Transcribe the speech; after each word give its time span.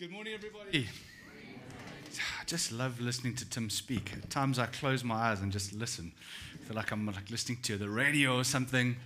Good 0.00 0.12
morning, 0.12 0.32
everybody. 0.32 0.88
I 2.40 2.44
just 2.46 2.72
love 2.72 3.02
listening 3.02 3.34
to 3.34 3.44
Tim 3.50 3.68
speak. 3.68 4.14
At 4.14 4.30
times 4.30 4.58
I 4.58 4.64
close 4.64 5.04
my 5.04 5.14
eyes 5.14 5.42
and 5.42 5.52
just 5.52 5.74
listen. 5.74 6.12
I 6.54 6.64
feel 6.64 6.74
like 6.74 6.90
I'm 6.90 7.04
like 7.04 7.30
listening 7.30 7.58
to 7.64 7.76
the 7.76 7.90
radio 7.90 8.38
or 8.38 8.44
something. 8.44 8.96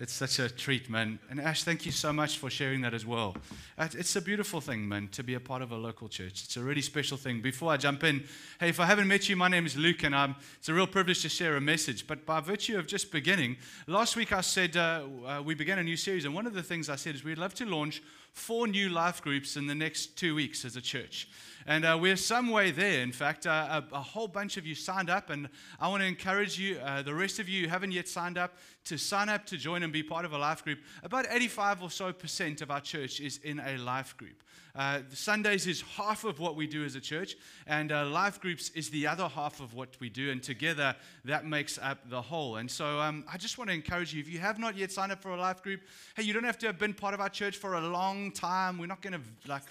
It's 0.00 0.12
such 0.12 0.38
a 0.38 0.48
treat, 0.48 0.88
man. 0.88 1.18
And 1.28 1.40
Ash, 1.40 1.64
thank 1.64 1.84
you 1.84 1.90
so 1.90 2.12
much 2.12 2.38
for 2.38 2.48
sharing 2.50 2.82
that 2.82 2.94
as 2.94 3.04
well. 3.04 3.36
It's 3.78 4.14
a 4.14 4.22
beautiful 4.22 4.60
thing, 4.60 4.88
man, 4.88 5.08
to 5.08 5.24
be 5.24 5.34
a 5.34 5.40
part 5.40 5.60
of 5.60 5.72
a 5.72 5.76
local 5.76 6.08
church. 6.08 6.44
It's 6.44 6.56
a 6.56 6.62
really 6.62 6.82
special 6.82 7.16
thing. 7.16 7.40
Before 7.40 7.72
I 7.72 7.78
jump 7.78 8.04
in, 8.04 8.22
hey, 8.60 8.68
if 8.68 8.78
I 8.78 8.86
haven't 8.86 9.08
met 9.08 9.28
you, 9.28 9.34
my 9.34 9.48
name 9.48 9.66
is 9.66 9.76
Luke, 9.76 10.04
and 10.04 10.14
I'm, 10.14 10.36
it's 10.56 10.68
a 10.68 10.74
real 10.74 10.86
privilege 10.86 11.22
to 11.22 11.28
share 11.28 11.56
a 11.56 11.60
message. 11.60 12.06
But 12.06 12.24
by 12.24 12.38
virtue 12.38 12.78
of 12.78 12.86
just 12.86 13.10
beginning, 13.10 13.56
last 13.88 14.14
week 14.14 14.32
I 14.32 14.40
said 14.42 14.76
uh, 14.76 15.02
uh, 15.26 15.42
we 15.44 15.56
began 15.56 15.80
a 15.80 15.82
new 15.82 15.96
series, 15.96 16.24
and 16.24 16.32
one 16.32 16.46
of 16.46 16.54
the 16.54 16.62
things 16.62 16.88
I 16.88 16.96
said 16.96 17.16
is 17.16 17.24
we'd 17.24 17.38
love 17.38 17.54
to 17.54 17.66
launch 17.66 18.00
four 18.32 18.68
new 18.68 18.90
life 18.90 19.20
groups 19.20 19.56
in 19.56 19.66
the 19.66 19.74
next 19.74 20.16
two 20.16 20.36
weeks 20.36 20.64
as 20.64 20.76
a 20.76 20.80
church. 20.80 21.28
And 21.68 21.84
uh, 21.84 21.98
we're 22.00 22.16
some 22.16 22.48
way 22.48 22.70
there. 22.70 23.02
In 23.02 23.12
fact, 23.12 23.46
uh, 23.46 23.82
a, 23.92 23.96
a, 23.96 24.00
whole 24.00 24.26
bunch 24.26 24.56
of 24.56 24.66
you 24.66 24.74
signed 24.74 25.10
up, 25.10 25.28
and 25.28 25.50
I 25.78 25.88
want 25.88 26.00
to 26.00 26.06
encourage 26.06 26.58
you, 26.58 26.78
uh, 26.78 27.02
the 27.02 27.14
rest 27.14 27.38
of 27.40 27.46
you 27.46 27.64
who 27.64 27.68
haven't 27.68 27.92
yet 27.92 28.08
signed 28.08 28.38
up, 28.38 28.54
to 28.86 28.96
sign 28.96 29.28
up 29.28 29.44
to 29.44 29.58
join 29.58 29.82
and 29.82 29.92
be 29.92 30.02
part 30.02 30.24
of 30.24 30.32
a 30.32 30.38
life 30.38 30.64
group. 30.64 30.78
About 31.02 31.26
85 31.28 31.82
or 31.82 31.90
so 31.90 32.10
percent 32.10 32.62
of 32.62 32.70
our 32.70 32.80
church 32.80 33.20
is 33.20 33.36
in 33.44 33.60
a 33.60 33.76
life 33.76 34.16
group. 34.16 34.42
Uh, 34.74 35.00
Sundays 35.12 35.66
is 35.66 35.82
half 35.82 36.24
of 36.24 36.38
what 36.38 36.56
we 36.56 36.66
do 36.66 36.86
as 36.86 36.94
a 36.94 37.02
church, 37.02 37.36
and 37.66 37.92
uh, 37.92 38.06
life 38.06 38.40
groups 38.40 38.70
is 38.70 38.88
the 38.88 39.06
other 39.06 39.28
half 39.28 39.60
of 39.60 39.74
what 39.74 39.94
we 40.00 40.08
do, 40.08 40.30
and 40.30 40.42
together 40.42 40.96
that 41.26 41.44
makes 41.44 41.78
up 41.82 42.08
the 42.08 42.22
whole. 42.22 42.56
And 42.56 42.70
so 42.70 42.98
um, 42.98 43.26
I 43.30 43.36
just 43.36 43.58
want 43.58 43.68
to 43.68 43.74
encourage 43.74 44.14
you 44.14 44.20
if 44.20 44.28
you 44.30 44.38
have 44.38 44.58
not 44.58 44.74
yet 44.74 44.90
signed 44.90 45.12
up 45.12 45.20
for 45.20 45.32
a 45.32 45.36
life 45.36 45.62
group, 45.62 45.82
hey, 46.16 46.22
you 46.22 46.32
don't 46.32 46.44
have 46.44 46.58
to 46.60 46.66
have 46.66 46.78
been 46.78 46.94
part 46.94 47.12
of 47.12 47.20
our 47.20 47.28
church 47.28 47.58
for 47.58 47.74
a 47.74 47.80
long 47.86 48.32
time. 48.32 48.78
We're 48.78 48.86
not 48.86 49.02
going 49.02 49.12
to 49.12 49.50
like 49.50 49.64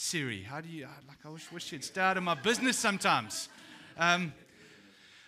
Siri, 0.00 0.44
how 0.44 0.60
do 0.60 0.68
you, 0.68 0.86
like, 1.08 1.18
I 1.24 1.28
wish, 1.28 1.50
wish 1.50 1.98
out 1.98 2.16
of 2.16 2.22
my 2.22 2.34
business 2.34 2.78
sometimes. 2.78 3.48
Um, 3.98 4.32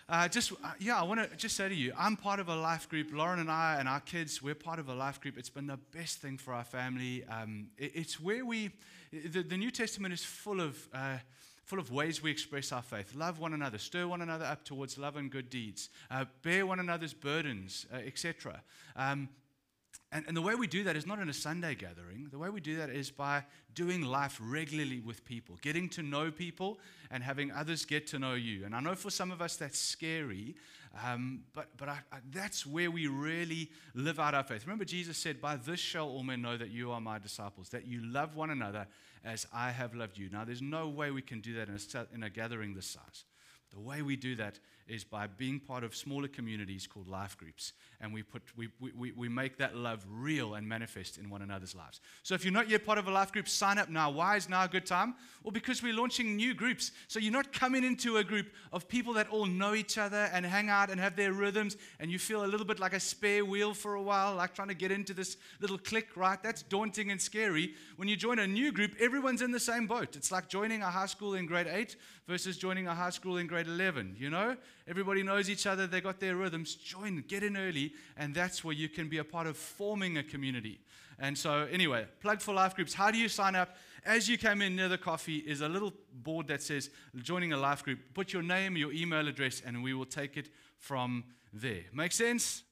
uh, 0.07 0.29
just, 0.29 0.53
uh, 0.53 0.71
yeah, 0.79 0.97
I 0.97 1.03
want 1.03 1.29
to 1.29 1.35
just 1.35 1.57
say 1.57 1.67
to 1.67 1.75
you, 1.75 1.91
I'm 1.99 2.15
part 2.15 2.39
of 2.39 2.47
a 2.47 2.55
life 2.55 2.87
group. 2.87 3.09
Lauren 3.11 3.39
and 3.39 3.51
I 3.51 3.75
and 3.79 3.89
our 3.89 3.99
kids, 3.99 4.41
we're 4.41 4.55
part 4.55 4.79
of 4.79 4.87
a 4.87 4.93
life 4.93 5.19
group. 5.19 5.37
It's 5.37 5.49
been 5.49 5.67
the 5.67 5.79
best 5.93 6.19
thing 6.19 6.37
for 6.37 6.53
our 6.53 6.63
family. 6.63 7.25
Um, 7.25 7.67
it, 7.77 7.91
it's 7.95 8.17
where 8.17 8.45
we, 8.45 8.71
the, 9.11 9.43
the, 9.43 9.57
New 9.57 9.71
Testament 9.71 10.13
is 10.13 10.23
full 10.23 10.61
of, 10.61 10.87
uh, 10.93 11.17
full 11.65 11.79
of 11.79 11.91
ways 11.91 12.23
we 12.23 12.31
express 12.31 12.71
our 12.71 12.81
faith. 12.81 13.13
Love 13.13 13.39
one 13.39 13.51
another, 13.51 13.77
stir 13.77 14.07
one 14.07 14.21
another 14.21 14.45
up 14.45 14.63
towards 14.63 14.97
love 14.97 15.17
and 15.17 15.29
good 15.29 15.49
deeds, 15.49 15.89
uh, 16.09 16.23
bear 16.43 16.65
one 16.65 16.79
another's 16.79 17.13
burdens, 17.13 17.87
uh, 17.93 17.97
etc. 17.97 18.61
Um, 18.95 19.27
and, 20.11 20.25
and 20.27 20.35
the 20.35 20.41
way 20.41 20.55
we 20.55 20.67
do 20.67 20.83
that 20.83 20.97
is 20.97 21.07
not 21.07 21.19
in 21.19 21.29
a 21.29 21.33
Sunday 21.33 21.73
gathering. 21.73 22.27
The 22.31 22.37
way 22.37 22.49
we 22.49 22.59
do 22.59 22.75
that 22.77 22.89
is 22.89 23.09
by 23.09 23.43
doing 23.73 24.01
life 24.01 24.37
regularly 24.41 24.99
with 24.99 25.23
people, 25.23 25.57
getting 25.61 25.87
to 25.89 26.03
know 26.03 26.31
people 26.31 26.79
and 27.09 27.23
having 27.23 27.51
others 27.51 27.85
get 27.85 28.07
to 28.07 28.19
know 28.19 28.33
you. 28.33 28.65
And 28.65 28.75
I 28.75 28.81
know 28.81 28.95
for 28.95 29.09
some 29.09 29.31
of 29.31 29.41
us 29.41 29.55
that's 29.55 29.79
scary, 29.79 30.55
um, 31.05 31.43
but, 31.53 31.69
but 31.77 31.87
I, 31.87 31.99
I, 32.11 32.17
that's 32.29 32.65
where 32.65 32.91
we 32.91 33.07
really 33.07 33.71
live 33.95 34.19
out 34.19 34.33
our 34.33 34.43
faith. 34.43 34.65
Remember, 34.65 34.83
Jesus 34.83 35.17
said, 35.17 35.39
By 35.39 35.55
this 35.55 35.79
shall 35.79 36.09
all 36.09 36.23
men 36.23 36.41
know 36.41 36.57
that 36.57 36.71
you 36.71 36.91
are 36.91 36.99
my 36.99 37.17
disciples, 37.17 37.69
that 37.69 37.87
you 37.87 38.01
love 38.03 38.35
one 38.35 38.49
another 38.49 38.87
as 39.23 39.47
I 39.53 39.71
have 39.71 39.95
loved 39.95 40.17
you. 40.17 40.29
Now, 40.29 40.43
there's 40.43 40.61
no 40.61 40.89
way 40.89 41.11
we 41.11 41.21
can 41.21 41.39
do 41.39 41.53
that 41.53 41.69
in 41.69 41.75
a, 41.75 42.07
in 42.13 42.23
a 42.23 42.29
gathering 42.29 42.73
this 42.73 42.87
size. 42.87 43.23
The 43.71 43.79
way 43.79 44.01
we 44.01 44.17
do 44.17 44.35
that 44.35 44.59
is 44.87 45.03
by 45.03 45.27
being 45.27 45.59
part 45.59 45.83
of 45.83 45.95
smaller 45.95 46.27
communities 46.27 46.87
called 46.87 47.07
life 47.07 47.37
groups. 47.37 47.73
And 47.99 48.13
we, 48.13 48.23
put, 48.23 48.41
we, 48.55 48.69
we, 48.79 49.11
we 49.11 49.29
make 49.29 49.57
that 49.57 49.75
love 49.75 50.05
real 50.09 50.55
and 50.55 50.67
manifest 50.67 51.17
in 51.17 51.29
one 51.29 51.41
another's 51.41 51.75
lives. 51.75 52.01
So 52.23 52.33
if 52.33 52.43
you're 52.43 52.53
not 52.53 52.69
yet 52.69 52.85
part 52.85 52.97
of 52.97 53.07
a 53.07 53.11
life 53.11 53.31
group, 53.31 53.47
sign 53.47 53.77
up 53.77 53.89
now. 53.89 54.09
Why 54.09 54.35
is 54.37 54.49
now 54.49 54.63
a 54.63 54.67
good 54.67 54.85
time? 54.85 55.15
Well, 55.43 55.51
because 55.51 55.83
we're 55.83 55.93
launching 55.93 56.35
new 56.35 56.53
groups. 56.53 56.91
So 57.07 57.19
you're 57.19 57.31
not 57.31 57.53
coming 57.53 57.83
into 57.83 58.17
a 58.17 58.23
group 58.23 58.47
of 58.73 58.87
people 58.87 59.13
that 59.13 59.29
all 59.29 59.45
know 59.45 59.75
each 59.75 59.97
other 59.97 60.29
and 60.33 60.45
hang 60.45 60.69
out 60.69 60.89
and 60.89 60.99
have 60.99 61.15
their 61.15 61.33
rhythms, 61.33 61.77
and 61.99 62.11
you 62.11 62.19
feel 62.19 62.43
a 62.43 62.47
little 62.47 62.65
bit 62.65 62.79
like 62.79 62.93
a 62.93 62.99
spare 62.99 63.45
wheel 63.45 63.73
for 63.73 63.95
a 63.95 64.01
while, 64.01 64.35
like 64.35 64.55
trying 64.55 64.67
to 64.69 64.73
get 64.73 64.91
into 64.91 65.13
this 65.13 65.37
little 65.59 65.77
clique, 65.77 66.15
right? 66.15 66.41
That's 66.41 66.63
daunting 66.63 67.11
and 67.11 67.21
scary. 67.21 67.75
When 67.97 68.07
you 68.07 68.15
join 68.15 68.39
a 68.39 68.47
new 68.47 68.71
group, 68.71 68.95
everyone's 68.99 69.41
in 69.41 69.51
the 69.51 69.59
same 69.59 69.87
boat. 69.87 70.15
It's 70.15 70.31
like 70.31 70.49
joining 70.49 70.81
a 70.81 70.89
high 70.89 71.05
school 71.05 71.35
in 71.35 71.45
grade 71.45 71.67
8 71.67 71.95
versus 72.27 72.57
joining 72.57 72.87
a 72.87 72.95
high 72.95 73.09
school 73.09 73.37
in 73.37 73.47
grade 73.47 73.67
11, 73.67 74.15
you 74.17 74.29
know? 74.29 74.55
Everybody 74.91 75.23
knows 75.23 75.49
each 75.49 75.65
other, 75.65 75.87
they 75.87 76.01
got 76.01 76.19
their 76.19 76.35
rhythms. 76.35 76.75
Join, 76.75 77.23
get 77.25 77.43
in 77.43 77.55
early, 77.55 77.93
and 78.17 78.35
that's 78.35 78.61
where 78.61 78.73
you 78.73 78.89
can 78.89 79.07
be 79.07 79.19
a 79.19 79.23
part 79.23 79.47
of 79.47 79.55
forming 79.55 80.17
a 80.17 80.23
community. 80.23 80.81
And 81.17 81.37
so, 81.37 81.65
anyway, 81.71 82.07
plug 82.19 82.41
for 82.41 82.53
life 82.53 82.75
groups. 82.75 82.93
How 82.93 83.09
do 83.09 83.17
you 83.17 83.29
sign 83.29 83.55
up? 83.55 83.77
As 84.05 84.27
you 84.27 84.37
come 84.37 84.61
in 84.61 84.75
near 84.75 84.89
the 84.89 84.97
coffee 84.97 85.37
is 85.37 85.61
a 85.61 85.69
little 85.69 85.93
board 86.11 86.49
that 86.49 86.61
says 86.61 86.89
joining 87.15 87.53
a 87.53 87.57
life 87.57 87.85
group. 87.85 87.99
Put 88.13 88.33
your 88.33 88.43
name, 88.43 88.75
your 88.75 88.91
email 88.91 89.25
address, 89.29 89.61
and 89.65 89.81
we 89.81 89.93
will 89.93 90.05
take 90.05 90.35
it 90.35 90.49
from 90.77 91.23
there. 91.53 91.83
Make 91.93 92.11
sense? 92.11 92.63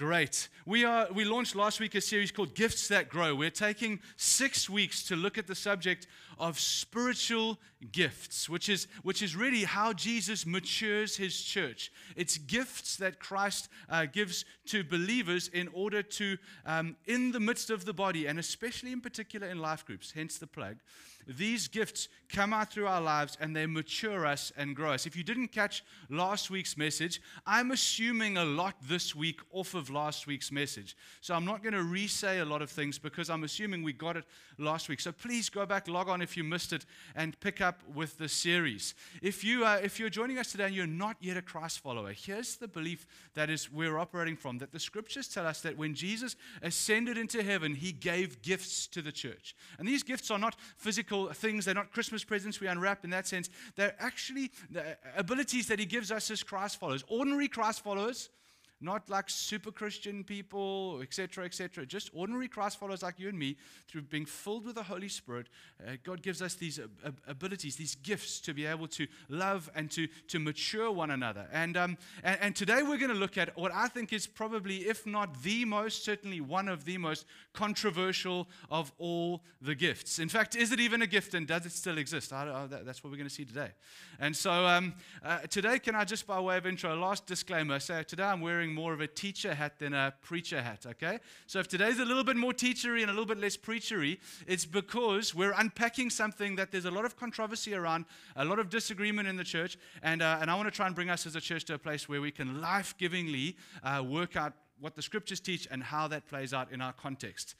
Great. 0.00 0.48
We, 0.64 0.86
are, 0.86 1.08
we 1.12 1.26
launched 1.26 1.54
last 1.54 1.78
week 1.78 1.94
a 1.94 2.00
series 2.00 2.32
called 2.32 2.54
Gifts 2.54 2.88
That 2.88 3.10
Grow. 3.10 3.34
We're 3.34 3.50
taking 3.50 4.00
six 4.16 4.70
weeks 4.70 5.02
to 5.08 5.14
look 5.14 5.36
at 5.36 5.46
the 5.46 5.54
subject 5.54 6.06
of 6.38 6.58
spiritual 6.58 7.58
gifts, 7.92 8.48
which 8.48 8.70
is, 8.70 8.86
which 9.02 9.20
is 9.20 9.36
really 9.36 9.64
how 9.64 9.92
Jesus 9.92 10.46
matures 10.46 11.18
his 11.18 11.38
church. 11.42 11.92
It's 12.16 12.38
gifts 12.38 12.96
that 12.96 13.20
Christ 13.20 13.68
uh, 13.90 14.06
gives 14.06 14.46
to 14.68 14.82
believers 14.82 15.48
in 15.48 15.68
order 15.68 16.02
to, 16.02 16.38
um, 16.64 16.96
in 17.04 17.32
the 17.32 17.40
midst 17.40 17.68
of 17.68 17.84
the 17.84 17.92
body, 17.92 18.24
and 18.24 18.38
especially 18.38 18.92
in 18.92 19.02
particular 19.02 19.48
in 19.48 19.58
life 19.58 19.84
groups, 19.84 20.12
hence 20.12 20.38
the 20.38 20.46
plug, 20.46 20.76
these 21.26 21.68
gifts 21.68 22.08
come 22.28 22.52
out 22.52 22.72
through 22.72 22.86
our 22.86 23.00
lives 23.00 23.36
and 23.40 23.54
they 23.54 23.66
mature 23.66 24.24
us 24.26 24.52
and 24.56 24.76
grow 24.76 24.92
us. 24.92 25.06
If 25.06 25.16
you 25.16 25.22
didn't 25.22 25.48
catch 25.48 25.84
last 26.08 26.50
week's 26.50 26.76
message, 26.76 27.20
I'm 27.46 27.70
assuming 27.70 28.36
a 28.36 28.44
lot 28.44 28.74
this 28.82 29.14
week 29.14 29.40
off 29.52 29.74
of 29.74 29.90
last 29.90 30.26
week's 30.26 30.52
message. 30.52 30.96
So 31.20 31.34
I'm 31.34 31.44
not 31.44 31.62
going 31.62 31.74
to 31.74 31.82
re 31.82 32.06
say 32.06 32.38
a 32.38 32.44
lot 32.44 32.62
of 32.62 32.70
things 32.70 32.98
because 32.98 33.30
I'm 33.30 33.44
assuming 33.44 33.82
we 33.82 33.92
got 33.92 34.16
it 34.16 34.24
last 34.58 34.88
week. 34.88 35.00
So 35.00 35.12
please 35.12 35.48
go 35.48 35.66
back, 35.66 35.88
log 35.88 36.08
on 36.08 36.22
if 36.22 36.36
you 36.36 36.44
missed 36.44 36.72
it, 36.72 36.86
and 37.14 37.38
pick 37.40 37.60
up 37.60 37.80
with 37.94 38.18
the 38.18 38.28
series. 38.28 38.94
If, 39.22 39.42
you, 39.42 39.64
uh, 39.64 39.80
if 39.82 39.98
you're 39.98 40.10
joining 40.10 40.38
us 40.38 40.52
today 40.52 40.64
and 40.64 40.74
you're 40.74 40.86
not 40.86 41.16
yet 41.20 41.36
a 41.36 41.42
Christ 41.42 41.80
follower, 41.80 42.12
here's 42.12 42.56
the 42.56 42.68
belief 42.68 43.06
that 43.34 43.50
is 43.50 43.70
we're 43.72 43.98
operating 43.98 44.36
from 44.36 44.58
that 44.58 44.72
the 44.72 44.78
scriptures 44.78 45.28
tell 45.28 45.46
us 45.46 45.60
that 45.62 45.76
when 45.76 45.94
Jesus 45.94 46.36
ascended 46.62 47.18
into 47.18 47.42
heaven, 47.42 47.74
he 47.74 47.92
gave 47.92 48.42
gifts 48.42 48.86
to 48.88 49.02
the 49.02 49.12
church. 49.12 49.56
And 49.78 49.88
these 49.88 50.02
gifts 50.02 50.30
are 50.30 50.38
not 50.38 50.56
physical 50.76 51.09
things, 51.34 51.64
they're 51.64 51.74
not 51.74 51.92
Christmas 51.92 52.24
presents 52.24 52.60
we 52.60 52.66
unwrap 52.66 53.04
in 53.04 53.10
that 53.10 53.26
sense. 53.26 53.50
They're 53.76 53.94
actually 53.98 54.50
the 54.70 54.96
abilities 55.16 55.68
that 55.68 55.78
he 55.78 55.86
gives 55.86 56.10
us 56.10 56.30
as 56.30 56.42
Christ 56.42 56.78
followers, 56.78 57.04
ordinary 57.08 57.48
Christ 57.48 57.82
followers 57.84 58.30
not 58.80 59.08
like 59.10 59.28
super 59.28 59.70
Christian 59.70 60.24
people, 60.24 61.00
etc., 61.02 61.44
etc. 61.44 61.84
Just 61.84 62.10
ordinary 62.14 62.48
Christ 62.48 62.78
followers 62.78 63.02
like 63.02 63.18
you 63.18 63.28
and 63.28 63.38
me, 63.38 63.56
through 63.88 64.02
being 64.02 64.24
filled 64.24 64.64
with 64.64 64.76
the 64.76 64.82
Holy 64.82 65.08
Spirit, 65.08 65.48
uh, 65.86 65.92
God 66.02 66.22
gives 66.22 66.40
us 66.40 66.54
these 66.54 66.80
abilities, 67.26 67.76
these 67.76 67.94
gifts 67.96 68.40
to 68.40 68.54
be 68.54 68.66
able 68.66 68.88
to 68.88 69.06
love 69.28 69.70
and 69.74 69.90
to, 69.90 70.06
to 70.28 70.38
mature 70.38 70.90
one 70.90 71.10
another. 71.10 71.46
And, 71.52 71.76
um, 71.76 71.98
and, 72.22 72.38
and 72.40 72.56
today 72.56 72.82
we're 72.82 72.98
going 72.98 73.12
to 73.12 73.18
look 73.18 73.36
at 73.36 73.56
what 73.56 73.72
I 73.74 73.88
think 73.88 74.12
is 74.12 74.26
probably, 74.26 74.88
if 74.88 75.06
not 75.06 75.42
the 75.42 75.64
most, 75.64 76.04
certainly 76.04 76.40
one 76.40 76.68
of 76.68 76.84
the 76.84 76.98
most 76.98 77.26
controversial 77.52 78.48
of 78.70 78.92
all 78.98 79.42
the 79.60 79.74
gifts. 79.74 80.18
In 80.18 80.28
fact, 80.28 80.56
is 80.56 80.72
it 80.72 80.80
even 80.80 81.02
a 81.02 81.06
gift 81.06 81.34
and 81.34 81.46
does 81.46 81.66
it 81.66 81.72
still 81.72 81.98
exist? 81.98 82.32
I, 82.32 82.48
I, 82.48 82.66
that's 82.66 83.04
what 83.04 83.10
we're 83.10 83.18
going 83.18 83.28
to 83.28 83.34
see 83.34 83.44
today. 83.44 83.70
And 84.18 84.34
so 84.36 84.66
um, 84.66 84.94
uh, 85.24 85.40
today, 85.40 85.78
can 85.78 85.94
I 85.94 86.04
just 86.04 86.26
by 86.26 86.40
way 86.40 86.56
of 86.56 86.66
intro, 86.66 86.94
last 86.94 87.26
disclaimer, 87.26 87.78
say 87.80 88.02
today 88.04 88.24
I'm 88.24 88.40
wearing 88.40 88.69
wearing 88.70 88.74
more 88.74 88.92
of 88.92 89.00
a 89.00 89.06
teacher 89.06 89.54
hat 89.54 89.78
than 89.78 89.94
a 89.94 90.12
preacher 90.22 90.62
hat, 90.62 90.86
okay? 90.86 91.18
So 91.46 91.58
if 91.58 91.68
today's 91.68 91.98
a 91.98 92.04
little 92.04 92.24
bit 92.24 92.36
more 92.36 92.52
teachery 92.52 93.02
and 93.02 93.10
a 93.10 93.12
little 93.12 93.26
bit 93.26 93.38
less 93.38 93.56
preachery, 93.56 94.18
it's 94.46 94.64
because 94.64 95.34
we're 95.34 95.54
unpacking 95.56 96.10
something 96.10 96.56
that 96.56 96.70
there's 96.70 96.84
a 96.84 96.90
lot 96.90 97.04
of 97.04 97.16
controversy 97.16 97.74
around, 97.74 98.04
a 98.36 98.44
lot 98.44 98.58
of 98.58 98.70
disagreement 98.70 99.28
in 99.28 99.36
the 99.36 99.44
church, 99.44 99.78
and, 100.02 100.22
uh, 100.22 100.38
and 100.40 100.50
I 100.50 100.54
want 100.54 100.66
to 100.66 100.74
try 100.74 100.86
and 100.86 100.94
bring 100.94 101.10
us 101.10 101.26
as 101.26 101.36
a 101.36 101.40
church 101.40 101.64
to 101.66 101.74
a 101.74 101.78
place 101.78 102.08
where 102.08 102.20
we 102.20 102.30
can 102.30 102.60
life 102.60 102.94
givingly 102.98 103.56
uh, 103.82 104.02
work 104.06 104.36
out 104.36 104.52
what 104.80 104.94
the 104.94 105.02
scriptures 105.02 105.40
teach 105.40 105.68
and 105.70 105.82
how 105.82 106.08
that 106.08 106.26
plays 106.26 106.54
out 106.54 106.72
in 106.72 106.80
our 106.80 106.92
context. 106.92 107.54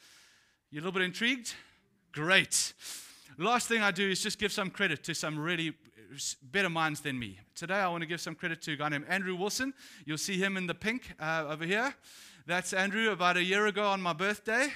You 0.70 0.80
a 0.80 0.82
little 0.82 0.92
bit 0.92 1.02
intrigued? 1.02 1.54
Great. 2.12 2.72
Last 3.38 3.68
thing 3.68 3.82
I 3.82 3.90
do 3.90 4.10
is 4.10 4.22
just 4.22 4.38
give 4.38 4.52
some 4.52 4.70
credit 4.70 5.04
to 5.04 5.14
some 5.14 5.38
really 5.38 5.74
better 6.42 6.70
minds 6.70 7.00
than 7.00 7.18
me. 7.18 7.38
Today, 7.54 7.74
I 7.74 7.88
want 7.88 8.02
to 8.02 8.06
give 8.06 8.20
some 8.20 8.34
credit 8.34 8.60
to 8.62 8.72
a 8.72 8.76
guy 8.76 8.88
named 8.88 9.06
Andrew 9.08 9.36
Wilson. 9.36 9.72
You'll 10.04 10.18
see 10.18 10.38
him 10.38 10.56
in 10.56 10.66
the 10.66 10.74
pink 10.74 11.14
uh, 11.20 11.46
over 11.48 11.64
here. 11.64 11.94
That's 12.46 12.72
Andrew 12.72 13.10
about 13.10 13.36
a 13.36 13.42
year 13.42 13.66
ago 13.66 13.86
on 13.86 14.00
my 14.00 14.12
birthday. 14.12 14.68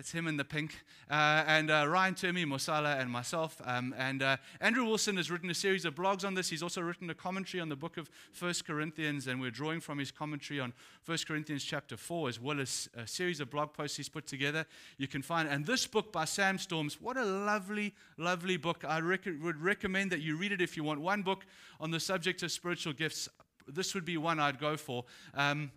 That's 0.00 0.12
him 0.12 0.26
in 0.28 0.38
the 0.38 0.46
pink. 0.46 0.82
Uh, 1.10 1.44
and 1.46 1.70
uh, 1.70 1.84
Ryan 1.86 2.14
Termy, 2.14 2.46
Mosala, 2.46 2.98
and 2.98 3.10
myself. 3.10 3.60
Um, 3.66 3.94
and 3.98 4.22
uh, 4.22 4.38
Andrew 4.58 4.86
Wilson 4.86 5.18
has 5.18 5.30
written 5.30 5.50
a 5.50 5.54
series 5.54 5.84
of 5.84 5.94
blogs 5.94 6.24
on 6.24 6.32
this. 6.32 6.48
He's 6.48 6.62
also 6.62 6.80
written 6.80 7.10
a 7.10 7.14
commentary 7.14 7.60
on 7.60 7.68
the 7.68 7.76
book 7.76 7.98
of 7.98 8.08
First 8.32 8.66
Corinthians, 8.66 9.26
and 9.26 9.42
we're 9.42 9.50
drawing 9.50 9.78
from 9.78 9.98
his 9.98 10.10
commentary 10.10 10.58
on 10.58 10.72
First 11.02 11.28
Corinthians 11.28 11.62
chapter 11.62 11.98
4, 11.98 12.30
as 12.30 12.40
well 12.40 12.60
as 12.60 12.88
a 12.96 13.06
series 13.06 13.40
of 13.40 13.50
blog 13.50 13.74
posts 13.74 13.98
he's 13.98 14.08
put 14.08 14.26
together. 14.26 14.64
You 14.96 15.06
can 15.06 15.20
find, 15.20 15.46
and 15.46 15.66
this 15.66 15.86
book 15.86 16.12
by 16.12 16.24
Sam 16.24 16.56
Storms, 16.56 16.98
what 16.98 17.18
a 17.18 17.24
lovely, 17.26 17.94
lovely 18.16 18.56
book. 18.56 18.86
I 18.88 19.00
rec- 19.00 19.28
would 19.42 19.60
recommend 19.60 20.12
that 20.12 20.22
you 20.22 20.38
read 20.38 20.52
it 20.52 20.62
if 20.62 20.78
you 20.78 20.82
want 20.82 21.02
one 21.02 21.20
book 21.20 21.44
on 21.78 21.90
the 21.90 22.00
subject 22.00 22.42
of 22.42 22.50
spiritual 22.50 22.94
gifts. 22.94 23.28
This 23.68 23.94
would 23.94 24.06
be 24.06 24.16
one 24.16 24.40
I'd 24.40 24.58
go 24.58 24.78
for. 24.78 25.04
Um, 25.34 25.70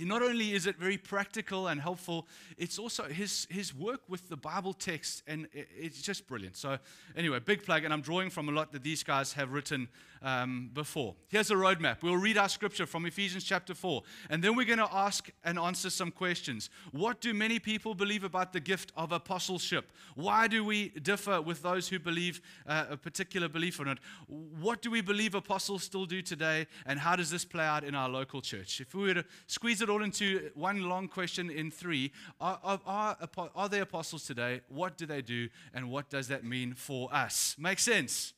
not 0.00 0.22
only 0.22 0.52
is 0.52 0.66
it 0.66 0.76
very 0.76 0.98
practical 0.98 1.68
and 1.68 1.80
helpful, 1.80 2.26
it's 2.56 2.78
also 2.78 3.04
his, 3.04 3.46
his 3.50 3.74
work 3.74 4.00
with 4.08 4.28
the 4.28 4.36
Bible 4.36 4.72
text, 4.72 5.22
and 5.26 5.48
it's 5.52 6.02
just 6.02 6.26
brilliant. 6.26 6.56
So, 6.56 6.78
anyway, 7.16 7.40
big 7.40 7.64
plug, 7.64 7.84
and 7.84 7.92
I'm 7.92 8.02
drawing 8.02 8.30
from 8.30 8.48
a 8.48 8.52
lot 8.52 8.72
that 8.72 8.82
these 8.82 9.02
guys 9.02 9.32
have 9.32 9.52
written 9.52 9.88
um, 10.22 10.70
before. 10.72 11.14
Here's 11.28 11.50
a 11.50 11.54
roadmap. 11.54 12.02
We'll 12.02 12.16
read 12.16 12.38
our 12.38 12.48
scripture 12.48 12.86
from 12.86 13.06
Ephesians 13.06 13.44
chapter 13.44 13.74
4, 13.74 14.02
and 14.30 14.42
then 14.42 14.56
we're 14.56 14.66
going 14.66 14.78
to 14.78 14.88
ask 14.92 15.30
and 15.44 15.58
answer 15.58 15.90
some 15.90 16.10
questions. 16.10 16.70
What 16.92 17.20
do 17.20 17.34
many 17.34 17.58
people 17.58 17.94
believe 17.94 18.24
about 18.24 18.52
the 18.52 18.60
gift 18.60 18.92
of 18.96 19.12
apostleship? 19.12 19.90
Why 20.14 20.48
do 20.48 20.64
we 20.64 20.90
differ 20.90 21.40
with 21.40 21.62
those 21.62 21.88
who 21.88 21.98
believe 21.98 22.40
uh, 22.66 22.86
a 22.90 22.96
particular 22.96 23.48
belief 23.48 23.80
on 23.80 23.88
it? 23.88 23.98
What 24.26 24.82
do 24.82 24.90
we 24.90 25.00
believe 25.00 25.34
apostles 25.34 25.82
still 25.82 26.06
do 26.06 26.22
today, 26.22 26.66
and 26.86 26.98
how 26.98 27.16
does 27.16 27.30
this 27.30 27.44
play 27.44 27.64
out 27.64 27.84
in 27.84 27.94
our 27.94 28.08
local 28.08 28.40
church? 28.40 28.80
If 28.80 28.94
we 28.94 29.02
were 29.02 29.14
to 29.14 29.24
squeeze 29.46 29.82
it 29.82 29.87
all 29.90 30.02
into 30.02 30.50
one 30.54 30.88
long 30.88 31.08
question 31.08 31.50
in 31.50 31.70
three, 31.70 32.12
are, 32.40 32.58
are, 32.62 32.80
are, 32.86 33.50
are 33.54 33.68
there 33.68 33.82
apostles 33.82 34.24
today? 34.24 34.60
What 34.68 34.96
do 34.96 35.06
they 35.06 35.22
do, 35.22 35.48
and 35.74 35.90
what 35.90 36.10
does 36.10 36.28
that 36.28 36.44
mean 36.44 36.74
for 36.74 37.12
us? 37.12 37.56
Make 37.58 37.78
sense? 37.78 38.32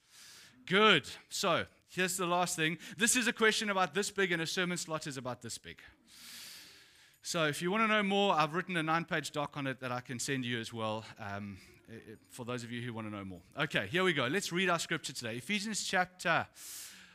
Good. 0.66 1.08
So, 1.28 1.64
here's 1.88 2.16
the 2.16 2.26
last 2.26 2.56
thing. 2.56 2.78
This 2.96 3.16
is 3.16 3.26
a 3.26 3.32
question 3.32 3.70
about 3.70 3.94
this 3.94 4.10
big, 4.10 4.32
and 4.32 4.42
a 4.42 4.46
sermon 4.46 4.78
slot 4.78 5.06
is 5.06 5.16
about 5.16 5.42
this 5.42 5.58
big. 5.58 5.80
So, 7.22 7.44
if 7.44 7.60
you 7.60 7.70
want 7.70 7.84
to 7.84 7.88
know 7.88 8.02
more, 8.02 8.34
I've 8.34 8.54
written 8.54 8.76
a 8.76 8.82
nine 8.82 9.04
page 9.04 9.32
doc 9.32 9.56
on 9.56 9.66
it 9.66 9.80
that 9.80 9.92
I 9.92 10.00
can 10.00 10.18
send 10.18 10.44
you 10.44 10.58
as 10.58 10.72
well. 10.72 11.04
Um, 11.18 11.58
for 12.28 12.44
those 12.44 12.62
of 12.62 12.70
you 12.70 12.82
who 12.82 12.92
want 12.92 13.08
to 13.08 13.12
know 13.12 13.24
more. 13.24 13.40
Okay, 13.58 13.88
here 13.90 14.04
we 14.04 14.12
go. 14.12 14.26
Let's 14.26 14.52
read 14.52 14.70
our 14.70 14.78
scripture 14.78 15.12
today. 15.12 15.36
Ephesians 15.36 15.82
chapter 15.82 16.46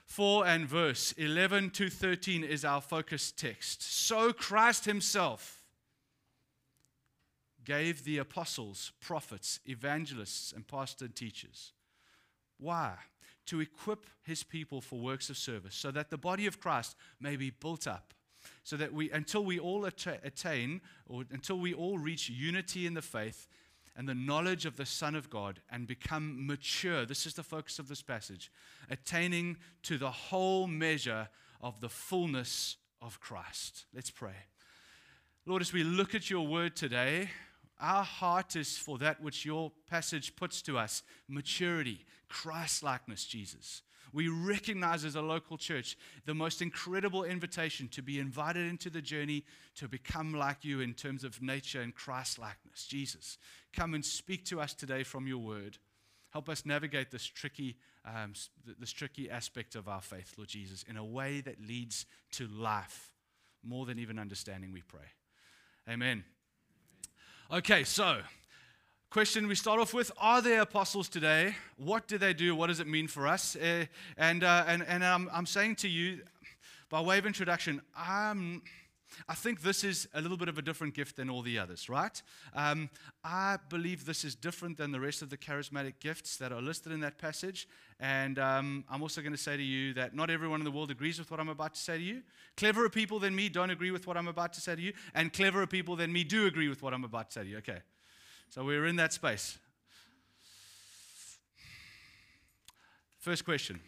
4 0.05 0.45
and 0.45 0.67
verse 0.67 1.11
11 1.13 1.71
to 1.71 1.89
13 1.89 2.43
is 2.43 2.63
our 2.63 2.81
focus 2.81 3.31
text. 3.31 3.81
So 3.81 4.31
Christ 4.31 4.85
Himself 4.85 5.63
gave 7.63 8.03
the 8.03 8.19
apostles, 8.19 8.91
prophets, 9.01 9.59
evangelists, 9.65 10.53
and 10.53 10.67
pastor 10.67 11.07
teachers. 11.07 11.73
Why? 12.57 12.93
to 13.45 13.59
equip 13.59 14.07
his 14.23 14.43
people 14.43 14.81
for 14.81 14.99
works 14.99 15.29
of 15.29 15.37
service, 15.37 15.75
so 15.75 15.91
that 15.91 16.09
the 16.09 16.17
body 16.17 16.47
of 16.47 16.59
Christ 16.59 16.95
may 17.19 17.35
be 17.35 17.51
built 17.51 17.87
up, 17.87 18.13
so 18.63 18.75
that 18.77 18.93
we, 18.93 19.11
until 19.11 19.45
we 19.45 19.59
all 19.59 19.85
attain, 19.85 20.81
or 21.07 21.23
until 21.31 21.59
we 21.59 21.73
all 21.73 21.97
reach 21.97 22.29
unity 22.29 22.85
in 22.85 22.93
the 22.93 23.01
faith 23.01 23.47
and 23.95 24.07
the 24.07 24.13
knowledge 24.13 24.65
of 24.65 24.77
the 24.77 24.85
Son 24.85 25.15
of 25.15 25.29
God 25.29 25.61
and 25.69 25.87
become 25.87 26.45
mature. 26.45 27.05
This 27.05 27.25
is 27.25 27.33
the 27.33 27.43
focus 27.43 27.79
of 27.79 27.87
this 27.87 28.01
passage 28.01 28.51
attaining 28.89 29.57
to 29.83 29.97
the 29.97 30.11
whole 30.11 30.67
measure 30.67 31.29
of 31.61 31.79
the 31.79 31.89
fullness 31.89 32.77
of 33.01 33.19
Christ. 33.19 33.85
Let's 33.93 34.11
pray. 34.11 34.35
Lord, 35.45 35.61
as 35.61 35.71
we 35.71 35.83
look 35.83 36.15
at 36.15 36.29
your 36.29 36.45
word 36.45 36.75
today, 36.75 37.29
our 37.79 38.03
heart 38.03 38.55
is 38.55 38.77
for 38.77 38.97
that 38.97 39.21
which 39.21 39.45
your 39.45 39.71
passage 39.89 40.35
puts 40.35 40.61
to 40.63 40.77
us 40.77 41.03
maturity, 41.27 42.05
Christ 42.27 42.83
likeness, 42.83 43.25
Jesus. 43.25 43.81
We 44.15 44.29
recognize 44.29 45.03
as 45.03 45.15
a 45.15 45.21
local 45.21 45.57
church 45.57 45.97
the 46.25 46.33
most 46.33 46.61
incredible 46.61 47.25
invitation 47.25 47.89
to 47.89 48.01
be 48.01 48.17
invited 48.17 48.65
into 48.65 48.89
the 48.89 49.01
journey 49.01 49.43
to 49.75 49.89
become 49.89 50.33
like 50.33 50.63
you 50.63 50.79
in 50.79 50.93
terms 50.93 51.25
of 51.25 51.41
nature 51.41 51.81
and 51.81 51.93
Christ 51.93 52.39
likeness. 52.39 52.87
Jesus, 52.87 53.37
come 53.73 53.93
and 53.93 54.05
speak 54.05 54.45
to 54.45 54.61
us 54.61 54.73
today 54.73 55.03
from 55.03 55.27
your 55.27 55.39
word. 55.39 55.79
Help 56.29 56.47
us 56.47 56.65
navigate 56.65 57.11
this 57.11 57.25
tricky, 57.25 57.75
um, 58.05 58.31
this 58.79 58.93
tricky 58.93 59.29
aspect 59.29 59.75
of 59.75 59.89
our 59.89 60.01
faith, 60.01 60.33
Lord 60.37 60.47
Jesus, 60.47 60.83
in 60.83 60.95
a 60.95 61.03
way 61.03 61.41
that 61.41 61.59
leads 61.59 62.05
to 62.31 62.47
life 62.47 63.11
more 63.63 63.85
than 63.85 63.99
even 63.99 64.17
understanding, 64.17 64.71
we 64.71 64.81
pray. 64.81 65.11
Amen. 65.89 66.23
Okay, 67.51 67.83
so 67.83 68.19
question 69.15 69.47
we 69.47 69.55
start 69.55 69.79
off 69.79 69.93
with 69.93 70.11
Are 70.17 70.41
there 70.41 70.59
apostles 70.59 71.07
today? 71.07 71.55
What 71.77 72.05
do 72.05 72.17
they 72.17 72.33
do? 72.33 72.53
What 72.53 72.67
does 72.67 72.81
it 72.81 72.87
mean 72.87 73.07
for 73.07 73.27
us? 73.27 73.55
Uh, 73.55 73.85
and, 74.17 74.43
uh, 74.43 74.65
and, 74.67 74.83
and 74.85 75.05
I'm, 75.05 75.29
I'm 75.31 75.45
saying 75.45 75.77
to 75.77 75.87
you, 75.87 76.19
by 76.89 76.99
way 76.99 77.17
of 77.17 77.25
introduction, 77.25 77.81
I'm. 77.95 78.61
I 79.29 79.33
think 79.33 79.61
this 79.61 79.85
is 79.85 80.09
a 80.13 80.19
little 80.19 80.35
bit 80.35 80.49
of 80.49 80.57
a 80.57 80.61
different 80.61 80.93
gift 80.93 81.15
than 81.15 81.29
all 81.29 81.41
the 81.41 81.57
others, 81.57 81.87
right? 81.87 82.21
Um, 82.53 82.89
I 83.23 83.57
believe 83.69 84.05
this 84.05 84.25
is 84.25 84.35
different 84.35 84.75
than 84.75 84.91
the 84.91 84.99
rest 84.99 85.21
of 85.21 85.29
the 85.29 85.37
charismatic 85.37 85.93
gifts 86.01 86.35
that 86.35 86.51
are 86.51 86.61
listed 86.61 86.91
in 86.91 86.99
that 86.99 87.17
passage. 87.17 87.69
And 88.01 88.37
um, 88.37 88.83
I'm 88.89 89.01
also 89.01 89.21
going 89.21 89.31
to 89.31 89.37
say 89.37 89.55
to 89.55 89.63
you 89.63 89.93
that 89.93 90.13
not 90.13 90.29
everyone 90.29 90.59
in 90.59 90.65
the 90.65 90.71
world 90.71 90.91
agrees 90.91 91.17
with 91.17 91.31
what 91.31 91.39
I'm 91.39 91.47
about 91.47 91.75
to 91.75 91.79
say 91.79 91.97
to 91.97 92.03
you. 92.03 92.23
Cleverer 92.57 92.89
people 92.89 93.19
than 93.19 93.33
me 93.33 93.47
don't 93.47 93.69
agree 93.69 93.91
with 93.91 94.07
what 94.07 94.17
I'm 94.17 94.27
about 94.27 94.51
to 94.53 94.59
say 94.59 94.75
to 94.75 94.81
you. 94.81 94.91
And 95.13 95.31
cleverer 95.31 95.67
people 95.67 95.95
than 95.95 96.11
me 96.11 96.25
do 96.25 96.47
agree 96.47 96.67
with 96.67 96.83
what 96.83 96.93
I'm 96.93 97.05
about 97.05 97.29
to 97.29 97.39
say 97.39 97.43
to 97.43 97.49
you. 97.49 97.57
Okay. 97.59 97.79
So 98.49 98.63
we're 98.63 98.85
in 98.85 98.95
that 98.97 99.13
space. 99.13 99.57
First 103.19 103.43
question. 103.43 103.79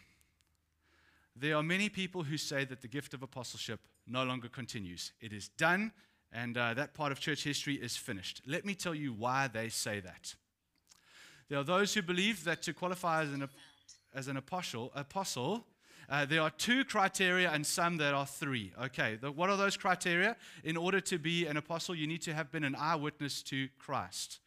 There 1.36 1.56
are 1.56 1.62
many 1.62 1.88
people 1.88 2.24
who 2.24 2.36
say 2.36 2.64
that 2.64 2.82
the 2.82 2.88
gift 2.88 3.14
of 3.14 3.22
apostleship 3.22 3.80
no 4.06 4.24
longer 4.24 4.48
continues. 4.48 5.12
It 5.20 5.32
is 5.32 5.48
done, 5.48 5.92
and 6.32 6.58
uh, 6.58 6.74
that 6.74 6.94
part 6.94 7.12
of 7.12 7.20
church 7.20 7.44
history 7.44 7.76
is 7.76 7.96
finished. 7.96 8.42
Let 8.46 8.64
me 8.64 8.74
tell 8.74 8.94
you 8.94 9.12
why 9.12 9.48
they 9.48 9.68
say 9.68 10.00
that. 10.00 10.34
There 11.48 11.58
are 11.58 11.64
those 11.64 11.94
who 11.94 12.02
believe 12.02 12.44
that 12.44 12.62
to 12.62 12.74
qualify 12.74 13.22
as 13.22 13.32
an, 13.32 13.48
as 14.14 14.28
an 14.28 14.36
apostle, 14.36 14.90
apostle 14.94 15.64
uh, 16.10 16.24
there 16.24 16.40
are 16.40 16.50
two 16.50 16.84
criteria 16.84 17.50
and 17.50 17.66
some 17.66 17.98
that 17.98 18.14
are 18.14 18.26
three. 18.26 18.72
Okay, 18.82 19.18
the, 19.20 19.30
what 19.30 19.50
are 19.50 19.56
those 19.56 19.76
criteria? 19.76 20.36
In 20.64 20.76
order 20.76 21.00
to 21.02 21.18
be 21.18 21.46
an 21.46 21.58
apostle, 21.58 21.94
you 21.94 22.06
need 22.06 22.22
to 22.22 22.32
have 22.32 22.50
been 22.50 22.64
an 22.64 22.74
eyewitness 22.74 23.42
to 23.44 23.68
Christ. 23.78 24.40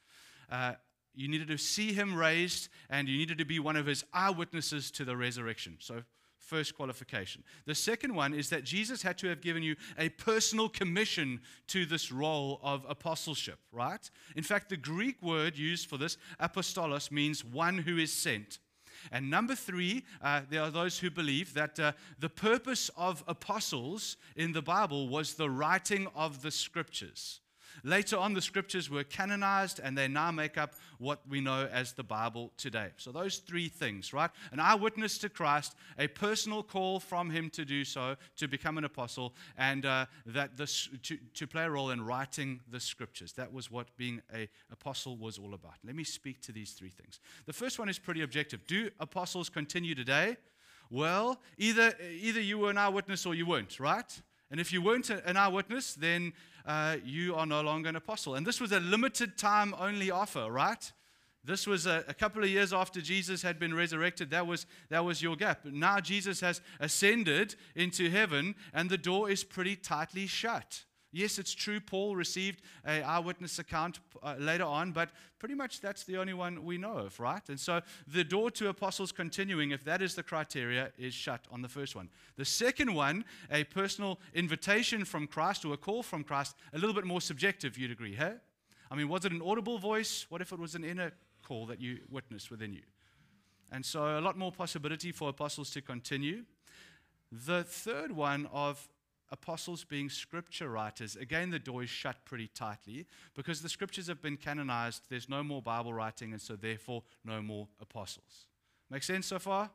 Uh, 0.52 0.74
you 1.16 1.28
needed 1.28 1.48
to 1.48 1.58
see 1.58 1.94
him 1.94 2.16
raised, 2.16 2.70
and 2.90 3.08
you 3.08 3.18
needed 3.18 3.38
to 3.40 3.46
be 3.46 3.60
one 3.60 3.76
of 3.76 3.86
his 3.86 4.04
eyewitnesses 4.14 4.92
to 4.92 5.06
the 5.06 5.18
resurrection. 5.18 5.78
So, 5.80 6.04
first 6.38 6.76
qualification. 6.76 7.44
The 7.66 7.76
second 7.76 8.14
one 8.14 8.34
is 8.34 8.50
that 8.50 8.64
Jesus 8.64 9.02
had 9.02 9.18
to 9.20 9.28
have 9.28 9.42
given 9.42 9.64
you 9.64 9.76
a 9.98 10.10
personal 10.10 10.68
commission 10.68 11.40
to 11.68 11.86
this 11.86 12.12
role 12.12 12.60
of 12.62 12.86
apostleship, 12.90 13.60
right? 13.72 14.10
In 14.36 14.44
fact, 14.44 14.70
the 14.70 14.78
Greek 14.78 15.22
word 15.22 15.58
used 15.58 15.88
for 15.88 15.98
this, 15.98 16.18
apostolos, 16.42 17.12
means 17.12 17.46
one 17.46 17.78
who 17.78 17.98
is 17.98 18.12
sent. 18.12 18.60
And 19.12 19.30
number 19.30 19.56
three, 19.56 20.04
uh, 20.22 20.42
there 20.50 20.62
are 20.62 20.72
those 20.72 21.00
who 21.00 21.10
believe 21.10 21.54
that 21.54 21.80
uh, 21.80 21.94
the 22.20 22.30
purpose 22.30 22.90
of 22.98 23.24
apostles 23.28 24.18
in 24.36 24.52
the 24.52 24.62
Bible 24.62 25.08
was 25.08 25.34
the 25.34 25.50
writing 25.50 26.08
of 26.16 26.42
the 26.42 26.52
scriptures. 26.52 27.41
Later 27.84 28.18
on, 28.18 28.34
the 28.34 28.42
scriptures 28.42 28.90
were 28.90 29.04
canonized 29.04 29.80
and 29.84 29.98
they 29.98 30.08
now 30.08 30.32
make 30.32 30.58
up 30.58 30.74
what 30.98 31.22
we 31.28 31.42
know 31.42 31.68
as 31.72 31.94
the 31.94 32.04
Bible 32.04 32.52
today. 32.58 32.90
So, 32.98 33.12
those 33.12 33.38
three 33.38 33.70
things, 33.70 34.14
right? 34.14 34.30
An 34.52 34.60
eyewitness 34.60 35.18
to 35.20 35.30
Christ, 35.30 35.76
a 35.98 36.08
personal 36.08 36.64
call 36.64 37.00
from 37.00 37.30
him 37.30 37.50
to 37.52 37.66
do 37.66 37.84
so, 37.84 38.16
to 38.38 38.48
become 38.48 38.78
an 38.78 38.84
apostle, 38.84 39.34
and 39.58 39.86
uh, 39.86 40.06
that 40.28 40.58
this, 40.58 40.90
to, 41.04 41.18
to 41.34 41.48
play 41.48 41.64
a 41.64 41.70
role 41.70 41.92
in 41.92 42.06
writing 42.06 42.60
the 42.70 42.80
scriptures. 42.80 43.34
That 43.34 43.52
was 43.52 43.72
what 43.72 43.96
being 43.98 44.22
an 44.32 44.48
apostle 44.72 45.18
was 45.18 45.38
all 45.38 45.54
about. 45.54 45.76
Let 45.86 45.96
me 45.96 46.04
speak 46.04 46.42
to 46.42 46.52
these 46.52 46.72
three 46.72 46.90
things. 46.90 47.20
The 47.46 47.54
first 47.54 47.80
one 47.80 47.90
is 47.90 48.00
pretty 48.00 48.22
objective. 48.22 48.66
Do 48.68 48.90
apostles 49.00 49.50
continue 49.50 49.96
today? 49.96 50.38
Well, 50.90 51.40
either, 51.58 51.94
either 52.20 52.42
you 52.42 52.60
were 52.60 52.70
an 52.70 52.78
eyewitness 52.78 53.26
or 53.26 53.34
you 53.34 53.46
weren't, 53.46 53.80
right? 53.80 54.22
And 54.52 54.60
if 54.60 54.74
you 54.74 54.82
weren't 54.82 55.10
an 55.10 55.38
eyewitness, 55.38 55.94
then 55.94 56.34
uh, 56.66 56.98
you 57.04 57.36
are 57.36 57.46
no 57.46 57.62
longer 57.62 57.90
an 57.90 57.96
apostle. 57.96 58.36
And 58.36 58.46
this 58.46 58.60
was 58.60 58.72
a 58.72 58.80
limited 58.80 59.38
time 59.38 59.76
only 59.80 60.12
offer, 60.12 60.50
right? 60.50 60.92
This 61.44 61.66
was 61.66 61.88
a, 61.88 62.04
a, 62.08 62.14
couple 62.14 62.44
of 62.44 62.50
years 62.50 62.72
after 62.72 63.02
Jesus 63.02 63.42
had 63.42 63.58
been 63.58 63.74
resurrected. 63.74 64.30
That 64.30 64.46
was, 64.46 64.68
that 64.90 65.04
was 65.04 65.24
your 65.24 65.36
gap. 65.36 65.66
Now 65.66 66.00
Jesus 66.00 66.40
has 66.42 66.62
ascended 66.80 67.56
into 67.76 68.12
heaven, 68.12 68.54
and 68.74 68.90
the 68.90 68.98
door 68.98 69.30
is 69.30 69.44
pretty 69.44 69.76
tightly 69.76 70.28
shut. 70.28 70.84
Yes, 71.14 71.38
it's 71.40 71.54
true, 71.54 71.82
Paul 71.82 72.16
received 72.16 72.62
an 72.86 73.04
eyewitness 73.04 73.60
account 73.60 74.00
uh, 74.24 74.36
later 74.40 74.64
on, 74.64 74.94
but 74.94 75.10
pretty 75.40 75.56
much 75.56 75.82
that's 75.82 76.06
the 76.06 76.18
only 76.18 76.34
one 76.34 76.64
we 76.64 76.78
know 76.78 76.94
of, 76.94 77.20
right? 77.20 77.42
And 77.50 77.60
so 77.60 77.82
the 78.08 78.24
door 78.24 78.50
to 78.52 78.70
apostles 78.70 79.12
continuing, 79.12 79.72
if 79.72 79.84
that 79.84 80.02
is 80.02 80.16
the 80.16 80.24
criteria, 80.24 80.92
is 80.98 81.14
shut 81.14 81.46
on 81.52 81.62
the 81.62 81.68
first 81.68 81.96
one. 81.98 82.10
The 82.38 82.46
second 82.46 82.94
one, 82.94 83.26
a 83.52 83.66
personal 83.66 84.20
invitation 84.34 85.04
from 85.04 85.28
Christ 85.28 85.66
or 85.66 85.74
a 85.74 85.78
call 85.78 86.02
from 86.02 86.24
Christ, 86.24 86.56
a 86.74 86.78
little 86.78 86.96
bit 86.96 87.06
more 87.06 87.20
subjective, 87.20 87.78
you'd 87.78 87.92
agree, 87.92 88.16
hey? 88.16 88.36
I 88.90 88.96
mean, 88.96 89.10
was 89.10 89.26
it 89.26 89.34
an 89.34 89.42
audible 89.42 89.80
voice? 89.80 90.26
What 90.30 90.42
if 90.42 90.54
it 90.54 90.60
was 90.60 90.76
an 90.76 90.86
inner 90.86 91.12
call 91.46 91.66
that 91.66 91.82
you 91.82 92.00
witnessed 92.10 92.50
within 92.52 92.72
you? 92.72 92.84
And 93.72 93.86
so, 93.86 94.20
a 94.20 94.22
lot 94.22 94.38
more 94.38 94.52
possibility 94.52 95.14
for 95.14 95.30
apostles 95.30 95.72
to 95.72 95.82
continue. 95.82 96.44
The 97.32 97.64
third 97.64 98.12
one 98.12 98.50
of 98.52 98.90
apostles 99.32 99.84
being 99.84 100.10
scripture 100.10 100.70
writers, 100.70 101.16
again, 101.16 101.50
the 101.50 101.60
door 101.60 101.84
is 101.84 101.90
shut 101.90 102.18
pretty 102.26 102.48
tightly 102.48 103.06
because 103.36 103.62
the 103.62 103.70
scriptures 103.70 104.08
have 104.08 104.22
been 104.22 104.38
canonized. 104.38 105.04
There's 105.10 105.30
no 105.30 105.44
more 105.44 105.62
Bible 105.62 105.94
writing, 105.94 106.34
and 106.34 106.42
so 106.42 106.56
therefore, 106.56 107.04
no 107.24 107.42
more 107.42 107.68
apostles. 107.80 108.46
Make 108.90 109.04
sense 109.04 109.28
so 109.28 109.40
far? 109.40 109.70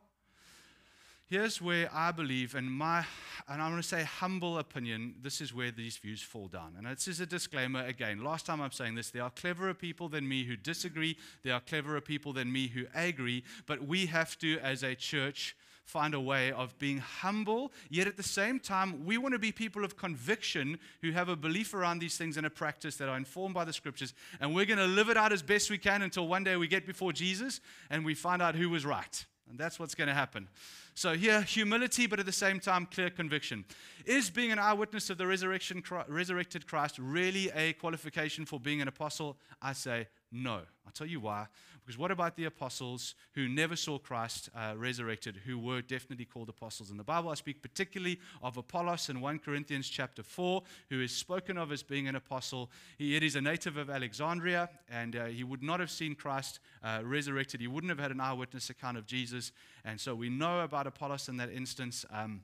Here's 1.29 1.61
where 1.61 1.89
I 1.91 2.13
believe, 2.13 2.55
and 2.55 2.71
my, 2.71 3.03
and 3.49 3.61
I'm 3.61 3.71
going 3.71 3.81
to 3.81 3.87
say 3.87 4.03
humble 4.03 4.59
opinion, 4.59 5.15
this 5.21 5.41
is 5.41 5.53
where 5.53 5.71
these 5.71 5.97
views 5.97 6.21
fall 6.21 6.47
down. 6.47 6.75
And 6.77 6.87
this 6.87 7.09
is 7.09 7.19
a 7.19 7.25
disclaimer 7.25 7.83
again. 7.83 8.23
Last 8.23 8.45
time 8.45 8.61
I'm 8.61 8.71
saying 8.71 8.95
this, 8.95 9.09
there 9.09 9.23
are 9.23 9.29
cleverer 9.29 9.73
people 9.73 10.07
than 10.07 10.25
me 10.25 10.45
who 10.45 10.55
disagree, 10.55 11.17
there 11.43 11.53
are 11.53 11.59
cleverer 11.59 11.99
people 11.99 12.31
than 12.31 12.49
me 12.49 12.67
who 12.67 12.85
agree, 12.95 13.43
but 13.65 13.85
we 13.85 14.05
have 14.05 14.39
to, 14.39 14.57
as 14.59 14.83
a 14.83 14.95
church, 14.95 15.57
find 15.87 16.13
a 16.13 16.19
way 16.19 16.51
of 16.51 16.77
being 16.79 16.97
humble, 16.97 17.71
yet 17.89 18.07
at 18.07 18.17
the 18.17 18.23
same 18.23 18.59
time, 18.59 19.05
we 19.05 19.17
want 19.17 19.33
to 19.33 19.39
be 19.39 19.53
people 19.53 19.85
of 19.85 19.95
conviction 19.95 20.77
who 21.01 21.11
have 21.11 21.29
a 21.29 21.35
belief 21.35 21.73
around 21.73 21.99
these 21.99 22.17
things 22.17 22.35
and 22.35 22.45
a 22.45 22.49
practice 22.49 22.97
that 22.97 23.07
are 23.07 23.15
informed 23.15 23.55
by 23.55 23.63
the 23.63 23.71
scriptures. 23.71 24.13
And 24.41 24.53
we're 24.53 24.65
going 24.65 24.79
to 24.79 24.85
live 24.85 25.09
it 25.09 25.15
out 25.15 25.31
as 25.31 25.41
best 25.41 25.69
we 25.69 25.77
can 25.77 26.01
until 26.01 26.27
one 26.27 26.43
day 26.43 26.57
we 26.57 26.67
get 26.67 26.85
before 26.85 27.13
Jesus 27.13 27.61
and 27.89 28.03
we 28.03 28.13
find 28.13 28.41
out 28.41 28.53
who 28.53 28.69
was 28.69 28.85
right. 28.85 29.25
And 29.49 29.57
that's 29.57 29.79
what's 29.79 29.95
going 29.95 30.09
to 30.09 30.13
happen. 30.13 30.49
So, 30.93 31.13
here, 31.13 31.41
humility, 31.41 32.05
but 32.05 32.19
at 32.19 32.25
the 32.25 32.33
same 32.33 32.59
time, 32.59 32.85
clear 32.85 33.09
conviction. 33.09 33.63
Is 34.05 34.29
being 34.29 34.51
an 34.51 34.59
eyewitness 34.59 35.09
of 35.09 35.17
the 35.17 35.25
resurrection, 35.25 35.81
resurrected 36.09 36.67
Christ 36.67 36.97
really 36.99 37.49
a 37.51 37.73
qualification 37.73 38.45
for 38.45 38.59
being 38.59 38.81
an 38.81 38.89
apostle? 38.89 39.37
I 39.61 39.71
say 39.71 40.07
no. 40.33 40.61
I'll 40.85 40.91
tell 40.93 41.07
you 41.07 41.21
why. 41.21 41.47
Because 41.87 41.97
what 41.97 42.11
about 42.11 42.35
the 42.35 42.43
apostles 42.43 43.15
who 43.33 43.47
never 43.47 43.77
saw 43.77 43.97
Christ 43.97 44.49
uh, 44.53 44.73
resurrected, 44.75 45.37
who 45.45 45.57
were 45.57 45.81
definitely 45.81 46.25
called 46.25 46.49
apostles 46.49 46.91
in 46.91 46.97
the 46.97 47.03
Bible? 47.03 47.29
I 47.29 47.35
speak 47.35 47.61
particularly 47.61 48.19
of 48.43 48.57
Apollos 48.57 49.07
in 49.07 49.21
1 49.21 49.39
Corinthians 49.39 49.87
chapter 49.87 50.21
4, 50.21 50.63
who 50.89 51.01
is 51.01 51.13
spoken 51.13 51.57
of 51.57 51.71
as 51.71 51.83
being 51.83 52.09
an 52.09 52.17
apostle. 52.17 52.69
He 52.97 53.15
it 53.15 53.23
is 53.23 53.37
a 53.37 53.41
native 53.41 53.77
of 53.77 53.89
Alexandria, 53.89 54.69
and 54.89 55.15
uh, 55.15 55.25
he 55.27 55.45
would 55.45 55.63
not 55.63 55.79
have 55.79 55.89
seen 55.89 56.13
Christ 56.13 56.59
uh, 56.83 56.99
resurrected. 57.05 57.61
He 57.61 57.67
wouldn't 57.67 57.89
have 57.89 57.99
had 57.99 58.11
an 58.11 58.19
eyewitness 58.19 58.69
account 58.69 58.97
of 58.97 59.05
Jesus. 59.05 59.53
And 59.85 59.97
so 59.97 60.13
we 60.13 60.27
know 60.29 60.59
about 60.59 60.87
Apollos 60.87 61.29
in 61.29 61.37
that 61.37 61.53
instance. 61.53 62.05
Um, 62.11 62.41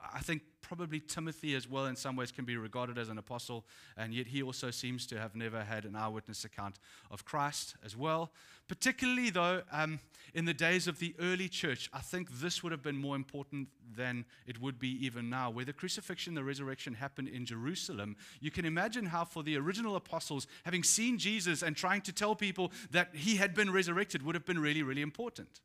I 0.00 0.20
think 0.20 0.42
probably 0.60 1.00
Timothy 1.00 1.54
as 1.54 1.68
well, 1.68 1.86
in 1.86 1.96
some 1.96 2.14
ways, 2.14 2.30
can 2.30 2.44
be 2.44 2.56
regarded 2.56 2.98
as 2.98 3.08
an 3.08 3.18
apostle, 3.18 3.64
and 3.96 4.12
yet 4.12 4.26
he 4.26 4.42
also 4.42 4.70
seems 4.70 5.06
to 5.06 5.18
have 5.18 5.34
never 5.34 5.64
had 5.64 5.84
an 5.84 5.96
eyewitness 5.96 6.44
account 6.44 6.78
of 7.10 7.24
Christ 7.24 7.74
as 7.84 7.96
well. 7.96 8.30
Particularly, 8.68 9.30
though, 9.30 9.62
um, 9.72 9.98
in 10.34 10.44
the 10.44 10.54
days 10.54 10.86
of 10.86 10.98
the 10.98 11.14
early 11.18 11.48
church, 11.48 11.88
I 11.92 12.00
think 12.00 12.30
this 12.30 12.62
would 12.62 12.70
have 12.70 12.82
been 12.82 12.98
more 12.98 13.16
important 13.16 13.68
than 13.96 14.26
it 14.46 14.60
would 14.60 14.78
be 14.78 15.04
even 15.04 15.30
now. 15.30 15.50
Where 15.50 15.64
the 15.64 15.72
crucifixion, 15.72 16.34
the 16.34 16.44
resurrection 16.44 16.94
happened 16.94 17.28
in 17.28 17.46
Jerusalem, 17.46 18.16
you 18.40 18.50
can 18.50 18.66
imagine 18.66 19.06
how, 19.06 19.24
for 19.24 19.42
the 19.42 19.56
original 19.56 19.96
apostles, 19.96 20.46
having 20.64 20.82
seen 20.82 21.18
Jesus 21.18 21.62
and 21.62 21.74
trying 21.74 22.02
to 22.02 22.12
tell 22.12 22.36
people 22.36 22.72
that 22.90 23.14
he 23.14 23.36
had 23.36 23.54
been 23.54 23.72
resurrected 23.72 24.22
would 24.22 24.34
have 24.34 24.44
been 24.44 24.58
really, 24.58 24.82
really 24.82 25.02
important. 25.02 25.60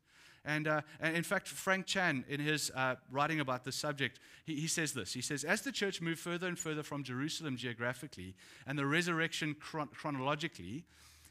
And, 0.46 0.68
uh, 0.68 0.82
and 1.00 1.16
in 1.16 1.24
fact, 1.24 1.48
Frank 1.48 1.86
Chan, 1.86 2.26
in 2.28 2.40
his 2.40 2.70
uh, 2.76 2.96
writing 3.10 3.40
about 3.40 3.64
this 3.64 3.76
subject, 3.76 4.20
he, 4.46 4.56
he 4.56 4.68
says 4.68 4.94
this. 4.94 5.14
He 5.14 5.22
says, 5.22 5.44
As 5.44 5.62
the 5.62 5.72
church 5.72 6.02
moved 6.02 6.20
further 6.20 6.48
and 6.48 6.60
further 6.60 6.84
from 6.84 7.04
Jerusalem 7.04 7.56
geographically 7.56 8.36
and 8.68 8.78
the 8.78 8.86
resurrection 8.86 9.56
chron- 9.60 9.88
chronologically, 9.88 10.84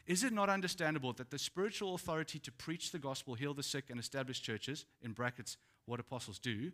is 0.06 0.24
it 0.24 0.32
not 0.32 0.48
understandable 0.48 1.12
that 1.14 1.30
the 1.30 1.38
spiritual 1.38 1.94
authority 1.94 2.38
to 2.40 2.52
preach 2.52 2.90
the 2.90 2.98
gospel, 2.98 3.34
heal 3.34 3.54
the 3.54 3.62
sick, 3.62 3.90
and 3.90 4.00
establish 4.00 4.40
churches, 4.40 4.84
in 5.02 5.12
brackets, 5.12 5.56
what 5.86 6.00
apostles 6.00 6.38
do, 6.38 6.72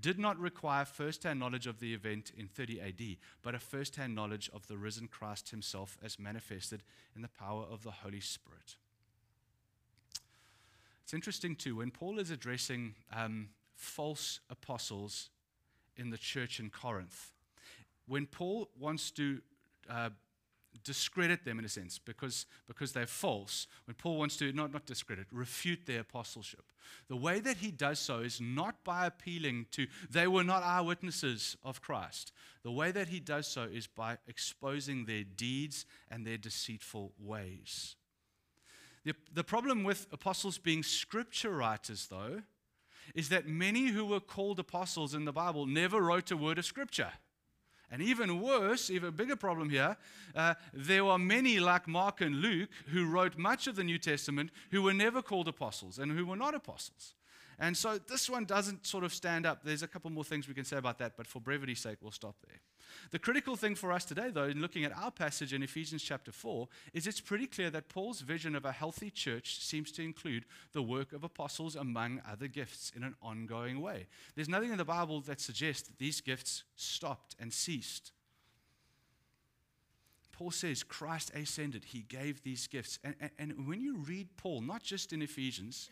did 0.00 0.18
not 0.18 0.38
require 0.38 0.84
first 0.84 1.22
hand 1.22 1.38
knowledge 1.38 1.66
of 1.66 1.78
the 1.78 1.92
event 1.92 2.32
in 2.36 2.48
30 2.48 2.80
AD, 2.80 3.16
but 3.42 3.54
a 3.54 3.58
first 3.58 3.96
hand 3.96 4.14
knowledge 4.14 4.50
of 4.52 4.66
the 4.66 4.76
risen 4.76 5.08
Christ 5.08 5.50
himself 5.50 5.98
as 6.02 6.18
manifested 6.18 6.82
in 7.14 7.22
the 7.22 7.28
power 7.28 7.64
of 7.70 7.82
the 7.82 7.90
Holy 7.90 8.20
Spirit? 8.20 8.76
It's 11.04 11.14
interesting, 11.14 11.54
too, 11.54 11.76
when 11.76 11.90
Paul 11.90 12.18
is 12.18 12.30
addressing 12.30 12.94
um, 13.14 13.50
false 13.76 14.40
apostles 14.50 15.28
in 15.96 16.10
the 16.10 16.18
church 16.18 16.58
in 16.58 16.70
Corinth, 16.70 17.30
when 18.06 18.26
Paul 18.26 18.70
wants 18.78 19.10
to 19.12 19.40
uh, 19.88 20.10
discredit 20.82 21.44
them 21.44 21.58
in 21.58 21.64
a 21.64 21.68
sense 21.68 21.98
because, 21.98 22.46
because 22.66 22.92
they're 22.92 23.06
false, 23.06 23.66
when 23.86 23.94
Paul 23.94 24.16
wants 24.16 24.36
to 24.38 24.52
not, 24.52 24.72
not 24.72 24.86
discredit, 24.86 25.26
refute 25.30 25.86
their 25.86 26.00
apostleship, 26.00 26.64
the 27.08 27.16
way 27.16 27.38
that 27.40 27.58
he 27.58 27.70
does 27.70 27.98
so 27.98 28.20
is 28.20 28.40
not 28.40 28.82
by 28.82 29.06
appealing 29.06 29.66
to 29.72 29.86
they 30.10 30.26
were 30.26 30.44
not 30.44 30.62
eyewitnesses 30.62 31.56
of 31.62 31.80
Christ. 31.80 32.32
The 32.62 32.72
way 32.72 32.90
that 32.90 33.08
he 33.08 33.20
does 33.20 33.46
so 33.46 33.62
is 33.62 33.86
by 33.86 34.18
exposing 34.26 35.04
their 35.04 35.24
deeds 35.24 35.86
and 36.10 36.26
their 36.26 36.38
deceitful 36.38 37.12
ways. 37.18 37.96
The, 39.04 39.14
the 39.32 39.44
problem 39.44 39.84
with 39.84 40.06
apostles 40.12 40.58
being 40.58 40.82
scripture 40.82 41.50
writers, 41.50 42.06
though, 42.08 42.42
is 43.14 43.28
that 43.28 43.46
many 43.46 43.88
who 43.88 44.06
were 44.06 44.20
called 44.20 44.58
apostles 44.58 45.14
in 45.14 45.24
the 45.24 45.32
Bible 45.32 45.66
never 45.66 46.00
wrote 46.00 46.30
a 46.30 46.36
word 46.36 46.58
of 46.58 46.64
scripture. 46.64 47.12
And 47.90 48.02
even 48.02 48.40
worse, 48.40 48.90
even 48.90 49.10
a 49.10 49.12
bigger 49.12 49.36
problem 49.36 49.70
here, 49.70 49.96
uh, 50.34 50.54
there 50.72 51.04
are 51.04 51.18
many 51.18 51.60
like 51.60 51.86
Mark 51.86 52.20
and 52.22 52.36
Luke 52.36 52.70
who 52.88 53.06
wrote 53.06 53.36
much 53.36 53.66
of 53.66 53.76
the 53.76 53.84
New 53.84 53.98
Testament 53.98 54.50
who 54.70 54.82
were 54.82 54.94
never 54.94 55.22
called 55.22 55.48
apostles 55.48 55.98
and 55.98 56.10
who 56.10 56.26
were 56.26 56.36
not 56.36 56.54
apostles. 56.54 57.14
And 57.58 57.76
so 57.76 57.98
this 57.98 58.28
one 58.28 58.44
doesn't 58.44 58.86
sort 58.86 59.04
of 59.04 59.14
stand 59.14 59.46
up. 59.46 59.64
There's 59.64 59.82
a 59.82 59.88
couple 59.88 60.10
more 60.10 60.24
things 60.24 60.48
we 60.48 60.54
can 60.54 60.64
say 60.64 60.76
about 60.76 60.98
that, 60.98 61.16
but 61.16 61.26
for 61.26 61.40
brevity's 61.40 61.80
sake, 61.80 61.98
we'll 62.00 62.10
stop 62.10 62.36
there. 62.46 62.60
The 63.10 63.18
critical 63.18 63.56
thing 63.56 63.74
for 63.74 63.92
us 63.92 64.04
today, 64.04 64.30
though, 64.30 64.44
in 64.44 64.60
looking 64.60 64.84
at 64.84 64.96
our 64.96 65.10
passage 65.10 65.52
in 65.52 65.62
Ephesians 65.62 66.02
chapter 66.02 66.32
4, 66.32 66.68
is 66.92 67.06
it's 67.06 67.20
pretty 67.20 67.46
clear 67.46 67.70
that 67.70 67.88
Paul's 67.88 68.20
vision 68.20 68.54
of 68.54 68.64
a 68.64 68.72
healthy 68.72 69.10
church 69.10 69.58
seems 69.60 69.90
to 69.92 70.02
include 70.02 70.44
the 70.72 70.82
work 70.82 71.12
of 71.12 71.24
apostles 71.24 71.76
among 71.76 72.20
other 72.30 72.48
gifts 72.48 72.92
in 72.94 73.02
an 73.02 73.14
ongoing 73.22 73.80
way. 73.80 74.06
There's 74.34 74.48
nothing 74.48 74.70
in 74.70 74.78
the 74.78 74.84
Bible 74.84 75.20
that 75.22 75.40
suggests 75.40 75.88
that 75.88 75.98
these 75.98 76.20
gifts 76.20 76.64
stopped 76.76 77.36
and 77.38 77.52
ceased. 77.52 78.12
Paul 80.34 80.50
says 80.50 80.82
Christ 80.82 81.30
ascended, 81.34 81.84
he 81.84 82.00
gave 82.00 82.42
these 82.42 82.66
gifts. 82.66 82.98
And, 83.04 83.14
and, 83.20 83.30
and 83.38 83.68
when 83.68 83.80
you 83.80 83.98
read 83.98 84.28
Paul, 84.36 84.62
not 84.62 84.82
just 84.82 85.12
in 85.12 85.22
Ephesians, 85.22 85.90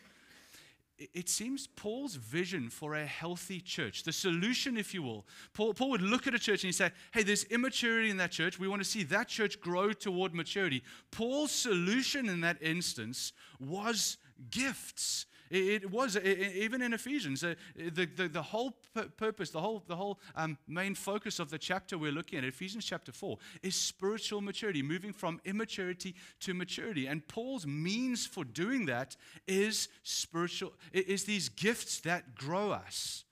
it 0.97 1.27
seems 1.27 1.67
Paul's 1.67 2.15
vision 2.15 2.69
for 2.69 2.95
a 2.95 3.05
healthy 3.05 3.59
church, 3.59 4.03
the 4.03 4.11
solution, 4.11 4.77
if 4.77 4.93
you 4.93 5.01
will, 5.01 5.25
Paul, 5.53 5.73
Paul 5.73 5.89
would 5.91 6.01
look 6.01 6.27
at 6.27 6.35
a 6.35 6.39
church 6.39 6.63
and 6.63 6.69
he'd 6.69 6.73
say, 6.73 6.91
Hey, 7.11 7.23
there's 7.23 7.43
immaturity 7.45 8.09
in 8.09 8.17
that 8.17 8.31
church. 8.31 8.59
We 8.59 8.67
want 8.67 8.81
to 8.81 8.89
see 8.89 9.03
that 9.03 9.27
church 9.27 9.59
grow 9.59 9.91
toward 9.91 10.33
maturity. 10.33 10.83
Paul's 11.11 11.51
solution 11.51 12.29
in 12.29 12.41
that 12.41 12.61
instance 12.61 13.33
was 13.59 14.17
gifts. 14.51 15.25
It, 15.53 15.91
was, 15.91 16.17
even 16.17 16.81
in 16.81 16.93
Ephesians, 16.93 17.43
uh, 17.43 17.53
the, 17.75 18.07
the, 18.07 18.27
the 18.27 18.41
whole 18.41 18.75
purpose, 19.17 19.51
the 19.51 19.61
whole, 19.61 19.83
the 19.87 19.95
whole 19.95 20.19
um, 20.35 20.57
main 20.67 20.95
focus 20.95 21.37
of 21.37 21.51
the 21.51 21.59
chapter 21.59 21.95
we're 21.95 22.11
looking 22.11 22.39
at, 22.39 22.43
Ephesians 22.43 22.85
chapter 22.85 23.11
4, 23.11 23.37
is 23.61 23.75
spiritual 23.75 24.41
maturity, 24.41 24.81
moving 24.81 25.13
from 25.13 25.39
immaturity 25.45 26.15
to 26.39 26.55
maturity. 26.55 27.05
And 27.05 27.27
Paul's 27.27 27.67
means 27.67 28.25
for 28.25 28.43
doing 28.43 28.87
that 28.87 29.15
is 29.47 29.89
spiritual, 30.01 30.73
is 30.91 31.25
these 31.25 31.49
gifts 31.49 31.99
that 31.99 32.33
grow 32.33 32.71
us 32.71 33.23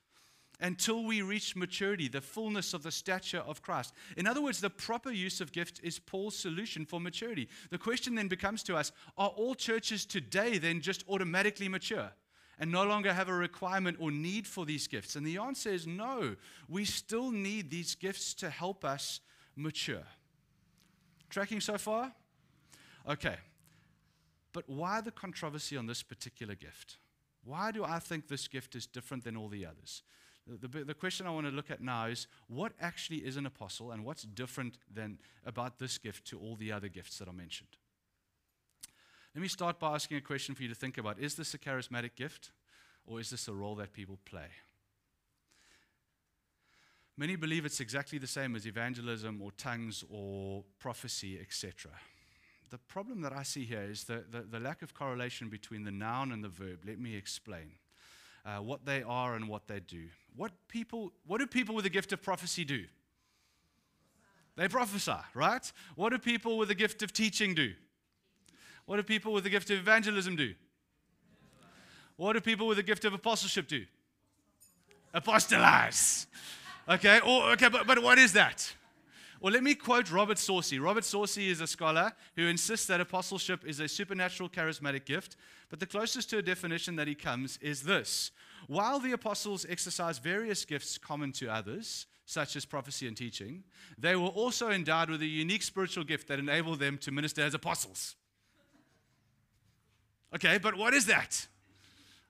until 0.62 1.04
we 1.04 1.22
reach 1.22 1.56
maturity, 1.56 2.08
the 2.08 2.22
fullness 2.22 2.74
of 2.74 2.84
the 2.84 2.92
stature 2.92 3.40
of 3.40 3.62
Christ. 3.62 3.94
In 4.16 4.28
other 4.28 4.42
words, 4.42 4.62
the 4.62 4.70
proper 4.70 5.12
use 5.12 5.42
of 5.42 5.52
gifts 5.52 5.80
is 5.82 6.00
Paul's 6.00 6.38
solution 6.38 6.86
for 6.86 7.00
maturity. 7.02 7.50
The 7.72 7.78
question 7.78 8.16
then 8.16 8.28
becomes 8.28 8.64
to 8.64 8.78
us 8.78 8.92
are 9.18 9.30
all 9.30 9.56
churches 9.56 10.06
today 10.06 10.58
then 10.58 10.82
just 10.82 11.04
automatically 11.10 11.68
mature? 11.68 12.12
and 12.60 12.72
no 12.72 12.84
longer 12.84 13.12
have 13.12 13.28
a 13.28 13.34
requirement 13.34 13.98
or 14.00 14.12
need 14.12 14.46
for 14.46 14.68
these 14.68 14.88
gifts? 14.88 15.16
And 15.16 15.26
the 15.26 15.40
answer 15.40 15.70
is 15.70 15.88
no. 15.88 16.36
We 16.70 16.86
still 16.86 17.32
need 17.32 17.72
these 17.72 17.96
gifts 17.96 18.36
to 18.36 18.52
help 18.52 18.86
us 18.86 19.20
mature. 19.56 20.04
Tracking 21.32 21.60
so 21.60 21.80
far? 21.80 22.14
Okay. 23.10 23.36
But 24.54 24.70
why 24.70 25.02
the 25.02 25.10
controversy 25.10 25.76
on 25.76 25.88
this 25.88 26.04
particular 26.04 26.54
gift? 26.54 26.98
Why 27.44 27.72
do 27.72 27.84
I 27.84 27.98
think 27.98 28.28
this 28.28 28.48
gift 28.48 28.76
is 28.76 28.86
different 28.86 29.24
than 29.24 29.36
all 29.36 29.48
the 29.48 29.66
others? 29.66 30.04
The, 30.60 30.84
the, 30.84 30.94
question 30.94 31.26
I 31.28 31.30
want 31.30 31.48
to 31.48 31.52
look 31.52 31.72
at 31.72 31.82
now 31.82 32.08
is 32.08 32.28
what 32.48 32.74
actually 32.82 33.20
is 33.20 33.38
an 33.38 33.46
apostle 33.46 33.92
and 33.92 34.04
what's 34.04 34.24
different 34.24 34.78
than 34.94 35.18
about 35.46 35.80
this 35.80 35.98
gift 35.98 36.26
to 36.28 36.40
all 36.40 36.58
the 36.58 36.74
other 36.74 36.90
gifts 36.90 37.20
that 37.20 37.30
are 37.30 37.34
mentioned? 37.34 37.70
Let 39.34 39.42
me 39.42 39.48
start 39.48 39.80
by 39.80 39.94
asking 39.94 40.18
a 40.18 40.22
question 40.22 40.56
for 40.56 40.64
you 40.64 40.70
to 40.70 40.76
think 40.76 40.98
about. 40.98 41.20
Is 41.20 41.36
this 41.36 41.54
a 41.54 41.58
charismatic 41.58 42.16
gift 42.16 42.52
or 43.06 43.22
is 43.22 43.30
this 43.30 43.48
a 43.48 43.54
role 43.54 43.76
that 43.76 43.94
people 43.94 44.20
play? 44.26 44.50
Many 47.18 47.38
believe 47.38 47.66
it's 47.66 47.80
exactly 47.80 48.18
the 48.18 48.28
same 48.28 48.56
as 48.56 48.66
evangelism 48.66 49.42
or 49.42 49.52
tongues 49.52 50.04
or 50.10 50.66
prophecy, 50.80 51.40
etc. 51.40 51.92
The 52.72 52.78
problem 52.78 53.22
that 53.22 53.32
I 53.32 53.44
see 53.44 53.64
here 53.64 53.84
is 53.84 54.06
the, 54.06 54.26
the, 54.30 54.42
the, 54.42 54.60
lack 54.60 54.82
of 54.82 54.94
correlation 54.94 55.50
between 55.50 55.84
the 55.84 55.92
noun 55.92 56.32
and 56.32 56.44
the 56.44 56.50
verb. 56.50 56.80
Let 56.86 57.00
me 57.00 57.16
explain 57.16 57.74
uh, 58.46 58.58
what 58.58 58.86
they 58.86 59.04
are 59.04 59.36
and 59.36 59.48
what 59.48 59.68
they 59.68 59.80
do. 59.80 60.06
What, 60.36 60.52
people, 60.68 61.12
what 61.26 61.40
do 61.40 61.48
people 61.48 61.76
with 61.76 61.84
the 61.84 61.90
gift 61.90 62.14
of 62.14 62.22
prophecy 62.22 62.64
do? 62.64 62.86
They 64.56 64.68
prophesy, 64.68 65.14
right? 65.34 65.72
What 65.96 66.10
do 66.10 66.18
people 66.18 66.58
with 66.58 66.68
the 66.68 66.76
gift 66.76 67.02
of 67.04 67.14
teaching 67.14 67.54
do? 67.54 67.74
What 68.86 68.98
do 68.98 69.04
people 69.04 69.34
with 69.34 69.44
the 69.44 69.50
gift 69.50 69.70
of 69.70 69.78
evangelism 69.78 70.36
do? 70.36 70.54
What 72.18 72.34
do 72.34 72.42
people 72.42 72.68
with 72.68 72.78
the 72.78 72.84
gift 72.84 73.06
of 73.06 73.14
apostleship 73.14 73.68
do? 73.68 73.86
Apostolize. 75.14 76.28
Okay, 76.88 77.20
or, 77.20 77.52
okay 77.52 77.70
but, 77.70 77.88
but 77.88 78.02
what 78.02 78.18
is 78.18 78.34
that? 78.34 78.74
Well, 79.42 79.54
let 79.54 79.64
me 79.64 79.74
quote 79.74 80.12
Robert 80.12 80.38
Saucy. 80.38 80.78
Robert 80.78 81.04
Saucy 81.04 81.50
is 81.50 81.62
a 81.62 81.68
scholar 81.68 82.14
who 82.36 82.46
insists 82.46 82.86
that 82.86 83.02
apostleship 83.02 83.66
is 83.66 83.80
a 83.80 83.88
supernatural 83.88 84.50
charismatic 84.50 85.04
gift, 85.04 85.36
but 85.68 85.80
the 85.80 85.88
closest 85.88 86.30
to 86.30 86.38
a 86.38 86.44
definition 86.44 86.96
that 86.98 87.08
he 87.08 87.16
comes 87.16 87.58
is 87.58 87.82
this 87.82 88.30
While 88.68 89.00
the 89.00 89.14
apostles 89.14 89.66
exercised 89.68 90.22
various 90.22 90.64
gifts 90.64 91.00
common 91.00 91.32
to 91.34 91.48
others, 91.48 92.06
such 92.28 92.56
as 92.56 92.66
prophecy 92.66 93.08
and 93.08 93.18
teaching, 93.18 93.64
they 93.98 94.16
were 94.16 94.28
also 94.28 94.70
endowed 94.70 95.10
with 95.10 95.24
a 95.24 95.26
unique 95.26 95.64
spiritual 95.64 96.04
gift 96.04 96.28
that 96.28 96.38
enabled 96.38 96.78
them 96.78 97.00
to 97.00 97.12
minister 97.12 97.42
as 97.42 97.56
apostles. 97.56 98.16
Okay, 100.36 100.60
but 100.60 100.78
what 100.78 100.94
is 100.94 101.08
that? 101.08 101.48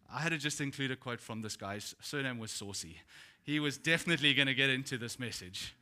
I 0.09 0.21
had 0.21 0.29
to 0.29 0.37
just 0.37 0.61
include 0.61 0.91
a 0.91 0.95
quote 0.95 1.19
from 1.19 1.41
this 1.41 1.57
guy's 1.57 1.93
surname 2.01 2.39
was 2.39 2.51
Saucy. 2.51 3.01
He 3.43 3.59
was 3.59 3.77
definitely 3.77 4.33
going 4.33 4.47
to 4.47 4.53
get 4.53 4.69
into 4.69 4.97
this 4.97 5.19
message. 5.19 5.75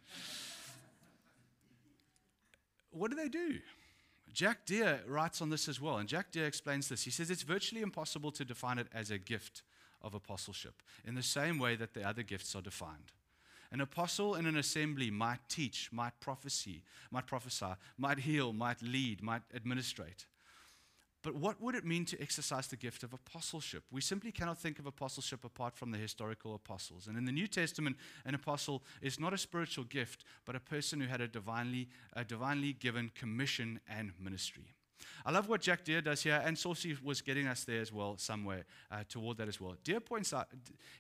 What 2.92 3.12
do 3.12 3.18
they 3.18 3.30
do? 3.30 3.60
Jack 4.34 4.66
Deere 4.66 5.02
writes 5.08 5.42
on 5.42 5.50
this 5.50 5.68
as 5.68 5.82
well, 5.82 5.98
and 5.98 6.08
Jack 6.08 6.32
Deere 6.32 6.46
explains 6.46 6.88
this. 6.88 7.04
He 7.04 7.12
says 7.12 7.30
it's 7.30 7.44
virtually 7.44 7.82
impossible 7.82 8.32
to 8.32 8.46
define 8.46 8.78
it 8.78 8.88
as 8.94 9.12
a 9.12 9.18
gift 9.18 9.64
of 10.02 10.14
apostleship 10.14 10.82
in 11.06 11.16
the 11.16 11.24
same 11.24 11.60
way 11.60 11.76
that 11.76 11.94
the 11.94 12.08
other 12.08 12.24
gifts 12.24 12.56
are 12.56 12.62
defined. 12.62 13.12
An 13.72 13.82
apostle 13.82 14.36
in 14.36 14.46
an 14.46 14.58
assembly 14.58 15.12
might 15.12 15.48
teach, 15.48 15.90
might 15.92 16.20
prophesy, 16.20 16.84
might 17.12 17.28
prophesy, 17.28 17.74
might 17.98 18.20
heal, 18.20 18.52
might 18.52 18.82
lead, 18.82 19.22
might 19.22 19.44
administrate. 19.54 20.26
But 21.22 21.36
what 21.36 21.62
would 21.62 21.76
it 21.76 21.86
mean 21.86 22.06
to 22.06 22.22
exercise 22.22 22.68
the 22.68 22.78
gift 22.78 23.04
of 23.04 23.14
apostleship? 23.14 23.84
We 23.92 24.00
simply 24.00 24.32
cannot 24.32 24.58
think 24.58 24.80
of 24.80 24.86
apostleship 24.86 25.44
apart 25.44 25.76
from 25.76 25.92
the 25.92 25.98
historical 25.98 26.56
apostles. 26.56 27.08
And 27.08 27.18
in 27.18 27.26
the 27.26 27.32
New 27.32 27.48
Testament, 27.48 27.98
an 28.26 28.36
apostle 28.36 28.84
is 29.02 29.20
not 29.20 29.34
a 29.34 29.38
spiritual 29.38 29.84
gift, 29.84 30.24
but 30.46 30.56
a 30.56 30.62
person 30.62 31.02
who 31.02 31.08
had 31.08 31.20
a 31.20 31.28
divinely, 31.28 31.90
a 32.14 32.24
divinely 32.24 32.72
given 32.72 33.12
commission 33.16 33.82
and 33.90 34.14
ministry. 34.18 34.76
I 35.26 35.32
love 35.32 35.50
what 35.50 35.62
Jack 35.62 35.84
Deere 35.84 36.02
does 36.02 36.24
here, 36.24 36.42
and 36.44 36.58
Saucy 36.58 36.98
was 37.04 37.22
getting 37.22 37.48
us 37.48 37.64
there 37.64 37.82
as 37.82 37.92
well, 37.92 38.18
somewhere 38.18 38.66
uh, 38.92 39.04
toward 39.08 39.38
that 39.38 39.48
as 39.48 39.60
well. 39.60 39.76
Deere 39.84 40.00
points 40.00 40.34
out, 40.34 40.48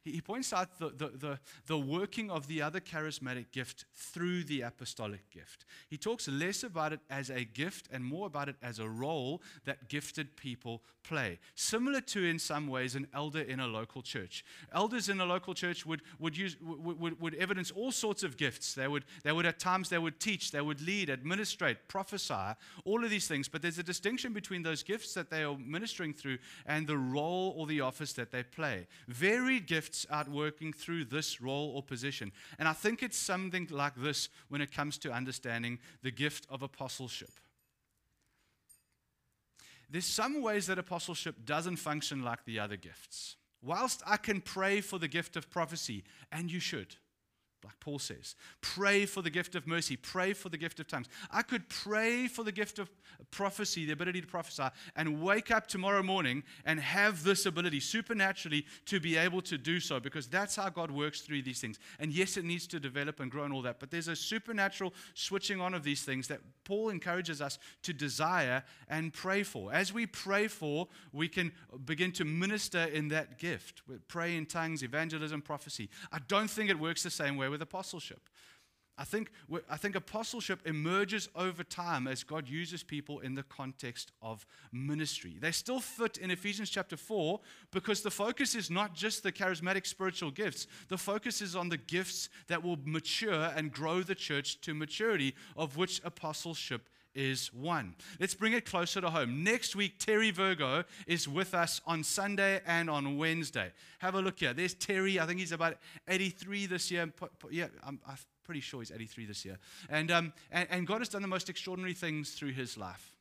he 0.03 0.21
points 0.21 0.53
out 0.53 0.77
the, 0.77 0.89
the, 0.89 1.07
the, 1.17 1.39
the 1.67 1.77
working 1.77 2.29
of 2.29 2.47
the 2.47 2.61
other 2.61 2.79
charismatic 2.79 3.51
gift 3.51 3.85
through 3.93 4.43
the 4.43 4.61
apostolic 4.61 5.29
gift. 5.29 5.65
He 5.89 5.97
talks 5.97 6.27
less 6.27 6.63
about 6.63 6.93
it 6.93 6.99
as 7.09 7.29
a 7.29 7.43
gift 7.43 7.89
and 7.91 8.03
more 8.03 8.27
about 8.27 8.49
it 8.49 8.55
as 8.61 8.79
a 8.79 8.87
role 8.87 9.41
that 9.65 9.89
gifted 9.89 10.35
people 10.35 10.81
play. 11.03 11.39
Similar 11.55 12.01
to, 12.01 12.23
in 12.23 12.39
some 12.39 12.67
ways, 12.67 12.95
an 12.95 13.07
elder 13.13 13.41
in 13.41 13.59
a 13.59 13.67
local 13.67 14.01
church. 14.01 14.45
Elders 14.73 15.09
in 15.09 15.19
a 15.19 15.25
local 15.25 15.53
church 15.53 15.85
would, 15.85 16.01
would, 16.19 16.37
use, 16.37 16.57
would, 16.61 16.99
would, 16.99 17.21
would 17.21 17.35
evidence 17.35 17.71
all 17.71 17.91
sorts 17.91 18.23
of 18.23 18.37
gifts. 18.37 18.73
They 18.73 18.87
would, 18.87 19.05
they 19.23 19.31
would, 19.31 19.45
at 19.45 19.59
times, 19.59 19.89
they 19.89 19.97
would 19.97 20.19
teach, 20.19 20.51
they 20.51 20.61
would 20.61 20.81
lead, 20.81 21.09
administrate, 21.09 21.87
prophesy, 21.87 22.55
all 22.85 23.03
of 23.03 23.09
these 23.09 23.27
things. 23.27 23.47
But 23.47 23.61
there's 23.61 23.79
a 23.79 23.83
distinction 23.89 24.33
between 24.33 24.61
those 24.61 24.83
gifts 24.83 25.15
that 25.15 25.31
they 25.31 25.43
are 25.43 25.57
ministering 25.57 26.13
through 26.13 26.37
and 26.67 26.85
the 26.85 26.97
role 26.97 27.55
or 27.57 27.65
the 27.65 27.81
office 27.81 28.13
that 28.13 28.31
they 28.31 28.43
play. 28.43 28.85
Varied 29.07 29.65
gifts 29.65 30.05
are 30.11 30.25
working 30.29 30.71
through 30.71 31.05
this 31.05 31.41
role 31.41 31.71
or 31.75 31.81
position. 31.81 32.31
And 32.59 32.67
I 32.67 32.73
think 32.73 33.01
it's 33.01 33.17
something 33.17 33.67
like 33.71 33.95
this 33.95 34.29
when 34.47 34.61
it 34.61 34.71
comes 34.71 34.99
to 34.99 35.11
understanding 35.11 35.79
the 36.03 36.11
gift 36.11 36.45
of 36.51 36.61
apostleship. 36.61 37.31
There's 39.89 40.05
some 40.05 40.43
ways 40.43 40.67
that 40.67 40.77
apostleship 40.77 41.45
doesn't 41.45 41.77
function 41.77 42.23
like 42.23 42.45
the 42.45 42.59
other 42.59 42.77
gifts. 42.77 43.37
Whilst 43.59 44.03
I 44.05 44.17
can 44.17 44.39
pray 44.39 44.81
for 44.81 44.99
the 44.99 45.07
gift 45.07 45.35
of 45.35 45.49
prophecy, 45.49 46.03
and 46.31 46.51
you 46.51 46.59
should, 46.59 46.95
like 47.63 47.79
Paul 47.79 47.99
says, 47.99 48.35
pray 48.61 49.05
for 49.05 49.21
the 49.21 49.29
gift 49.29 49.55
of 49.55 49.67
mercy, 49.67 49.95
pray 49.95 50.33
for 50.33 50.49
the 50.49 50.57
gift 50.57 50.79
of 50.79 50.87
tongues. 50.87 51.07
I 51.31 51.41
could 51.41 51.67
pray 51.67 52.27
for 52.27 52.43
the 52.43 52.51
gift 52.51 52.79
of 52.79 52.89
prophecy, 53.31 53.85
the 53.85 53.93
ability 53.93 54.21
to 54.21 54.27
prophesy, 54.27 54.69
and 54.95 55.21
wake 55.21 55.51
up 55.51 55.67
tomorrow 55.67 56.01
morning 56.01 56.43
and 56.65 56.79
have 56.79 57.23
this 57.23 57.45
ability 57.45 57.79
supernaturally 57.79 58.65
to 58.85 58.99
be 58.99 59.17
able 59.17 59.41
to 59.41 59.57
do 59.57 59.79
so 59.79 59.99
because 59.99 60.27
that's 60.27 60.55
how 60.55 60.69
God 60.69 60.89
works 60.89 61.21
through 61.21 61.41
these 61.41 61.59
things. 61.59 61.79
And 61.99 62.11
yes, 62.13 62.37
it 62.37 62.45
needs 62.45 62.65
to 62.67 62.79
develop 62.79 63.19
and 63.19 63.29
grow 63.29 63.43
and 63.43 63.53
all 63.53 63.61
that, 63.63 63.79
but 63.79 63.91
there's 63.91 64.07
a 64.07 64.15
supernatural 64.15 64.93
switching 65.13 65.59
on 65.59 65.73
of 65.73 65.83
these 65.83 66.03
things 66.03 66.27
that 66.29 66.39
Paul 66.63 66.89
encourages 66.89 67.41
us 67.41 67.59
to 67.83 67.93
desire 67.93 68.63
and 68.87 69.13
pray 69.13 69.43
for. 69.43 69.73
As 69.73 69.93
we 69.93 70.05
pray 70.05 70.47
for, 70.47 70.87
we 71.11 71.27
can 71.27 71.51
begin 71.85 72.11
to 72.13 72.25
minister 72.25 72.83
in 72.83 73.09
that 73.09 73.37
gift. 73.37 73.81
Pray 74.07 74.35
in 74.35 74.45
tongues, 74.45 74.83
evangelism, 74.83 75.41
prophecy. 75.41 75.89
I 76.11 76.19
don't 76.27 76.49
think 76.49 76.69
it 76.69 76.79
works 76.79 77.03
the 77.03 77.09
same 77.09 77.37
way 77.49 77.51
with 77.51 77.61
apostleship. 77.61 78.21
I 78.99 79.05
think, 79.05 79.31
I 79.69 79.77
think 79.77 79.95
apostleship 79.95 80.59
emerges 80.65 81.29
over 81.33 81.63
time 81.63 82.05
as 82.05 82.25
God 82.25 82.49
uses 82.49 82.83
people 82.83 83.21
in 83.21 83.33
the 83.33 83.43
context 83.43 84.11
of 84.21 84.45
ministry. 84.73 85.37
They 85.39 85.51
still 85.53 85.79
fit 85.79 86.17
in 86.17 86.31
Ephesians 86.31 86.69
chapter 86.69 86.97
4 86.97 87.39
because 87.71 88.01
the 88.01 88.11
focus 88.11 88.55
is 88.55 88.69
not 88.69 88.93
just 88.93 89.23
the 89.23 89.31
charismatic 89.31 89.87
spiritual 89.87 90.31
gifts, 90.31 90.67
the 90.89 90.97
focus 90.97 91.41
is 91.41 91.55
on 91.55 91.69
the 91.69 91.77
gifts 91.77 92.27
that 92.49 92.61
will 92.61 92.77
mature 92.83 93.53
and 93.55 93.71
grow 93.71 94.03
the 94.03 94.15
church 94.15 94.59
to 94.61 94.73
maturity, 94.73 95.33
of 95.55 95.77
which 95.77 96.01
apostleship 96.03 96.89
is 97.15 97.53
one. 97.53 97.95
Let's 98.19 98.33
bring 98.33 98.53
it 98.53 98.65
closer 98.65 99.01
to 99.01 99.09
home. 99.09 99.43
Next 99.43 99.75
week, 99.75 99.99
Terry 99.99 100.31
Virgo 100.31 100.83
is 101.07 101.27
with 101.27 101.53
us 101.53 101.81
on 101.85 102.03
Sunday 102.03 102.61
and 102.65 102.89
on 102.89 103.17
Wednesday. 103.17 103.71
Have 103.99 104.15
a 104.15 104.21
look 104.21 104.39
here. 104.39 104.53
There's 104.53 104.73
Terry. 104.73 105.19
I 105.19 105.25
think 105.25 105.39
he's 105.39 105.51
about 105.51 105.77
83 106.07 106.67
this 106.67 106.91
year. 106.91 107.11
Yeah, 107.51 107.67
I'm, 107.83 107.99
pretty 108.45 108.61
sure 108.61 108.81
he's 108.81 108.91
83 108.91 109.25
this 109.25 109.45
year. 109.45 109.59
And, 109.91 110.09
um, 110.09 110.33
and, 110.51 110.67
and 110.71 110.87
God 110.87 111.01
has 111.01 111.09
done 111.09 111.21
the 111.21 111.27
most 111.27 111.49
extraordinary 111.49 111.93
things 111.93 112.31
through 112.31 112.53
his 112.53 112.79
life. 112.79 113.15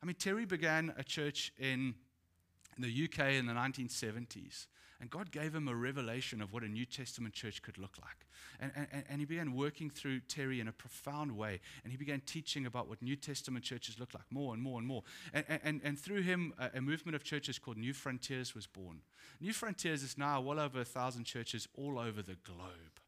I 0.00 0.06
mean, 0.06 0.14
Terry 0.14 0.44
began 0.44 0.94
a 0.96 1.02
church 1.02 1.52
in 1.58 1.96
the 2.78 2.86
UK 2.86 3.32
in 3.32 3.46
the 3.46 3.52
1970s. 3.52 4.66
And 5.00 5.08
God 5.08 5.30
gave 5.30 5.54
him 5.54 5.66
a 5.66 5.74
revelation 5.74 6.42
of 6.42 6.52
what 6.52 6.62
a 6.62 6.68
New 6.68 6.84
Testament 6.84 7.32
church 7.32 7.62
could 7.62 7.78
look 7.78 7.96
like. 8.02 8.26
And, 8.60 8.70
and, 8.92 9.04
and 9.08 9.20
he 9.20 9.24
began 9.24 9.54
working 9.54 9.88
through 9.88 10.20
Terry 10.20 10.60
in 10.60 10.68
a 10.68 10.72
profound 10.72 11.36
way. 11.36 11.60
And 11.82 11.90
he 11.90 11.96
began 11.96 12.20
teaching 12.26 12.66
about 12.66 12.88
what 12.88 13.00
New 13.00 13.16
Testament 13.16 13.64
churches 13.64 13.98
look 13.98 14.12
like 14.12 14.24
more 14.30 14.52
and 14.52 14.62
more 14.62 14.78
and 14.78 14.86
more. 14.86 15.02
And, 15.32 15.44
and, 15.64 15.80
and 15.82 15.98
through 15.98 16.22
him, 16.22 16.52
a, 16.58 16.78
a 16.78 16.80
movement 16.82 17.16
of 17.16 17.24
churches 17.24 17.58
called 17.58 17.78
Newfrontiers 17.78 18.54
was 18.54 18.66
born. 18.66 19.00
Newfrontiers 19.42 20.04
is 20.04 20.16
now 20.18 20.40
well 20.40 20.60
over 20.60 20.80
a 20.80 20.84
thousand 20.84 21.24
churches 21.24 21.66
all 21.74 21.98
over 21.98 22.20
the 22.20 22.36
globe. 22.44 22.99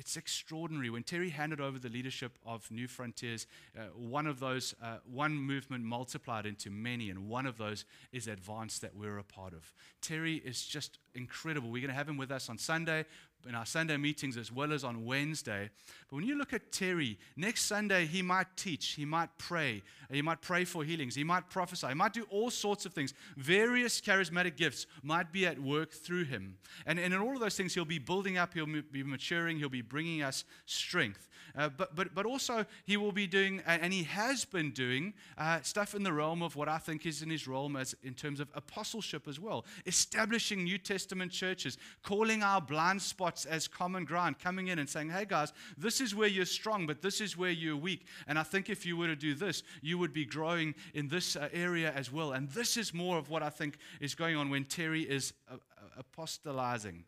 It's 0.00 0.16
extraordinary. 0.16 0.88
When 0.88 1.02
Terry 1.02 1.28
handed 1.28 1.60
over 1.60 1.78
the 1.78 1.90
leadership 1.90 2.38
of 2.46 2.66
Newfrontiers, 2.70 3.44
uh, 3.78 3.82
one 3.94 4.26
of 4.26 4.40
those, 4.40 4.74
uh, 4.82 4.96
one 5.04 5.34
movement 5.34 5.84
multiplied 5.84 6.46
into 6.46 6.70
many, 6.70 7.10
and 7.10 7.28
one 7.28 7.44
of 7.44 7.58
those 7.58 7.84
is 8.10 8.26
Advance 8.26 8.78
that 8.78 8.96
we're 8.96 9.18
a 9.18 9.22
part 9.22 9.52
of. 9.52 9.74
Terry 10.00 10.36
is 10.36 10.64
just 10.64 10.98
incredible. 11.14 11.68
We're 11.68 11.82
going 11.82 11.90
to 11.90 11.94
have 11.94 12.08
him 12.08 12.16
with 12.16 12.30
us 12.30 12.48
on 12.48 12.56
Sunday 12.56 13.04
in 13.48 13.54
our 13.54 13.66
Sunday 13.66 13.96
meetings 13.96 14.36
as 14.36 14.52
well 14.52 14.72
as 14.72 14.84
on 14.84 15.04
Wednesday. 15.04 15.70
But 16.08 16.16
when 16.16 16.26
you 16.26 16.36
look 16.36 16.52
at 16.52 16.72
Terry, 16.72 17.18
next 17.36 17.64
Sunday 17.64 18.06
he 18.06 18.22
might 18.22 18.56
teach, 18.56 18.94
he 18.94 19.04
might 19.04 19.30
pray, 19.38 19.82
he 20.10 20.22
might 20.22 20.40
pray 20.40 20.64
for 20.64 20.84
healings, 20.84 21.14
he 21.14 21.24
might 21.24 21.48
prophesy, 21.50 21.88
he 21.88 21.94
might 21.94 22.12
do 22.12 22.26
all 22.30 22.50
sorts 22.50 22.86
of 22.86 22.92
things. 22.92 23.14
Various 23.36 24.00
charismatic 24.00 24.56
gifts 24.56 24.86
might 25.02 25.32
be 25.32 25.46
at 25.46 25.58
work 25.58 25.92
through 25.92 26.24
him. 26.24 26.56
And, 26.86 26.98
and 26.98 27.14
in 27.14 27.20
all 27.20 27.34
of 27.34 27.40
those 27.40 27.56
things, 27.56 27.74
he'll 27.74 27.84
be 27.84 27.98
building 27.98 28.38
up, 28.38 28.54
he'll 28.54 28.66
be 28.66 29.02
maturing, 29.02 29.58
he'll 29.58 29.68
be 29.68 29.82
bringing 29.82 30.22
us 30.22 30.44
strength. 30.66 31.28
Uh, 31.56 31.68
but, 31.68 31.96
but, 31.96 32.14
but 32.14 32.26
also, 32.26 32.64
he 32.84 32.96
will 32.96 33.12
be 33.12 33.26
doing, 33.26 33.62
and 33.66 33.92
he 33.92 34.04
has 34.04 34.44
been 34.44 34.70
doing, 34.70 35.14
uh, 35.36 35.60
stuff 35.62 35.94
in 35.94 36.02
the 36.02 36.12
realm 36.12 36.42
of 36.42 36.54
what 36.56 36.68
I 36.68 36.78
think 36.78 37.06
is 37.06 37.22
in 37.22 37.30
his 37.30 37.48
realm 37.48 37.76
as 37.76 37.94
in 38.02 38.14
terms 38.14 38.40
of 38.40 38.48
apostleship 38.54 39.26
as 39.26 39.40
well, 39.40 39.64
establishing 39.86 40.64
New 40.64 40.78
Testament 40.78 41.32
churches, 41.32 41.78
calling 42.02 42.42
our 42.42 42.60
blind 42.60 43.02
spots 43.02 43.29
as 43.46 43.68
common 43.68 44.04
ground, 44.04 44.38
coming 44.38 44.68
in 44.68 44.78
and 44.78 44.88
saying, 44.88 45.10
hey 45.10 45.24
guys, 45.26 45.52
this 45.76 46.00
is 46.00 46.14
where 46.14 46.28
you're 46.28 46.44
strong, 46.44 46.86
but 46.86 47.02
this 47.02 47.20
is 47.20 47.36
where 47.36 47.50
you're 47.50 47.76
weak. 47.76 48.06
And 48.26 48.38
I 48.38 48.42
think 48.42 48.68
if 48.68 48.86
you 48.86 48.96
were 48.96 49.06
to 49.06 49.16
do 49.16 49.34
this, 49.34 49.62
you 49.82 49.98
would 49.98 50.12
be 50.12 50.24
growing 50.24 50.74
in 50.94 51.08
this 51.08 51.36
uh, 51.36 51.48
area 51.52 51.92
as 51.94 52.12
well. 52.12 52.32
And 52.32 52.48
this 52.50 52.76
is 52.76 52.94
more 52.94 53.18
of 53.18 53.30
what 53.30 53.42
I 53.42 53.50
think 53.50 53.78
is 54.00 54.14
going 54.14 54.36
on 54.36 54.50
when 54.50 54.64
Terry 54.64 55.02
is 55.02 55.32
uh, 55.50 55.54
uh 55.54 55.58
apostolizing. 55.98 57.04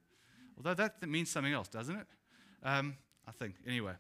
Although 0.56 0.74
that 0.74 1.06
means 1.08 1.30
something 1.30 1.52
else, 1.52 1.68
doesn't 1.68 1.96
it? 1.96 2.06
Um, 2.62 2.96
I 3.26 3.32
think. 3.32 3.54
Anyway. 3.66 3.94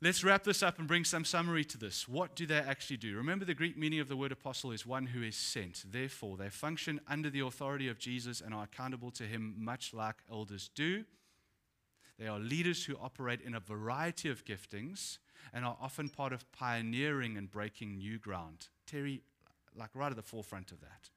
Let's 0.00 0.22
wrap 0.22 0.44
this 0.44 0.62
up 0.62 0.78
and 0.78 0.86
bring 0.86 1.04
some 1.04 1.24
summary 1.24 1.64
to 1.64 1.76
this. 1.76 2.06
What 2.06 2.36
do 2.36 2.46
they 2.46 2.58
actually 2.58 2.98
do? 2.98 3.16
Remember, 3.16 3.44
the 3.44 3.52
Greek 3.52 3.76
meaning 3.76 3.98
of 3.98 4.08
the 4.08 4.16
word 4.16 4.30
apostle 4.30 4.70
is 4.70 4.86
one 4.86 5.06
who 5.06 5.24
is 5.24 5.34
sent. 5.34 5.82
Therefore, 5.90 6.36
they 6.36 6.50
function 6.50 7.00
under 7.08 7.30
the 7.30 7.40
authority 7.40 7.88
of 7.88 7.98
Jesus 7.98 8.40
and 8.40 8.54
are 8.54 8.62
accountable 8.62 9.10
to 9.12 9.24
him, 9.24 9.56
much 9.58 9.92
like 9.92 10.14
elders 10.30 10.70
do. 10.72 11.04
They 12.16 12.28
are 12.28 12.38
leaders 12.38 12.84
who 12.84 12.96
operate 12.96 13.40
in 13.40 13.56
a 13.56 13.60
variety 13.60 14.30
of 14.30 14.44
giftings 14.44 15.18
and 15.52 15.64
are 15.64 15.76
often 15.80 16.08
part 16.08 16.32
of 16.32 16.50
pioneering 16.52 17.36
and 17.36 17.50
breaking 17.50 17.96
new 17.96 18.18
ground. 18.18 18.68
Terry, 18.86 19.22
like 19.74 19.90
right 19.94 20.10
at 20.10 20.16
the 20.16 20.22
forefront 20.22 20.70
of 20.70 20.80
that. 20.80 21.10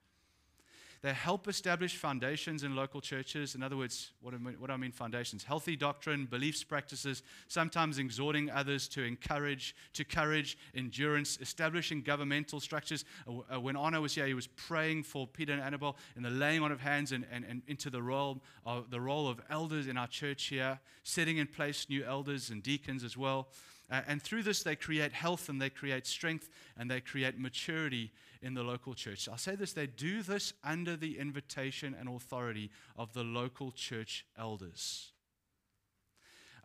They 1.02 1.14
help 1.14 1.48
establish 1.48 1.96
foundations 1.96 2.64
in 2.64 2.76
local 2.76 3.02
churches. 3.02 3.56
In 3.56 3.64
other 3.64 3.76
words, 3.76 4.12
what 4.22 4.36
I 4.36 4.38
mean, 4.38 4.56
what 4.60 4.70
I 4.70 4.78
mean 4.78 4.92
foundations? 4.92 5.44
Healthy 5.44 5.76
doctrine, 5.76 6.26
beliefs, 6.26 6.64
practices, 6.64 7.24
sometimes 7.48 7.98
exhorting 7.98 8.52
others 8.52 8.88
to 8.90 9.04
encourage, 9.04 9.76
to 9.94 10.06
courage, 10.06 10.60
endurance, 10.76 11.40
establishing 11.42 12.04
governmental 12.04 12.60
structures. 12.60 13.04
Uh, 13.28 13.56
uh, 13.56 13.60
when 13.60 13.76
Arno 13.76 14.02
was 14.02 14.14
here, 14.14 14.28
he 14.28 14.36
was 14.36 14.46
praying 14.46 15.02
for 15.02 15.26
Peter 15.26 15.54
and 15.54 15.62
Annabelle 15.62 15.98
in 16.16 16.22
the 16.22 16.30
laying 16.30 16.62
on 16.62 16.72
of 16.72 16.80
hands 16.80 17.12
and, 17.14 17.26
and, 17.32 17.46
and 17.46 17.64
into 17.66 17.90
the 17.90 18.02
role, 18.02 18.44
of, 18.64 18.92
the 18.92 19.02
role 19.02 19.28
of 19.28 19.42
elders 19.50 19.88
in 19.88 19.98
our 19.98 20.08
church 20.08 20.46
here, 20.46 20.80
setting 21.02 21.38
in 21.38 21.48
place 21.48 21.88
new 21.90 22.04
elders 22.04 22.52
and 22.52 22.62
deacons 22.62 23.04
as 23.04 23.18
well. 23.18 23.48
Uh, 23.90 24.02
and 24.08 24.22
through 24.22 24.44
this, 24.44 24.64
they 24.64 24.76
create 24.76 25.12
health 25.12 25.50
and 25.50 25.62
they 25.62 25.70
create 25.70 26.06
strength 26.06 26.48
and 26.78 26.90
they 26.90 27.02
create 27.02 27.40
maturity 27.40 28.12
in 28.42 28.54
the 28.54 28.64
local 28.64 28.94
church. 28.94 29.28
I'll 29.30 29.38
say 29.38 29.56
this 29.56 29.74
they 29.74 29.88
do 29.88 30.24
this 30.24 30.54
under 30.64 30.96
the 30.96 31.18
invitation 31.20 31.96
and 31.98 32.10
authority 32.10 32.72
of 32.98 33.14
the 33.14 33.24
local 33.24 33.72
church 33.72 34.26
elders. 34.38 35.12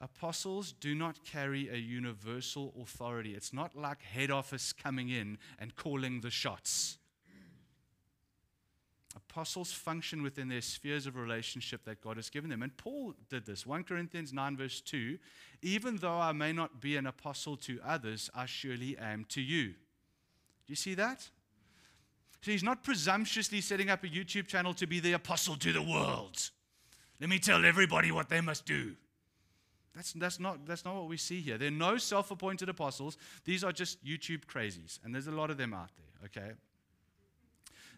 Apostles 0.00 0.72
do 0.72 0.94
not 0.94 1.24
carry 1.24 1.68
a 1.70 1.76
universal 1.76 2.74
authority. 2.80 3.34
It's 3.34 3.52
not 3.52 3.74
like 3.74 4.02
head 4.02 4.30
office 4.30 4.72
coming 4.72 5.08
in 5.08 5.38
and 5.58 5.74
calling 5.74 6.20
the 6.20 6.30
shots. 6.30 6.98
Apostles 9.16 9.72
function 9.72 10.22
within 10.22 10.48
their 10.48 10.60
spheres 10.60 11.06
of 11.06 11.16
relationship 11.16 11.84
that 11.86 12.02
God 12.02 12.16
has 12.16 12.28
given 12.28 12.50
them. 12.50 12.62
And 12.62 12.76
Paul 12.76 13.14
did 13.30 13.46
this. 13.46 13.66
1 13.66 13.84
Corinthians 13.84 14.34
9, 14.34 14.56
verse 14.58 14.82
2 14.82 15.18
Even 15.62 15.96
though 15.96 16.18
I 16.18 16.32
may 16.32 16.52
not 16.52 16.82
be 16.82 16.96
an 16.96 17.06
apostle 17.06 17.56
to 17.58 17.80
others, 17.82 18.28
I 18.34 18.44
surely 18.44 18.98
am 18.98 19.24
to 19.30 19.40
you. 19.40 19.68
Do 19.68 20.72
you 20.72 20.76
see 20.76 20.94
that? 20.94 21.30
So 22.46 22.52
he's 22.52 22.62
not 22.62 22.84
presumptuously 22.84 23.60
setting 23.60 23.90
up 23.90 24.04
a 24.04 24.06
YouTube 24.06 24.46
channel 24.46 24.72
to 24.74 24.86
be 24.86 25.00
the 25.00 25.14
apostle 25.14 25.56
to 25.56 25.72
the 25.72 25.82
world. 25.82 26.50
Let 27.20 27.28
me 27.28 27.40
tell 27.40 27.64
everybody 27.64 28.12
what 28.12 28.28
they 28.28 28.40
must 28.40 28.64
do. 28.64 28.94
That's, 29.96 30.12
that's, 30.12 30.38
not, 30.38 30.64
that's 30.64 30.84
not 30.84 30.94
what 30.94 31.08
we 31.08 31.16
see 31.16 31.40
here. 31.40 31.58
There 31.58 31.66
are 31.66 31.72
no 31.72 31.98
self 31.98 32.30
appointed 32.30 32.68
apostles. 32.68 33.18
These 33.44 33.64
are 33.64 33.72
just 33.72 34.04
YouTube 34.04 34.44
crazies, 34.44 35.00
and 35.02 35.12
there's 35.12 35.26
a 35.26 35.32
lot 35.32 35.50
of 35.50 35.56
them 35.56 35.74
out 35.74 35.90
there, 35.96 36.30
okay? 36.44 36.52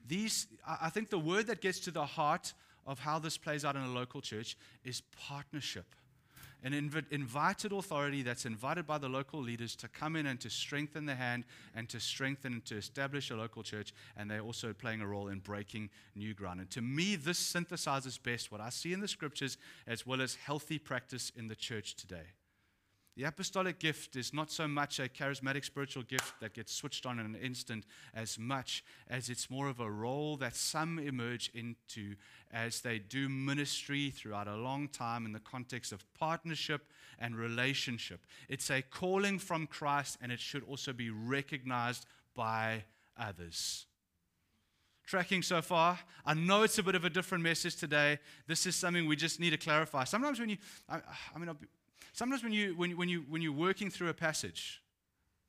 These, 0.07 0.47
I 0.67 0.89
think 0.89 1.11
the 1.11 1.19
word 1.19 1.49
that 1.49 1.61
gets 1.61 1.79
to 1.81 1.91
the 1.91 2.07
heart 2.07 2.55
of 2.87 3.01
how 3.01 3.19
this 3.19 3.37
plays 3.37 3.67
out 3.67 3.77
in 3.77 3.83
a 3.83 3.93
local 3.93 4.23
church 4.23 4.57
is 4.83 5.03
partnership. 5.29 5.95
An 6.65 6.73
inv- 6.73 7.11
invited 7.11 7.73
authority 7.73 8.23
that's 8.23 8.45
invited 8.45 8.87
by 8.87 8.99
the 8.99 9.09
local 9.09 9.41
leaders 9.41 9.77
to 9.77 9.89
come 9.89 10.17
in 10.17 10.27
and 10.27 10.41
to 10.41 10.51
strengthen 10.51 11.07
the 11.07 11.15
hand 11.15 11.45
and 11.75 11.89
to 11.89 12.01
strengthen 12.01 12.55
and 12.55 12.65
to 12.67 12.77
establish 12.77 13.31
a 13.31 13.37
local 13.37 13.63
church. 13.63 13.93
And 14.17 14.31
they're 14.31 14.41
also 14.41 14.73
playing 14.73 15.01
a 15.01 15.07
role 15.07 15.29
in 15.29 15.39
breaking 15.39 15.91
new 16.17 16.35
ground. 16.35 16.61
And 16.61 16.71
to 16.71 16.83
me, 16.83 17.17
this 17.17 17.39
synthesizes 17.39 18.21
best 18.21 18.51
what 18.51 18.61
I 18.61 18.71
see 18.71 18.93
in 18.93 19.01
the 19.01 19.09
scriptures 19.09 19.57
as 19.87 20.07
well 20.07 20.21
as 20.21 20.35
healthy 20.35 20.79
practice 20.79 21.31
in 21.37 21.47
the 21.47 21.57
church 21.57 21.95
today. 21.95 22.27
The 23.19 23.25
apostolic 23.25 23.81
gift 23.81 24.15
is 24.15 24.33
not 24.33 24.49
so 24.49 24.69
much 24.69 25.01
a 25.01 25.09
charismatic 25.09 25.65
spiritual 25.65 26.05
gift 26.05 26.35
that 26.41 26.55
gets 26.55 26.73
switched 26.73 27.05
on 27.05 27.19
in 27.19 27.27
an 27.27 27.35
instant, 27.35 27.85
as 28.15 28.39
much 28.39 28.85
as 29.11 29.29
it's 29.29 29.51
more 29.51 29.67
of 29.69 29.81
a 29.81 29.91
role 29.91 30.37
that 30.37 30.55
some 30.55 31.01
emerge 31.01 31.51
into 31.53 32.15
as 32.53 32.81
they 32.81 33.01
do 33.01 33.29
ministry 33.29 34.11
throughout 34.11 34.47
a 34.47 34.55
long 34.55 34.87
time 34.87 35.27
in 35.27 35.33
the 35.33 35.41
context 35.41 35.91
of 35.91 36.05
partnership 36.15 36.87
and 37.19 37.35
relationship. 37.35 38.25
It's 38.49 38.71
a 38.71 38.83
calling 38.83 39.41
from 39.41 39.67
Christ, 39.67 40.17
and 40.23 40.31
it 40.31 40.39
should 40.39 40.63
also 40.63 40.93
be 40.93 41.11
recognized 41.11 42.07
by 42.37 42.85
others 43.19 43.87
tracking 45.09 45.43
so 45.43 45.63
far. 45.63 45.99
I 46.27 46.35
know 46.35 46.65
it's 46.65 46.79
a 46.79 46.83
bit 46.83 46.95
of 46.95 47.03
a 47.03 47.09
different 47.09 47.43
message 47.43 47.77
today. 47.77 48.19
This 48.47 48.67
is 48.67 48.77
something 48.77 49.09
we 49.09 49.17
just 49.17 49.41
need 49.41 49.51
to 49.51 49.57
clarify. 49.57 50.05
Sometimes 50.05 50.39
when 50.39 50.51
you, 50.51 50.59
I, 50.87 50.97
mean, 50.97 51.03
I 51.35 51.39
mean, 51.39 51.49
Sometimes 52.19 52.43
when, 52.43 52.53
you, 52.53 52.75
when, 52.77 52.97
when, 52.97 53.09
you, 53.09 53.25
when 53.29 53.43
you're 53.43 53.53
working 53.53 53.91
through 53.91 54.09
a 54.09 54.13
passage, 54.13 54.83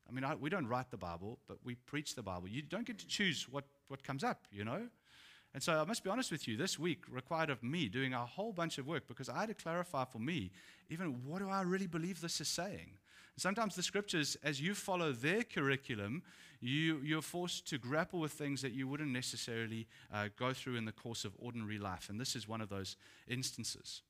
I 0.07 0.11
mean, 0.11 0.23
I, 0.23 0.35
we 0.35 0.51
don't 0.51 0.67
write 0.67 0.91
the 0.91 0.97
Bible, 0.97 1.39
but 1.47 1.57
we 1.63 1.73
preach 1.73 2.13
the 2.13 2.21
Bible. 2.21 2.47
You 2.47 2.61
don't 2.61 2.85
get 2.85 2.99
to 2.99 3.07
choose 3.07 3.47
what, 3.49 3.63
what 3.87 4.03
comes 4.03 4.23
up, 4.23 4.45
you 4.51 4.63
know? 4.63 4.81
And 5.55 5.63
so 5.63 5.81
I 5.81 5.83
must 5.83 6.03
be 6.03 6.11
honest 6.11 6.31
with 6.31 6.47
you, 6.47 6.57
this 6.57 6.77
week 6.77 7.05
required 7.09 7.49
of 7.49 7.63
me 7.63 7.89
doing 7.89 8.13
a 8.13 8.23
whole 8.23 8.53
bunch 8.53 8.77
of 8.77 8.85
work 8.85 9.07
because 9.07 9.29
I 9.29 9.39
had 9.39 9.47
to 9.47 9.55
clarify 9.55 10.05
for 10.05 10.19
me, 10.19 10.51
even 10.91 11.25
what 11.25 11.39
do 11.39 11.49
I 11.49 11.63
really 11.63 11.87
believe 11.87 12.21
this 12.21 12.39
is 12.39 12.47
saying? 12.47 12.91
Sometimes 13.35 13.73
the 13.73 13.81
scriptures, 13.81 14.37
as 14.43 14.61
you 14.61 14.75
follow 14.75 15.11
their 15.11 15.41
curriculum, 15.41 16.21
you, 16.61 16.99
you're 17.03 17.23
forced 17.23 17.67
to 17.69 17.79
grapple 17.79 18.19
with 18.19 18.33
things 18.33 18.61
that 18.61 18.73
you 18.73 18.87
wouldn't 18.87 19.09
necessarily 19.09 19.87
uh, 20.13 20.27
go 20.37 20.53
through 20.53 20.75
in 20.75 20.85
the 20.85 20.91
course 20.91 21.25
of 21.25 21.33
ordinary 21.39 21.79
life. 21.79 22.09
And 22.11 22.21
this 22.21 22.35
is 22.35 22.47
one 22.47 22.61
of 22.61 22.69
those 22.69 22.95
instances. 23.27 24.03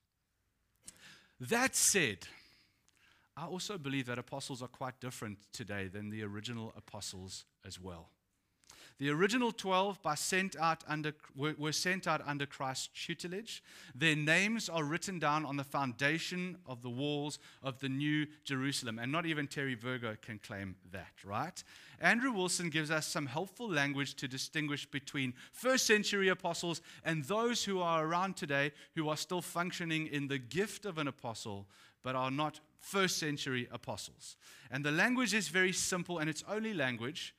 That 1.40 1.74
said, 1.74 2.28
I 3.40 3.46
also 3.46 3.78
believe 3.78 4.08
that 4.08 4.20
apostles 4.20 4.62
are 4.62 4.68
quite 4.68 5.00
different 5.00 5.38
today 5.54 5.88
than 5.88 6.10
the 6.10 6.24
original 6.24 6.74
apostles 6.76 7.46
as 7.66 7.80
well. 7.80 8.10
The 8.98 9.12
original 9.12 9.54
12 9.54 10.02
by 10.02 10.16
sent 10.16 10.58
under, 10.60 11.14
were 11.34 11.72
sent 11.72 12.06
out 12.06 12.22
under 12.26 12.46
Christ's 12.46 12.90
tutelage. 12.94 13.64
Their 13.96 14.18
names 14.18 14.68
are 14.68 14.84
written 14.84 15.20
down 15.20 15.46
on 15.46 15.56
the 15.56 15.64
foundation 15.64 16.58
of 16.66 16.82
the 16.82 16.90
walls 16.90 17.40
of 17.64 17.80
the 17.80 17.88
New 17.88 18.28
Jerusalem. 18.44 19.00
And 19.00 19.10
not 19.10 19.26
even 19.26 19.48
Terry 19.48 19.76
Virgo 19.76 20.18
can 20.22 20.38
claim 20.40 20.76
that, 20.92 21.14
right? 21.24 21.64
Andrew 22.02 22.34
Wilson 22.34 22.70
gives 22.70 22.92
us 22.92 23.08
some 23.08 23.26
helpful 23.26 23.70
language 23.70 24.16
to 24.16 24.28
distinguish 24.28 24.86
between 24.86 25.34
first 25.54 25.86
century 25.86 26.28
apostles 26.28 26.82
and 27.06 27.24
those 27.24 27.64
who 27.64 27.80
are 27.80 28.06
around 28.06 28.36
today 28.36 28.74
who 28.96 29.08
are 29.08 29.18
still 29.18 29.42
functioning 29.42 30.08
in 30.08 30.28
the 30.28 30.40
gift 30.40 30.86
of 30.86 30.98
an 30.98 31.08
apostle 31.08 31.70
but 32.04 32.16
are 32.16 32.32
not 32.32 32.60
first 32.80 33.18
century 33.18 33.68
apostles. 33.72 34.38
And 34.72 34.84
the 34.84 34.92
language 34.92 35.34
is 35.34 35.48
very 35.48 35.74
simple 35.74 36.20
and 36.20 36.30
it's 36.30 36.44
only 36.48 36.74
language 36.74 37.34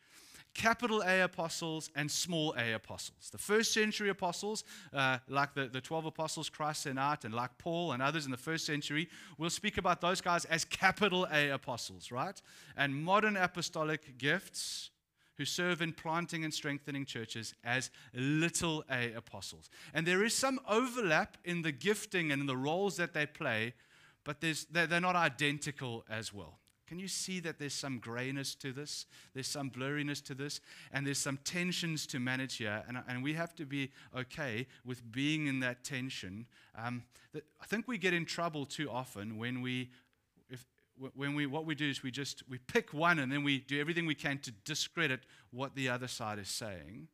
capital 0.55 1.03
A 1.03 1.23
apostles 1.23 1.91
and 1.95 2.11
small 2.11 2.55
a 2.57 2.73
apostles. 2.73 3.31
The 3.31 3.39
first 3.39 3.73
century 3.73 4.09
apostles, 4.09 4.65
uh, 4.93 5.19
like 5.29 5.55
the, 5.55 5.69
the 5.69 5.81
12 5.81 6.07
apostles 6.07 6.49
Christ 6.49 6.83
sent 6.83 6.99
out, 6.99 7.25
and 7.25 7.35
like 7.35 7.57
Paul 7.59 7.93
and 7.93 8.03
others 8.03 8.25
in 8.25 8.31
the 8.31 8.37
first 8.37 8.67
century, 8.67 9.09
we'll 9.39 9.51
speak 9.51 9.79
about 9.79 10.01
those 10.01 10.21
guys 10.21 10.45
as 10.47 10.65
capital 10.65 11.27
A 11.33 11.51
apostles, 11.51 12.11
right? 12.11 12.41
And 12.77 12.95
modern 12.95 13.37
apostolic 13.37 14.19
gifts 14.19 14.91
who 15.37 15.45
serve 15.45 15.81
in 15.81 15.93
planting 15.93 16.45
and 16.45 16.53
strengthening 16.53 17.07
churches 17.07 17.55
as 17.65 17.91
little 18.13 18.85
a 18.91 19.13
apostles. 19.15 19.71
And 19.95 20.07
there 20.07 20.23
is 20.23 20.35
some 20.35 20.61
overlap 20.69 21.39
in 21.45 21.63
the 21.63 21.73
gifting 21.73 22.31
and 22.31 22.43
in 22.43 22.47
the 22.47 22.57
roles 22.57 22.97
that 22.99 23.15
they 23.15 23.25
play 23.25 23.73
but 24.25 24.41
they're, 24.41 25.01
not 25.01 25.17
identical 25.17 26.05
as 26.11 26.33
well. 26.33 26.59
Can 26.87 26.99
you 26.99 27.09
see 27.09 27.39
that 27.41 27.59
there's 27.59 27.75
some 27.75 27.99
grayness 27.99 28.55
to 28.57 28.73
this? 28.73 29.07
There's 29.33 29.47
some 29.47 29.71
blurriness 29.71 30.23
to 30.25 30.35
this, 30.35 30.61
and 30.93 31.07
there's 31.07 31.19
some 31.19 31.39
tensions 31.45 32.07
to 32.09 32.19
manage 32.19 32.57
here, 32.57 32.83
and, 32.89 32.99
and 33.07 33.23
we 33.23 33.35
have 33.35 33.55
to 33.57 33.65
be 33.65 33.93
okay 34.17 34.67
with 34.85 35.11
being 35.13 35.47
in 35.47 35.61
that 35.61 35.85
tension. 35.85 36.47
Um, 36.77 37.05
that 37.33 37.45
I 37.63 37.67
think 37.67 37.87
we 37.87 37.97
get 37.97 38.13
in 38.13 38.25
trouble 38.25 38.67
too 38.67 38.91
often 38.91 39.39
when 39.39 39.63
we, 39.63 39.91
if, 40.49 40.67
when 41.15 41.35
we, 41.37 41.47
what 41.47 41.65
we 41.65 41.77
do 41.77 41.89
is 41.89 42.03
we 42.03 42.11
just 42.11 42.43
we 42.49 42.59
pick 42.59 42.93
one 42.93 43.21
and 43.21 43.31
then 43.31 43.45
we 43.45 43.61
do 43.61 43.81
everything 43.81 44.05
we 44.05 44.17
can 44.17 44.39
to 44.39 44.51
discredit 44.65 45.21
what 45.53 45.77
the 45.77 45.89
other 45.89 46.09
side 46.09 46.41
is 46.41 46.49
saying. 46.49 47.07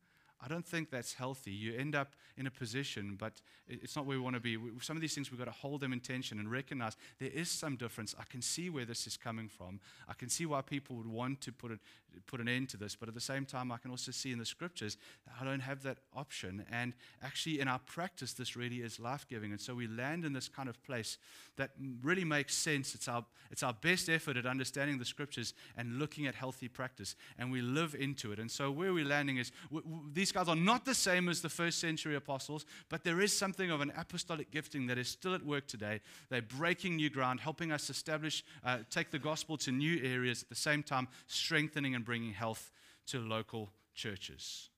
I 0.43 0.49
don't 0.49 0.67
think 0.67 0.91
that's 0.91 1.15
healthy. 1.15 1.51
You 1.51 1.75
end 1.77 1.95
up 1.95 2.15
in 2.37 2.47
a 2.47 2.51
position, 2.51 3.17
but 3.19 3.41
it's 3.69 3.97
not 3.97 4.05
where 4.05 4.19
we 4.19 4.23
want 4.23 4.35
to 4.35 4.41
be. 4.41 4.59
Some 4.83 4.97
of 4.97 5.01
these 5.01 5.15
things 5.15 5.31
we've 5.31 5.39
got 5.39 5.47
to 5.47 5.51
hold 5.51 5.81
them 5.81 5.93
in 5.93 6.01
tension 6.01 6.39
and 6.39 6.51
recognize 6.51 6.97
there 7.19 7.31
is 7.31 7.51
some 7.51 7.77
difference. 7.77 8.15
I 8.19 8.25
can 8.25 8.43
see 8.43 8.69
where 8.69 8.85
this 8.85 9.07
is 9.07 9.17
coming 9.17 9.49
from. 9.49 9.81
I 10.09 10.13
can 10.13 10.29
see 10.29 10.45
why 10.45 10.61
people 10.61 10.97
would 10.97 11.07
want 11.07 11.41
to 11.43 11.53
put 11.53 11.71
it, 11.71 11.81
put 12.21 12.41
an 12.41 12.49
end 12.49 12.69
to 12.71 12.77
this, 12.77 12.97
but 12.97 13.09
at 13.09 13.15
the 13.15 13.21
same 13.21 13.45
time, 13.45 13.71
I 13.71 13.79
can 13.79 13.91
also 13.91 14.13
see 14.13 14.33
in 14.33 14.39
the 14.39 14.45
scriptures 14.45 14.97
I 15.41 15.45
don't 15.45 15.61
have 15.61 15.83
that 15.83 15.99
option. 16.15 16.65
And 16.71 16.95
actually, 17.23 17.61
in 17.61 17.69
our 17.69 17.79
practice, 17.81 18.33
this 18.33 18.57
really 18.57 18.77
is 18.77 18.99
life 18.99 19.27
giving. 19.29 19.53
And 19.53 19.61
so 19.61 19.75
we 19.75 19.87
land 19.87 20.25
in 20.25 20.33
this 20.33 20.49
kind 20.49 20.69
of 20.69 20.83
place 20.83 21.19
that 21.57 21.71
really 22.03 22.25
makes 22.25 22.55
sense. 22.55 22.95
It's 22.95 23.09
our, 23.09 23.25
it's 23.51 23.63
our 23.63 23.73
best 23.73 24.09
effort 24.09 24.37
at 24.37 24.47
understanding 24.47 24.99
the 24.99 25.05
scriptures 25.05 25.55
and 25.77 25.99
looking 25.99 26.27
at 26.27 26.35
healthy 26.35 26.69
practice, 26.69 27.17
and 27.39 27.51
we 27.51 27.61
live 27.61 27.95
into 27.95 28.33
it. 28.33 28.39
And 28.39 28.51
so 28.51 28.71
where 28.71 28.93
we're 28.93 29.05
landing 29.05 29.39
is 29.39 29.53
w- 29.71 29.83
w- 29.83 30.11
these 30.13 30.33
guys 30.33 30.49
are 30.49 30.57
not 30.57 30.85
the 30.85 30.95
same 30.95 31.29
as 31.29 31.41
the 31.41 31.49
first 31.49 31.79
century 31.79 32.15
apostles, 32.15 32.67
but 32.89 33.05
there 33.05 33.21
is 33.21 33.37
something 33.37 33.71
of 33.71 33.81
an 33.81 33.93
apostolic 33.97 34.51
gifting 34.51 34.87
that 34.87 34.99
is 34.99 35.09
still 35.09 35.35
at 35.35 35.45
work 35.45 35.67
today. 35.67 36.01
They're 36.29 36.43
breaking 36.43 36.97
new 36.97 37.11
ground, 37.11 37.41
helping 37.41 37.73
us 37.73 37.91
establish, 37.91 38.45
uh, 38.65 38.79
take 38.91 39.11
the 39.11 39.19
gospel 39.19 39.57
to 39.59 39.73
new 39.73 40.01
areas, 40.03 40.43
at 40.43 40.49
the 40.49 40.55
same 40.55 40.83
time, 40.83 41.09
strengthening 41.27 41.95
and 41.95 42.05
bringing 42.07 42.33
health 42.33 42.71
to 43.09 43.19
local 43.19 43.71
churches. 43.95 44.71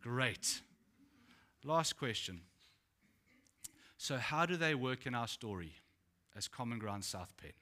Great. 0.00 0.62
Last 1.62 1.98
question. 1.98 2.40
So, 3.98 4.16
how 4.16 4.46
do 4.46 4.56
they 4.56 4.74
work 4.74 5.06
in 5.06 5.14
our 5.14 5.28
story 5.28 5.74
as 6.34 6.48
Common 6.48 6.78
Ground 6.78 7.04
South 7.04 7.36
Penn? 7.36 7.52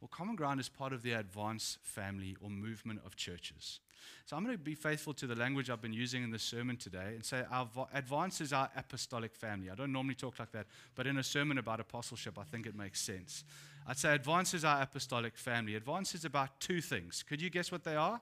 Well, 0.00 0.08
Common 0.08 0.36
Ground 0.36 0.60
is 0.60 0.68
part 0.68 0.92
of 0.92 1.02
the 1.02 1.12
Advance 1.12 1.78
family 1.82 2.36
or 2.40 2.50
movement 2.50 3.00
of 3.04 3.16
churches. 3.16 3.80
So 4.26 4.36
I'm 4.36 4.44
going 4.44 4.56
to 4.56 4.62
be 4.62 4.74
faithful 4.74 5.14
to 5.14 5.26
the 5.26 5.34
language 5.34 5.70
I've 5.70 5.82
been 5.82 5.92
using 5.92 6.22
in 6.22 6.30
the 6.30 6.38
sermon 6.38 6.76
today 6.76 7.12
and 7.14 7.24
say 7.24 7.44
our 7.50 7.68
Advance 7.92 8.40
is 8.40 8.52
our 8.52 8.70
apostolic 8.76 9.34
family. 9.34 9.70
I 9.70 9.74
don't 9.74 9.92
normally 9.92 10.14
talk 10.14 10.38
like 10.38 10.52
that, 10.52 10.66
but 10.94 11.06
in 11.06 11.18
a 11.18 11.22
sermon 11.22 11.58
about 11.58 11.80
apostleship, 11.80 12.38
I 12.38 12.44
think 12.44 12.66
it 12.66 12.74
makes 12.74 13.00
sense. 13.00 13.44
I'd 13.86 13.98
say 13.98 14.14
Advance 14.14 14.54
is 14.54 14.64
our 14.64 14.82
apostolic 14.82 15.36
family. 15.36 15.74
Advance 15.74 16.14
is 16.14 16.24
about 16.24 16.60
two 16.60 16.80
things. 16.80 17.22
Could 17.22 17.40
you 17.40 17.50
guess 17.50 17.70
what 17.70 17.84
they 17.84 17.96
are? 17.96 18.20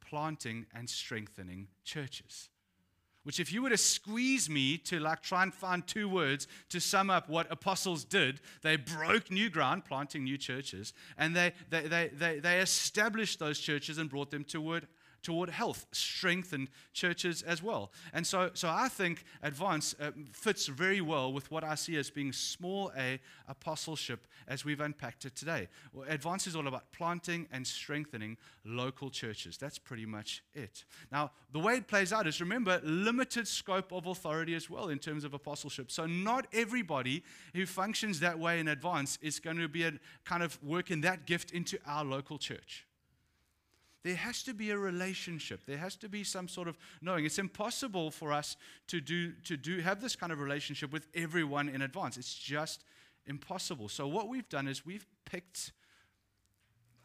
Planting 0.00 0.66
and 0.74 0.88
strengthening 0.88 1.68
churches 1.84 2.50
which 3.24 3.40
if 3.40 3.52
you 3.52 3.62
were 3.62 3.70
to 3.70 3.76
squeeze 3.76 4.48
me 4.48 4.78
to 4.78 5.00
like 5.00 5.22
try 5.22 5.42
and 5.42 5.52
find 5.52 5.86
two 5.86 6.08
words 6.08 6.46
to 6.68 6.80
sum 6.80 7.10
up 7.10 7.28
what 7.28 7.50
apostles 7.50 8.04
did 8.04 8.40
they 8.62 8.76
broke 8.76 9.30
new 9.30 9.50
ground 9.50 9.84
planting 9.84 10.24
new 10.24 10.38
churches 10.38 10.92
and 11.18 11.34
they, 11.34 11.52
they, 11.70 11.88
they, 11.88 12.10
they, 12.12 12.38
they 12.38 12.60
established 12.60 13.38
those 13.38 13.58
churches 13.58 13.98
and 13.98 14.08
brought 14.08 14.30
them 14.30 14.44
toward 14.44 14.86
toward 15.24 15.50
health, 15.50 15.86
strengthened 15.90 16.68
churches 16.92 17.42
as 17.42 17.62
well. 17.62 17.90
And 18.12 18.24
so, 18.24 18.50
so 18.54 18.68
I 18.68 18.88
think 18.88 19.24
Advance 19.42 19.94
uh, 19.98 20.12
fits 20.32 20.66
very 20.66 21.00
well 21.00 21.32
with 21.32 21.50
what 21.50 21.64
I 21.64 21.74
see 21.74 21.96
as 21.96 22.10
being 22.10 22.32
small 22.32 22.92
a 22.96 23.18
apostleship 23.48 24.26
as 24.46 24.64
we've 24.64 24.80
unpacked 24.80 25.24
it 25.24 25.34
today. 25.34 25.68
Well, 25.92 26.06
Advance 26.08 26.46
is 26.46 26.54
all 26.54 26.68
about 26.68 26.92
planting 26.92 27.48
and 27.50 27.66
strengthening 27.66 28.36
local 28.64 29.10
churches. 29.10 29.56
That's 29.56 29.78
pretty 29.78 30.06
much 30.06 30.42
it. 30.54 30.84
Now, 31.10 31.32
the 31.52 31.58
way 31.58 31.76
it 31.76 31.88
plays 31.88 32.12
out 32.12 32.26
is 32.26 32.40
remember, 32.40 32.80
limited 32.84 33.48
scope 33.48 33.92
of 33.92 34.06
authority 34.06 34.54
as 34.54 34.68
well 34.68 34.88
in 34.90 34.98
terms 34.98 35.24
of 35.24 35.34
apostleship. 35.34 35.90
So, 35.90 36.06
not 36.06 36.46
everybody 36.52 37.24
who 37.54 37.64
functions 37.66 38.20
that 38.20 38.38
way 38.38 38.60
in 38.60 38.68
Advance 38.68 39.18
is 39.22 39.40
going 39.40 39.56
to 39.56 39.68
be 39.68 39.84
a 39.84 39.94
kind 40.24 40.42
of 40.42 40.62
working 40.62 41.00
that 41.00 41.26
gift 41.26 41.50
into 41.52 41.78
our 41.86 42.04
local 42.04 42.38
church. 42.38 42.84
There 44.04 44.14
has 44.14 44.42
to 44.42 44.52
be 44.52 44.70
a 44.70 44.78
relationship. 44.78 45.64
There 45.66 45.78
has 45.78 45.96
to 45.96 46.08
be 46.10 46.24
some 46.24 46.46
sort 46.46 46.68
of 46.68 46.76
knowing. 47.00 47.24
It's 47.24 47.38
impossible 47.38 48.10
for 48.10 48.32
us 48.32 48.56
to 48.88 49.00
do 49.00 49.32
to 49.44 49.56
do 49.56 49.80
have 49.80 50.00
this 50.00 50.14
kind 50.14 50.30
of 50.30 50.40
relationship 50.40 50.92
with 50.92 51.08
everyone 51.14 51.70
in 51.70 51.80
advance. 51.82 52.18
It's 52.18 52.34
just 52.34 52.84
impossible. 53.26 53.88
So 53.88 54.06
what 54.06 54.28
we've 54.28 54.48
done 54.48 54.68
is 54.68 54.84
we've 54.84 55.06
picked 55.24 55.72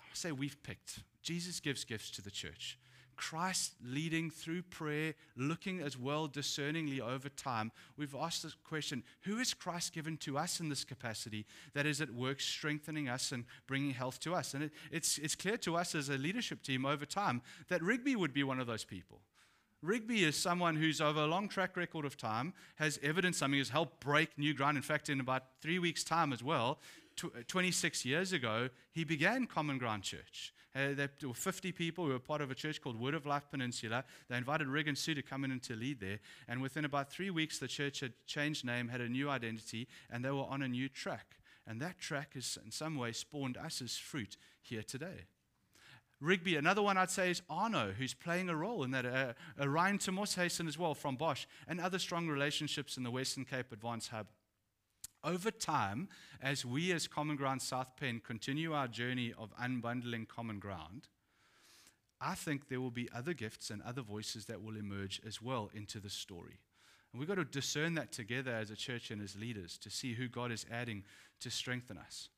I 0.02 0.16
say 0.16 0.32
we've 0.32 0.62
picked. 0.62 1.00
Jesus 1.22 1.60
gives 1.60 1.86
gifts 1.86 2.12
to 2.12 2.22
the 2.22 2.32
church. 2.32 2.78
Christ 3.20 3.74
leading 3.84 4.32
through 4.32 4.62
prayer, 4.62 5.14
looking 5.36 5.82
as 5.82 5.98
well 5.98 6.26
discerningly 6.26 7.02
over 7.02 7.28
time, 7.28 7.70
we've 7.98 8.16
asked 8.16 8.44
this 8.44 8.56
question 8.64 9.04
Who 9.24 9.40
is 9.40 9.54
Christ 9.54 9.92
given 9.92 10.16
to 10.20 10.38
us 10.38 10.62
in 10.62 10.70
this 10.70 10.86
capacity 10.86 11.46
that 11.74 11.86
is 11.86 12.00
at 12.00 12.14
work 12.14 12.40
strengthening 12.40 13.10
us 13.10 13.34
and 13.34 13.44
bringing 13.68 13.92
health 13.92 14.22
to 14.22 14.34
us? 14.34 14.54
And 14.54 14.64
it, 14.64 14.72
it's, 14.90 15.18
it's 15.18 15.36
clear 15.36 15.58
to 15.58 15.76
us 15.76 15.96
as 15.96 16.08
a 16.08 16.18
leadership 16.18 16.64
team 16.64 16.86
over 16.86 17.06
time 17.06 17.42
that 17.68 17.84
Rigby 17.84 18.16
would 18.16 18.34
be 18.34 18.44
one 18.44 18.58
of 18.58 18.68
those 18.68 18.86
people. 18.86 19.20
Rigby 19.82 20.24
is 20.24 20.38
someone 20.38 20.78
who's 20.78 21.02
over 21.02 21.20
a 21.20 21.28
long 21.28 21.50
track 21.50 21.76
record 21.76 22.06
of 22.06 22.16
time 22.16 22.54
has 22.76 23.02
evidence 23.04 23.38
something, 23.38 23.60
has 23.60 23.70
helped 23.70 24.00
break 24.00 24.38
new 24.38 24.54
ground. 24.54 24.78
In 24.78 24.84
fact, 24.84 25.10
in 25.10 25.20
about 25.20 25.44
three 25.62 25.78
weeks' 25.78 26.06
time 26.06 26.32
as 26.32 26.42
well, 26.42 26.80
26 27.48 28.06
years 28.06 28.32
ago, 28.32 28.70
he 28.94 29.04
began 29.04 29.46
Common 29.46 29.78
Ground 29.78 30.04
Church. 30.04 30.54
Uh, 30.76 30.94
there 30.94 31.10
were 31.24 31.34
50 31.34 31.72
people 31.72 32.06
who 32.06 32.12
were 32.12 32.20
part 32.20 32.42
of 32.42 32.52
a 32.52 32.56
church 32.56 32.82
called 32.82 33.00
Word 33.00 33.16
of 33.16 33.26
Life 33.26 33.50
Peninsula. 33.50 34.04
They 34.30 34.38
invited 34.38 34.68
Rig 34.68 34.88
and 34.88 34.98
Sue 34.98 35.16
to 35.16 35.24
come 35.24 35.44
in 35.44 35.52
and 35.52 35.64
to 35.64 35.76
lead 35.76 36.00
there. 36.00 36.20
And 36.48 36.62
within 36.62 36.86
about 36.86 37.12
three 37.12 37.32
weeks, 37.32 37.58
the 37.58 37.68
church 37.68 38.02
had 38.02 38.14
changed 38.28 38.66
name, 38.66 38.90
had 38.90 39.02
a 39.02 39.10
new 39.10 39.30
identity, 39.30 39.88
and 40.12 40.24
they 40.24 40.32
were 40.32 40.46
on 40.48 40.62
a 40.62 40.68
new 40.68 40.88
track. 40.88 41.38
And 41.66 41.82
that 41.82 42.00
track 42.00 42.34
has, 42.36 42.58
in 42.64 42.72
some 42.72 42.96
way, 42.96 43.12
spawned 43.12 43.58
us 43.58 43.82
as 43.82 43.98
fruit 43.98 44.38
here 44.62 44.84
today. 44.84 45.26
Rigby, 46.22 46.58
another 46.58 46.82
one 46.82 46.98
I'd 46.98 47.10
say 47.10 47.32
is 47.32 47.42
Arno, 47.50 47.94
who's 47.98 48.14
playing 48.14 48.50
a 48.50 48.56
role 48.56 48.84
in 48.84 48.92
that. 48.92 49.06
Uh, 49.06 49.34
uh, 49.60 49.70
Ryan 49.70 49.98
Timoshason 49.98 50.68
as 50.68 50.78
well 50.78 50.94
from 50.94 51.16
Bosch, 51.16 51.46
and 51.68 51.80
other 51.80 51.98
strong 51.98 52.28
relationships 52.28 52.98
in 52.98 53.04
the 53.04 53.12
Western 53.12 53.46
Cape 53.46 53.72
Advance 53.72 54.10
Hub. 54.10 54.28
Over 55.24 55.52
time, 55.52 56.08
as 56.42 56.66
we 56.66 56.92
as 56.92 57.08
Common 57.08 57.36
Ground 57.36 57.62
South 57.62 57.98
Penn 57.98 58.22
continue 58.26 58.74
our 58.74 58.88
journey 58.88 59.34
of 59.38 59.54
unbundling 59.58 60.28
common 60.28 60.60
ground, 60.60 61.08
I 62.22 62.36
think 62.36 62.68
there 62.68 62.82
will 62.82 62.92
be 62.92 63.10
other 63.14 63.34
gifts 63.34 63.70
and 63.70 63.82
other 63.82 64.02
voices 64.02 64.46
that 64.46 64.62
will 64.62 64.78
emerge 64.78 65.22
as 65.26 65.42
well 65.42 65.70
into 65.74 66.00
the 66.00 66.10
story. 66.10 66.60
And 67.12 67.20
we've 67.20 67.30
got 67.30 67.36
to 67.36 67.46
discern 67.46 67.96
that 67.96 68.12
together 68.12 68.52
as 68.52 68.72
a 68.72 68.76
church 68.76 69.12
and 69.12 69.22
as 69.22 69.36
leaders 69.36 69.78
to 69.80 69.90
see 69.90 70.14
who 70.14 70.28
God 70.28 70.52
is 70.52 70.66
adding 70.72 71.04
to 71.42 71.50
strengthen 71.50 71.98
us. 71.98 72.30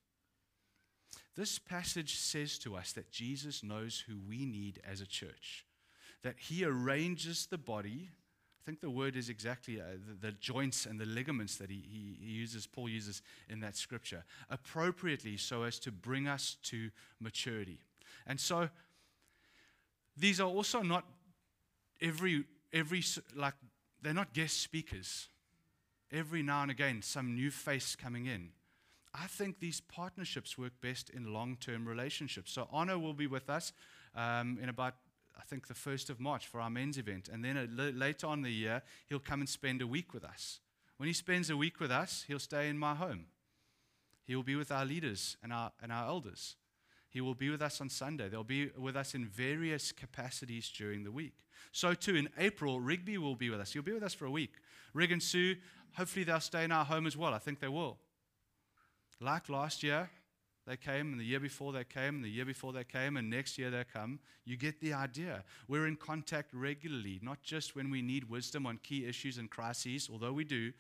This 1.36 1.60
passage 1.60 2.18
says 2.18 2.58
to 2.60 2.76
us 2.76 2.94
that 2.94 3.12
Jesus 3.12 3.64
knows 3.64 4.04
who 4.08 4.18
we 4.28 4.46
need 4.46 4.82
as 4.90 5.02
a 5.02 5.08
church, 5.08 5.66
that 6.24 6.36
he 6.38 6.64
arranges 6.64 7.46
the 7.46 7.58
body 7.58 8.10
I 8.62 8.64
think 8.64 8.80
the 8.80 8.92
word 8.92 9.16
is 9.16 9.28
exactly 9.28 9.82
uh, 9.82 9.86
the, 10.08 10.28
the, 10.28 10.32
joints 10.34 10.86
and 10.86 11.00
the 11.00 11.06
ligaments 11.06 11.56
that 11.56 11.72
he, 11.72 11.84
he, 11.90 12.18
he 12.24 12.32
uses, 12.32 12.68
Paul 12.68 12.90
uses 12.90 13.24
in 13.50 13.60
that 13.62 13.76
scripture, 13.76 14.24
appropriately 14.52 15.38
so 15.38 15.64
as 15.64 15.80
to 15.80 15.92
bring 15.92 16.28
us 16.28 16.58
to 16.64 16.92
maturity. 17.20 17.80
And 18.28 18.40
so 18.40 18.70
these 20.16 20.40
are 20.40 20.48
also 20.48 20.84
not 20.84 21.06
every, 22.00 22.44
every 22.72 23.04
like, 23.36 23.56
they're 24.00 24.14
not 24.14 24.32
guest 24.32 24.62
speakers. 24.62 25.28
Every 26.12 26.44
now 26.44 26.62
and 26.62 26.70
again, 26.70 27.02
some 27.02 27.34
new 27.34 27.50
face 27.50 27.96
coming 27.96 28.28
in. 28.28 28.50
I 29.14 29.26
think 29.26 29.60
these 29.60 29.82
partnerships 29.82 30.58
work 30.58 30.74
best 30.82 31.10
in 31.10 31.34
long 31.34 31.58
term 31.60 31.88
relationships. 31.88 32.52
So, 32.52 32.68
Arno 32.72 33.00
will 33.00 33.14
be 33.14 33.28
with 33.28 33.50
us 33.50 33.74
um, 34.16 34.60
in 34.62 34.70
about 34.70 34.96
I 35.42 35.44
think, 35.44 35.68
the 35.68 35.74
1st 35.74 36.12
of 36.12 36.20
March 36.20 36.48
for 36.48 36.62
our 36.62 36.70
men's 36.70 37.00
event. 37.00 37.28
And 37.28 37.44
then 37.44 37.70
later 37.76 38.28
on 38.28 38.44
the 38.44 38.52
year, 38.52 38.84
he'll 39.10 39.20
come 39.20 39.40
and 39.40 39.50
spend 39.50 39.82
a 39.82 39.88
week 39.88 40.14
with 40.14 40.24
us. 40.24 40.60
When 40.98 41.08
he 41.08 41.14
spends 41.14 41.50
a 41.50 41.58
week 41.58 41.80
with 41.80 41.90
us, 41.90 42.26
he'll 42.28 42.38
stay 42.38 42.70
in 42.70 42.78
my 42.78 42.94
home. 42.94 43.26
He 44.24 44.36
will 44.36 44.44
be 44.44 44.56
with 44.56 44.72
our 44.72 44.86
leaders 44.86 45.38
and 45.42 45.52
our, 45.52 45.72
and 45.82 45.92
our 45.92 46.08
elders. 46.08 46.58
He 47.10 47.22
will 47.22 47.34
be 47.34 47.50
with 47.50 47.62
us 47.62 47.82
on 47.82 47.90
Sunday. 47.90 48.30
They'll 48.30 48.44
be 48.44 48.70
with 48.78 48.96
us 48.96 49.16
in 49.16 49.26
various 49.26 49.92
capacities 49.92 50.70
during 50.70 51.04
the 51.04 51.12
week. 51.12 51.34
So, 51.72 51.94
too, 51.94 52.16
in 52.16 52.30
April, 52.38 52.80
Rigby 52.80 53.18
will 53.18 53.36
be 53.36 53.50
with 53.50 53.60
us. 53.60 53.74
He'll 53.74 53.82
be 53.82 53.94
with 53.94 54.04
us 54.04 54.14
for 54.14 54.26
a 54.26 54.32
week. 54.32 54.54
Rig 54.94 55.12
and 55.12 55.22
Sue, 55.22 55.56
hopefully, 55.98 56.24
they'll 56.24 56.40
stay 56.40 56.64
in 56.64 56.72
our 56.72 56.86
home 56.86 57.08
as 57.08 57.18
well. 57.18 57.34
I 57.34 57.40
think 57.40 57.60
they 57.60 57.68
will. 57.68 57.98
Like 59.20 59.50
last 59.50 59.84
year, 59.84 60.10
they 60.68 60.78
came, 60.78 61.12
and 61.12 61.20
the 61.20 61.26
year 61.26 61.40
before 61.40 61.74
they 61.74 61.84
came, 61.84 62.16
and 62.16 62.24
the 62.24 62.30
year 62.30 62.46
before 62.46 62.72
they 62.72 62.84
came, 62.84 63.18
and 63.18 63.30
next 63.30 63.58
year 63.58 63.72
they 63.72 63.84
come. 63.92 64.20
You 64.46 64.58
get 64.58 64.80
the 64.80 64.94
idea. 64.94 65.44
We're 65.68 65.88
in 65.88 65.96
contact 65.96 66.54
regularly, 66.54 67.20
not 67.24 67.42
just 67.42 67.76
when 67.76 67.90
we 67.90 68.02
need 68.02 68.30
wisdom 68.30 68.66
on 68.68 68.78
key 68.78 69.06
issues 69.08 69.38
and 69.38 69.50
crises, 69.50 70.10
although 70.12 70.34
we 70.34 70.44
do. 70.44 70.72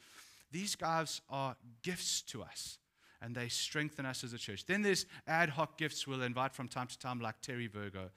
These 0.52 0.76
guys 0.76 1.22
are 1.30 1.56
gifts 1.82 2.22
to 2.24 2.44
us, 2.44 2.78
and 3.22 3.34
they 3.34 3.48
strengthen 3.48 4.06
us 4.06 4.24
as 4.24 4.34
a 4.34 4.38
church. 4.38 4.65
Then 4.65 4.82
there's 4.82 5.06
ad 5.28 5.50
hoc 5.50 5.78
gifts 5.78 6.06
we'll 6.06 6.22
invite 6.22 6.54
from 6.54 6.67
time 6.67 6.88
to 6.88 7.00
time, 7.00 7.20
like 7.20 7.41
Terry 7.41 7.67
Virgo. 7.67 8.12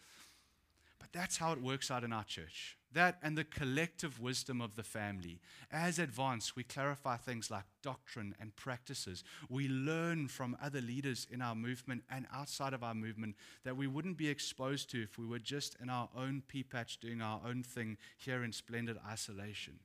But 0.99 1.09
that's 1.13 1.37
how 1.37 1.53
it 1.53 1.63
works 1.63 1.91
out 1.91 2.05
in 2.05 2.13
our 2.13 2.25
church. 2.25 2.77
That 2.95 3.19
and 3.23 3.37
the 3.37 3.45
collective 3.45 4.21
wisdom 4.21 4.61
of 4.61 4.77
the 4.77 4.85
family. 4.85 5.41
As 5.71 5.99
advance, 5.99 6.55
we 6.55 6.63
clarify 6.63 7.17
things 7.17 7.51
like 7.51 7.65
doctrine 7.83 8.37
and 8.41 8.55
practices. 8.55 9.25
We 9.49 9.69
learn 9.69 10.29
from 10.29 10.57
other 10.63 10.81
leaders 10.81 11.27
in 11.31 11.43
our 11.43 11.57
movement 11.57 12.05
and 12.09 12.27
outside 12.33 12.73
of 12.73 12.85
our 12.85 12.95
movement 12.95 13.35
that 13.65 13.77
we 13.77 13.89
wouldn't 13.89 14.17
be 14.17 14.29
exposed 14.29 14.91
to 14.91 15.03
if 15.03 15.19
we 15.19 15.27
were 15.27 15.41
just 15.41 15.77
in 15.83 15.91
our 15.91 16.09
own 16.17 16.45
pea 16.47 16.63
patch 16.63 17.01
doing 17.01 17.21
our 17.21 17.41
own 17.45 17.65
thing 17.65 17.97
here 18.17 18.45
in 18.45 18.53
splendid 18.53 18.97
isolation. 19.11 19.81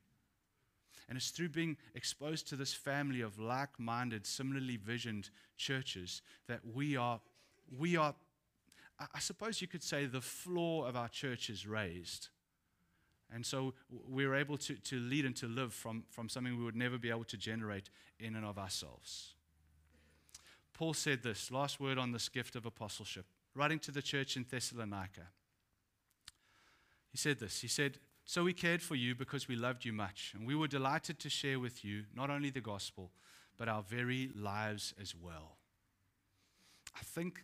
And 1.08 1.18
it's 1.18 1.32
through 1.32 1.50
being 1.50 1.78
exposed 1.96 2.48
to 2.50 2.56
this 2.56 2.76
family 2.76 3.22
of 3.22 3.40
like 3.40 3.80
minded, 3.80 4.28
similarly 4.28 4.78
visioned 4.78 5.32
churches 5.58 6.22
that 6.48 6.60
we 6.64 6.96
are, 6.96 7.20
we 7.76 7.98
are 7.98 8.14
I 9.14 9.20
suppose 9.20 9.62
you 9.62 9.68
could 9.68 9.82
say, 9.82 10.06
the 10.06 10.20
floor 10.20 10.86
of 10.86 10.98
our 10.98 11.08
church 11.08 11.50
is 11.50 11.66
raised. 11.66 12.28
And 13.34 13.46
so 13.46 13.74
we're 13.90 14.36
able 14.36 14.58
to, 14.58 14.76
to 14.76 15.00
lead 15.00 15.26
and 15.26 15.36
to 15.38 15.48
live 15.48 15.74
from, 15.74 16.04
from 16.10 16.30
something 16.30 16.58
we 16.58 16.64
would 16.64 16.76
never 16.76 16.98
be 16.98 17.10
able 17.10 17.26
to 17.26 17.38
generate 17.38 17.90
in 18.20 18.36
and 18.36 18.46
of 18.46 18.58
ourselves. 18.58 19.36
Paul 20.74 20.94
said 20.94 21.24
this 21.24 21.52
last 21.52 21.80
word 21.80 21.98
on 21.98 22.12
this 22.12 22.30
gift 22.30 22.56
of 22.56 22.66
apostleship, 22.66 23.26
writing 23.54 23.80
to 23.80 23.92
the 23.92 24.02
church 24.02 24.38
in 24.38 24.46
Thessalonica. 24.50 25.28
He 27.12 27.18
said 27.18 27.40
this 27.40 27.62
He 27.62 27.68
said, 27.68 27.98
So 28.26 28.44
we 28.44 28.54
cared 28.54 28.82
for 28.82 28.96
you 28.96 29.14
because 29.14 29.48
we 29.48 29.56
loved 29.56 29.86
you 29.86 29.94
much, 29.94 30.34
and 30.36 30.48
we 30.48 30.56
were 30.56 30.68
delighted 30.68 31.20
to 31.20 31.30
share 31.30 31.60
with 31.60 31.84
you 31.84 32.06
not 32.16 32.30
only 32.30 32.50
the 32.50 32.62
gospel, 32.62 33.12
but 33.58 33.68
our 33.68 33.84
very 33.84 34.32
lives 34.36 34.94
as 35.00 35.14
well. 35.14 35.58
I 36.96 37.04
think 37.04 37.44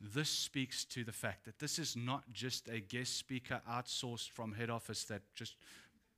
this 0.00 0.30
speaks 0.30 0.84
to 0.84 1.04
the 1.04 1.12
fact 1.12 1.44
that 1.44 1.58
this 1.58 1.78
is 1.78 1.96
not 1.96 2.24
just 2.32 2.68
a 2.68 2.80
guest 2.80 3.16
speaker 3.16 3.60
outsourced 3.68 4.30
from 4.30 4.52
head 4.52 4.70
office 4.70 5.04
that 5.04 5.22
just 5.34 5.56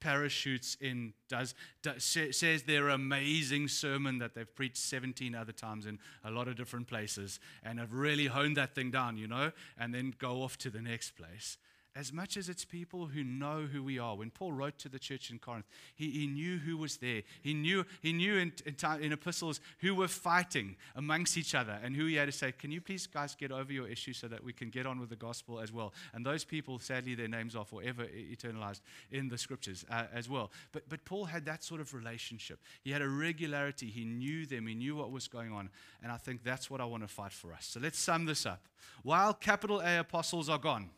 parachutes 0.00 0.76
in, 0.80 1.12
does, 1.28 1.54
does, 1.82 2.02
says 2.02 2.62
their 2.62 2.88
amazing 2.88 3.68
sermon 3.68 4.18
that 4.18 4.34
they've 4.34 4.54
preached 4.54 4.78
17 4.78 5.34
other 5.34 5.52
times 5.52 5.86
in 5.86 5.98
a 6.24 6.30
lot 6.30 6.48
of 6.48 6.56
different 6.56 6.86
places 6.86 7.38
and 7.62 7.78
have 7.78 7.92
really 7.92 8.26
honed 8.26 8.56
that 8.56 8.74
thing 8.74 8.90
down, 8.90 9.16
you 9.16 9.28
know, 9.28 9.52
and 9.78 9.94
then 9.94 10.14
go 10.18 10.42
off 10.42 10.56
to 10.58 10.70
the 10.70 10.80
next 10.80 11.12
place 11.12 11.58
as 11.96 12.12
much 12.12 12.37
as 12.37 12.48
it's 12.48 12.64
people 12.64 13.07
who 13.07 13.24
know 13.24 13.62
who 13.62 13.83
we 13.83 13.98
are. 13.98 14.16
When 14.16 14.31
Paul 14.31 14.53
wrote 14.53 14.79
to 14.79 14.88
the 14.88 14.98
church 14.98 15.31
in 15.31 15.38
Corinth, 15.38 15.66
he, 15.96 16.11
he 16.11 16.26
knew 16.26 16.59
who 16.59 16.76
was 16.76 16.98
there. 16.98 17.22
He 17.42 17.53
knew, 17.53 17.85
he 18.00 18.12
knew 18.12 18.37
in, 18.37 18.53
in, 18.64 19.03
in, 19.03 19.12
epistles 19.12 19.61
who 19.81 19.94
were 19.94 20.09
fighting 20.09 20.76
amongst 20.94 21.37
each 21.37 21.55
other 21.55 21.79
and 21.83 21.96
who 21.96 22.07
he 22.07 22.14
had 22.14 22.26
to 22.26 22.33
say, 22.33 22.53
Can 22.53 22.70
you 22.70 22.81
please, 22.81 23.07
guys, 23.07 23.35
get 23.35 23.50
over 23.50 23.72
your 23.72 23.88
issue 23.88 24.12
so 24.12 24.29
that 24.29 24.42
we 24.42 24.53
can 24.53 24.70
get 24.70 24.87
on 24.87 25.00
with 25.00 25.11
the 25.11 25.16
gospel 25.16 25.59
as 25.59 25.72
well? 25.72 25.92
And 26.14 26.24
those 26.24 26.44
people, 26.44 26.79
sadly, 26.79 27.16
their 27.16 27.29
names 27.29 27.57
are 27.57 27.64
forever 27.64 28.05
eternalized 28.05 28.83
in 29.11 29.29
the 29.29 29.38
scriptures 29.38 29.85
uh, 29.90 30.05
as 30.12 30.29
well. 30.29 30.53
But, 30.70 30.88
but 30.88 31.05
Paul 31.05 31.24
had 31.24 31.44
that 31.46 31.64
sort 31.64 31.81
of 31.81 31.92
relationship. 31.92 32.61
He 32.83 32.92
had 32.92 33.03
a 33.03 33.09
regularity. 33.09 33.87
He 33.87 34.05
knew 34.05 34.46
them, 34.46 34.66
he 34.68 34.74
knew 34.74 34.94
what 34.94 35.11
was 35.11 35.26
going 35.26 35.53
on. 35.53 35.70
And 36.03 36.12
I 36.12 36.18
think 36.18 36.44
that's 36.44 36.70
what 36.70 36.81
I 36.81 36.85
want 36.85 37.03
to 37.03 37.09
fight 37.09 37.33
for 37.33 37.53
us. 37.53 37.66
So 37.66 37.81
let's 37.81 37.98
sum 37.98 38.26
this 38.26 38.46
up. 38.46 38.62
While 39.03 39.35
capital 39.35 39.81
A 39.81 39.98
apostles 39.98 40.48
are 40.48 40.59
gone, 40.59 40.90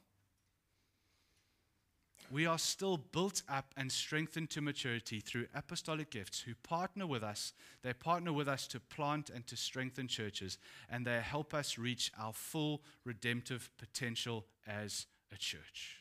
we 2.32 2.46
are 2.46 2.58
still 2.58 2.96
built 2.96 3.42
up 3.46 3.74
and 3.76 3.92
strengthened 3.92 4.48
to 4.48 4.62
maturity 4.62 5.20
through 5.20 5.46
apostolic 5.54 6.10
gifts 6.10 6.40
who 6.40 6.54
partner 6.62 7.06
with 7.06 7.22
us. 7.22 7.52
They 7.82 7.92
partner 7.92 8.32
with 8.32 8.48
us 8.48 8.66
to 8.68 8.80
plant 8.80 9.28
and 9.28 9.46
to 9.48 9.56
strengthen 9.56 10.08
churches, 10.08 10.56
and 10.88 11.06
they 11.06 11.20
help 11.20 11.52
us 11.52 11.76
reach 11.76 12.10
our 12.18 12.32
full 12.32 12.80
redemptive 13.04 13.68
potential 13.76 14.46
as 14.66 15.04
a 15.30 15.36
church. 15.36 15.98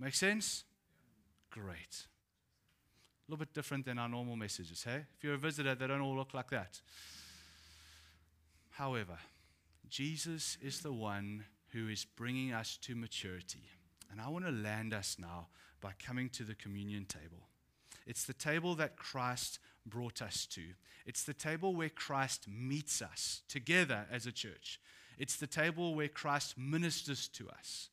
Make 0.00 0.16
sense? 0.16 0.64
Great. 1.48 2.08
A 3.28 3.30
little 3.30 3.38
bit 3.38 3.54
different 3.54 3.84
than 3.84 4.00
our 4.00 4.08
normal 4.08 4.34
messages, 4.34 4.82
hey? 4.82 5.04
If 5.16 5.22
you're 5.22 5.34
a 5.34 5.38
visitor, 5.38 5.76
they 5.76 5.86
don't 5.86 6.00
all 6.00 6.16
look 6.16 6.34
like 6.34 6.50
that. 6.50 6.80
However, 8.70 9.18
Jesus 9.88 10.58
is 10.60 10.80
the 10.80 10.92
one 10.92 11.44
who 11.68 11.88
is 11.88 12.04
bringing 12.04 12.52
us 12.52 12.76
to 12.78 12.96
maturity. 12.96 13.62
And 14.14 14.22
I 14.22 14.28
want 14.28 14.44
to 14.44 14.52
land 14.52 14.94
us 14.94 15.16
now 15.18 15.48
by 15.80 15.90
coming 15.98 16.28
to 16.28 16.44
the 16.44 16.54
communion 16.54 17.04
table. 17.04 17.48
It's 18.06 18.22
the 18.22 18.32
table 18.32 18.76
that 18.76 18.96
Christ 18.96 19.58
brought 19.84 20.22
us 20.22 20.46
to. 20.52 20.62
It's 21.04 21.24
the 21.24 21.34
table 21.34 21.74
where 21.74 21.88
Christ 21.88 22.46
meets 22.46 23.02
us 23.02 23.42
together 23.48 24.06
as 24.12 24.24
a 24.24 24.30
church. 24.30 24.80
It's 25.18 25.34
the 25.34 25.48
table 25.48 25.96
where 25.96 26.06
Christ 26.06 26.56
ministers 26.56 27.26
to 27.30 27.48
us. 27.48 27.88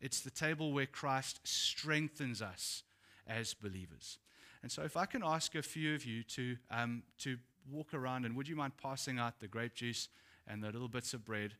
It's 0.00 0.22
the 0.22 0.30
table 0.30 0.72
where 0.72 0.86
Christ 0.86 1.38
strengthens 1.44 2.42
us 2.42 2.82
as 3.28 3.54
believers. 3.54 4.18
And 4.64 4.72
so, 4.72 4.82
if 4.82 4.96
I 4.96 5.06
can 5.06 5.22
ask 5.24 5.54
a 5.54 5.62
few 5.62 5.94
of 5.94 6.04
you 6.04 6.24
to, 6.24 6.56
um, 6.72 7.04
to 7.18 7.36
walk 7.70 7.94
around, 7.94 8.24
and 8.24 8.34
would 8.34 8.48
you 8.48 8.56
mind 8.56 8.72
passing 8.76 9.20
out 9.20 9.38
the 9.38 9.46
grape 9.46 9.74
juice 9.74 10.08
and 10.48 10.64
the 10.64 10.72
little 10.72 10.88
bits 10.88 11.14
of 11.14 11.24
bread? 11.24 11.54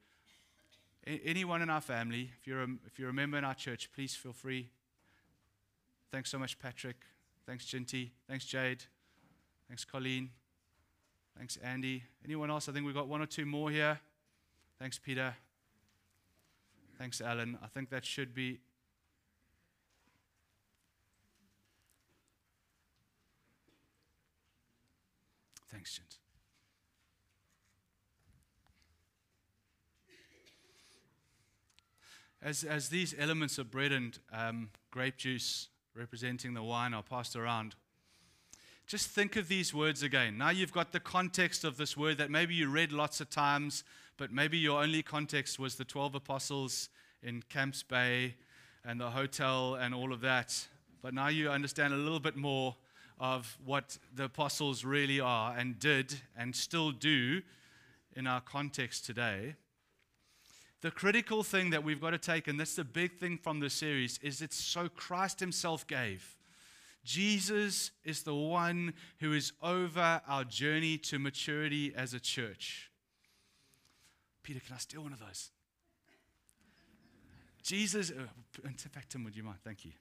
Anyone 1.07 1.63
in 1.63 1.71
our 1.71 1.81
family, 1.81 2.31
if 2.39 2.47
you're, 2.47 2.63
a, 2.63 2.69
if 2.87 2.99
you're 2.99 3.11
a 3.11 3.13
member 3.13 3.39
in 3.39 3.45
our 3.45 3.55
church, 3.55 3.91
please 3.95 4.15
feel 4.15 4.33
free. 4.33 4.71
Thanks 6.11 6.31
so 6.31 6.39
much, 6.39 6.59
Patrick. 6.59 6.97
Thanks, 7.47 7.65
Jinty. 7.67 8.11
Thanks, 8.29 8.45
Jade. 8.45 8.85
Thanks, 9.69 9.85
Colleen. 9.85 10.31
Thanks, 11.37 11.57
Andy. 11.59 12.03
Anyone 12.25 12.51
else? 12.51 12.69
I 12.69 12.73
think 12.73 12.85
we've 12.85 12.95
got 12.95 13.09
one 13.09 13.23
or 13.23 13.27
two 13.27 13.47
more 13.47 13.71
here. 13.71 13.99
Thanks, 14.79 14.99
Peter. 14.99 15.35
Thanks, 16.99 17.21
Alan. 17.21 17.59
I 17.63 17.67
think 17.67 17.91
that 17.91 18.05
should 18.05 18.35
be. 18.35 18.61
Thanks, 25.71 25.99
Jint. 25.99 26.20
As, 32.43 32.65
as 32.65 32.89
these 32.89 33.15
elements 33.19 33.59
of 33.59 33.71
bread 33.71 33.93
and 33.93 34.19
um, 34.33 34.71
grape 34.91 35.19
juice 35.19 35.69
representing 35.95 36.55
the 36.55 36.63
wine 36.63 36.95
are 36.95 37.03
passed 37.03 37.37
around, 37.37 37.75
just 38.87 39.09
think 39.09 39.37
of 39.37 39.47
these 39.49 39.75
words 39.75 40.03
again. 40.03 40.39
Now 40.39 40.51
you've 40.51 40.73
got 40.73 40.93
the 40.93 41.01
context 41.01 41.65
of 41.65 41.77
this 41.77 41.97
word 41.97 42.19
that 42.19 42.31
maybe 42.31 42.55
you 42.55 42.69
read 42.69 42.93
lots 42.93 43.21
of 43.21 43.29
times, 43.29 43.85
but 44.17 44.33
maybe 44.33 44.57
your 44.59 44.83
only 44.83 45.03
context 45.03 45.59
was 45.59 45.75
the 45.75 45.85
12 45.85 46.15
apostles 46.15 46.89
in 47.23 47.43
Camps 47.43 47.83
Bay 47.83 48.35
and 48.85 48.99
the 48.99 49.11
hotel 49.11 49.75
and 49.75 49.95
all 49.95 50.13
of 50.13 50.23
that. 50.23 50.67
But 51.03 51.15
now 51.15 51.29
you 51.29 51.51
understand 51.51 51.95
a 51.95 51.97
little 51.99 52.21
bit 52.21 52.37
more 52.37 52.75
of 53.19 53.59
what 53.65 53.99
the 54.15 54.25
apostles 54.25 54.83
really 54.83 55.21
are 55.21 55.55
and 55.57 55.79
did 55.79 56.23
and 56.37 56.57
still 56.57 56.91
do 56.91 57.43
in 58.17 58.27
our 58.27 58.41
context 58.41 59.05
today. 59.05 59.57
The 60.83 60.91
critical 60.91 61.43
thing 61.43 61.71
that 61.71 61.85
we've 61.85 62.01
got 62.01 62.11
to 62.11 62.19
take, 62.19 62.49
and 62.49 62.59
that's 62.59 62.77
the 62.77 62.85
big 62.85 63.19
thing 63.19 63.37
from 63.37 63.61
this 63.61 63.75
series, 63.75 64.19
is 64.23 64.41
it's 64.41 64.57
so 64.57 64.89
Christ 64.89 65.41
Himself 65.41 65.87
gave. 65.87 66.37
Jesus 67.05 67.91
is 68.05 68.23
the 68.23 68.35
one 68.35 68.95
who 69.21 69.33
is 69.33 69.53
over 69.63 70.21
our 70.27 70.45
journey 70.45 70.99
to 70.99 71.19
maturity 71.19 71.93
as 71.95 72.15
a 72.15 72.21
church. 72.21 72.91
Peter, 74.43 74.61
can 74.61 74.75
I 74.75 74.79
steal 74.79 75.03
one 75.03 75.13
of 75.13 75.21
those? 75.21 75.51
Jesus, 77.63 78.11
uh, 78.11 78.23
in 78.65 78.75
fact, 78.75 79.11
Tim, 79.11 79.25
would 79.25 79.37
you 79.37 79.43
mind? 79.43 79.59
Thank 79.63 79.85
you. 79.85 79.93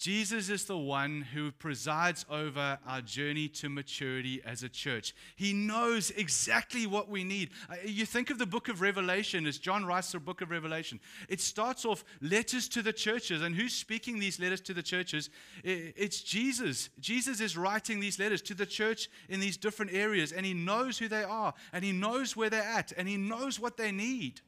Jesus 0.00 0.48
is 0.48 0.64
the 0.64 0.78
one 0.78 1.20
who 1.20 1.52
presides 1.52 2.24
over 2.30 2.78
our 2.86 3.02
journey 3.02 3.48
to 3.48 3.68
maturity 3.68 4.40
as 4.46 4.62
a 4.62 4.68
church. 4.70 5.14
He 5.36 5.52
knows 5.52 6.10
exactly 6.12 6.86
what 6.86 7.10
we 7.10 7.22
need. 7.22 7.50
Uh, 7.68 7.74
you 7.84 8.06
think 8.06 8.30
of 8.30 8.38
the 8.38 8.46
book 8.46 8.68
of 8.68 8.80
Revelation 8.80 9.46
as 9.46 9.58
John 9.58 9.84
writes 9.84 10.12
the 10.12 10.18
book 10.18 10.40
of 10.40 10.50
Revelation. 10.50 11.00
It 11.28 11.38
starts 11.38 11.84
off 11.84 12.02
letters 12.22 12.66
to 12.70 12.80
the 12.80 12.94
churches, 12.94 13.42
and 13.42 13.54
who's 13.54 13.74
speaking 13.74 14.18
these 14.18 14.40
letters 14.40 14.62
to 14.62 14.72
the 14.72 14.82
churches? 14.82 15.28
It's 15.62 16.22
Jesus. 16.22 16.88
Jesus 16.98 17.42
is 17.42 17.58
writing 17.58 18.00
these 18.00 18.18
letters 18.18 18.40
to 18.42 18.54
the 18.54 18.64
church 18.64 19.10
in 19.28 19.38
these 19.38 19.58
different 19.58 19.92
areas, 19.92 20.32
and 20.32 20.46
he 20.46 20.54
knows 20.54 20.96
who 20.96 21.08
they 21.08 21.24
are, 21.24 21.52
and 21.74 21.84
he 21.84 21.92
knows 21.92 22.34
where 22.34 22.48
they're 22.48 22.62
at, 22.62 22.90
and 22.96 23.06
he 23.06 23.18
knows 23.18 23.60
what 23.60 23.76
they 23.76 23.92
need 23.92 24.40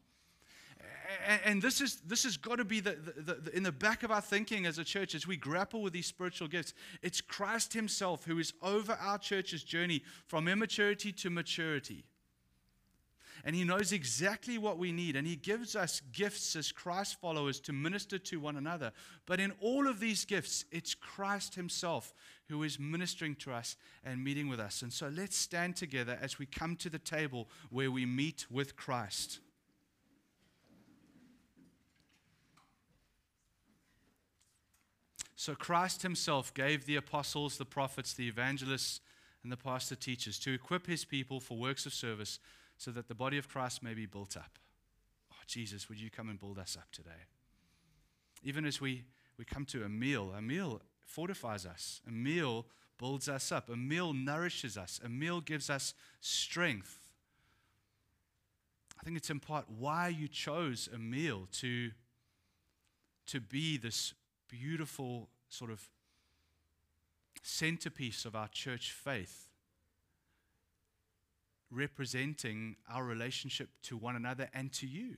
and, 1.45 1.63
this 1.63 1.81
is 1.81 2.01
this 2.07 2.25
has 2.25 2.37
got 2.37 2.57
to 2.57 2.65
be 2.65 2.81
the, 2.81 2.97
the, 3.17 3.35
the, 3.35 3.57
in 3.57 3.63
the 3.63 3.73
back 3.73 4.03
of 4.03 4.11
our 4.11 4.21
thinking 4.21 4.67
as 4.67 4.79
a 4.79 4.85
church 4.85 5.15
as 5.15 5.27
we 5.27 5.37
grapple 5.37 5.83
with 5.83 5.93
these 5.93 6.07
spiritual 6.07 6.49
gifts. 6.49 6.75
It's 7.03 7.21
Christ 7.21 7.73
Himself 7.73 8.25
who 8.25 8.39
is 8.39 8.53
over 8.63 8.93
our 9.01 9.19
church's 9.19 9.63
journey 9.63 10.03
from 10.27 10.49
immaturity 10.49 11.13
to 11.13 11.31
maturity. 11.31 12.05
And 13.45 13.57
He 13.57 13.65
knows 13.65 13.93
exactly 13.93 14.59
what 14.59 14.79
we 14.79 14.93
need, 14.93 15.17
and 15.17 15.27
He 15.27 15.37
gives 15.37 15.75
us 15.75 16.01
gifts 16.13 16.55
as 16.55 16.71
Christ 16.71 17.21
followers 17.21 17.59
to 17.61 17.73
minister 17.73 18.19
to 18.19 18.39
one 18.39 18.57
another. 18.57 18.93
But 19.27 19.41
in 19.41 19.53
all 19.61 19.89
of 19.89 19.99
these 19.99 20.25
gifts, 20.25 20.65
it's 20.71 20.95
Christ 20.95 21.55
Himself 21.55 22.15
who 22.49 22.63
is 22.63 22.79
ministering 22.79 23.35
to 23.37 23.53
us 23.53 23.77
and 24.05 24.23
meeting 24.23 24.49
with 24.49 24.61
us. 24.61 24.83
And 24.83 24.93
so 24.93 25.09
let's 25.09 25.37
stand 25.37 25.75
together 25.77 26.19
as 26.21 26.39
we 26.39 26.47
come 26.47 26.77
to 26.77 26.91
the 26.91 26.99
table 26.99 27.49
where 27.71 27.91
we 27.91 28.07
meet 28.07 28.47
with 28.51 28.77
Christ. 28.77 29.41
So 35.43 35.57
Christ 35.57 36.03
himself 36.03 36.55
gave 36.55 36.87
the 36.87 36.95
apostles, 36.95 37.59
the 37.59 37.65
prophets, 37.65 38.13
the 38.13 38.29
evangelists, 38.29 39.01
and 39.43 39.51
the 39.51 39.57
pastor 39.57 39.97
teachers 39.97 40.39
to 40.39 40.53
equip 40.53 40.87
his 40.87 41.05
people 41.05 41.41
for 41.41 41.59
works 41.59 41.85
of 41.85 41.93
service 41.93 42.39
so 42.79 42.93
that 42.93 43.09
the 43.09 43.15
body 43.17 43.39
of 43.39 43.49
Christ 43.49 43.83
may 43.83 43.93
be 43.93 44.07
built 44.07 44.37
up. 44.37 44.61
Oh, 45.33 45.43
Jesus, 45.49 45.89
would 45.89 46.01
you 46.01 46.11
come 46.11 46.29
and 46.29 46.39
build 46.39 46.61
us 46.61 46.77
up 46.77 46.93
today? 46.93 47.27
Even 48.45 48.65
as 48.65 48.81
we, 48.81 49.03
we 49.37 49.45
come 49.45 49.65
to 49.65 49.83
a 49.83 49.89
meal, 49.89 50.33
a 50.33 50.41
meal 50.41 50.81
fortifies 51.05 51.67
us, 51.67 52.01
a 52.07 52.13
meal 52.13 52.65
builds 52.97 53.29
us 53.29 53.51
up, 53.51 53.69
a 53.69 53.75
meal 53.75 54.13
nourishes 54.13 54.79
us, 54.79 55.01
a 55.05 55.09
meal 55.09 55.41
gives 55.41 55.69
us 55.69 55.93
strength. 56.21 57.01
I 59.01 59.03
think 59.03 59.17
it's 59.17 59.31
in 59.31 59.41
part 59.41 59.65
why 59.69 60.07
you 60.07 60.29
chose 60.29 60.89
a 60.95 60.99
meal 60.99 61.49
to, 61.55 61.91
to 63.27 63.41
be 63.41 63.77
this 63.77 64.15
beautiful 64.49 65.31
sort 65.53 65.71
of 65.71 65.87
centerpiece 67.43 68.25
of 68.25 68.35
our 68.35 68.49
church 68.49 68.93
faith, 68.93 69.49
representing 71.71 72.77
our 72.91 73.05
relationship 73.05 73.69
to 73.83 73.97
one 73.97 74.17
another 74.17 74.49
and 74.55 74.73
to 74.73 74.87
you. 74.87 75.17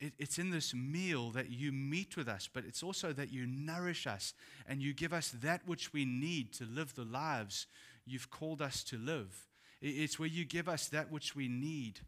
It, 0.00 0.14
it's 0.18 0.38
in 0.38 0.50
this 0.50 0.74
meal 0.74 1.30
that 1.30 1.50
you 1.50 1.70
meet 1.70 2.16
with 2.16 2.28
us, 2.28 2.48
but 2.52 2.64
it's 2.64 2.82
also 2.82 3.12
that 3.12 3.32
you 3.32 3.46
nourish 3.46 4.06
us 4.06 4.34
and 4.66 4.82
you 4.82 4.92
give 4.92 5.12
us 5.12 5.30
that 5.42 5.60
which 5.64 5.92
we 5.92 6.04
need 6.04 6.52
to 6.54 6.64
live 6.64 6.94
the 6.94 7.04
lives 7.04 7.66
you've 8.04 8.30
called 8.30 8.60
us 8.60 8.82
to 8.84 8.98
live. 8.98 9.46
It, 9.80 9.90
it's 9.90 10.18
where 10.18 10.28
you 10.28 10.44
give 10.44 10.68
us 10.68 10.88
that 10.88 11.12
which 11.12 11.36
we 11.36 11.46
need 11.46 12.00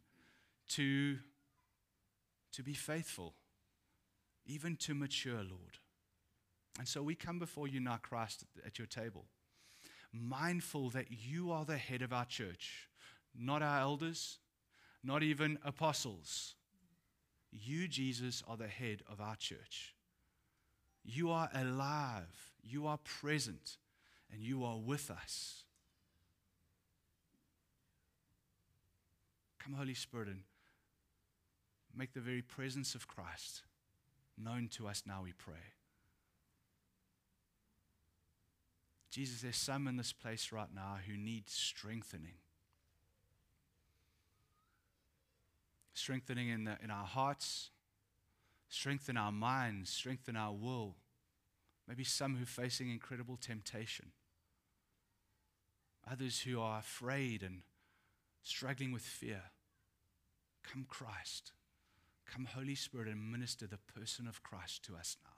to, 0.70 1.18
to 2.52 2.62
be 2.64 2.74
faithful, 2.74 3.34
even 4.44 4.74
to 4.76 4.94
mature, 4.94 5.36
Lord. 5.36 5.78
And 6.78 6.88
so 6.88 7.02
we 7.02 7.14
come 7.14 7.38
before 7.38 7.68
you 7.68 7.80
now, 7.80 7.98
Christ, 8.02 8.44
at 8.66 8.78
your 8.78 8.86
table, 8.86 9.26
mindful 10.12 10.90
that 10.90 11.06
you 11.10 11.52
are 11.52 11.64
the 11.64 11.76
head 11.76 12.02
of 12.02 12.12
our 12.12 12.24
church, 12.24 12.88
not 13.36 13.62
our 13.62 13.80
elders, 13.80 14.38
not 15.02 15.22
even 15.22 15.58
apostles. 15.64 16.54
You, 17.52 17.86
Jesus, 17.86 18.42
are 18.48 18.56
the 18.56 18.66
head 18.66 19.02
of 19.10 19.20
our 19.20 19.36
church. 19.36 19.94
You 21.04 21.30
are 21.30 21.50
alive, 21.54 22.52
you 22.62 22.86
are 22.86 22.98
present, 22.98 23.76
and 24.32 24.42
you 24.42 24.64
are 24.64 24.78
with 24.78 25.10
us. 25.10 25.62
Come, 29.58 29.74
Holy 29.74 29.94
Spirit, 29.94 30.28
and 30.28 30.40
make 31.96 32.14
the 32.14 32.20
very 32.20 32.42
presence 32.42 32.94
of 32.94 33.06
Christ 33.06 33.62
known 34.36 34.68
to 34.72 34.88
us 34.88 35.04
now, 35.06 35.22
we 35.22 35.32
pray. 35.32 35.74
Jesus, 39.14 39.42
there's 39.42 39.56
some 39.56 39.86
in 39.86 39.96
this 39.96 40.12
place 40.12 40.50
right 40.50 40.74
now 40.74 40.96
who 41.06 41.16
need 41.16 41.48
strengthening. 41.48 42.34
Strengthening 45.92 46.48
in, 46.48 46.64
the, 46.64 46.76
in 46.82 46.90
our 46.90 47.06
hearts, 47.06 47.70
strengthen 48.68 49.16
our 49.16 49.30
minds, 49.30 49.88
strengthen 49.88 50.34
our 50.36 50.52
will. 50.52 50.96
Maybe 51.86 52.02
some 52.02 52.34
who 52.34 52.42
are 52.42 52.46
facing 52.46 52.90
incredible 52.90 53.36
temptation. 53.36 54.06
Others 56.10 56.40
who 56.40 56.60
are 56.60 56.80
afraid 56.80 57.44
and 57.44 57.62
struggling 58.42 58.90
with 58.90 59.02
fear. 59.02 59.42
Come, 60.64 60.86
Christ. 60.88 61.52
Come, 62.28 62.46
Holy 62.46 62.74
Spirit, 62.74 63.06
and 63.06 63.30
minister 63.30 63.68
the 63.68 63.78
person 63.78 64.26
of 64.26 64.42
Christ 64.42 64.84
to 64.86 64.96
us 64.96 65.16
now. 65.22 65.33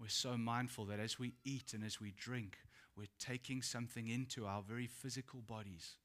We're 0.00 0.08
so 0.08 0.38
mindful 0.38 0.86
that 0.86 0.98
as 0.98 1.18
we 1.18 1.34
eat 1.44 1.74
and 1.74 1.84
as 1.84 2.00
we 2.00 2.14
drink, 2.16 2.56
we're 2.96 3.04
taking 3.18 3.60
something 3.60 4.08
into 4.08 4.46
our 4.46 4.62
very 4.62 4.86
physical 4.86 5.40
bodies. 5.42 5.96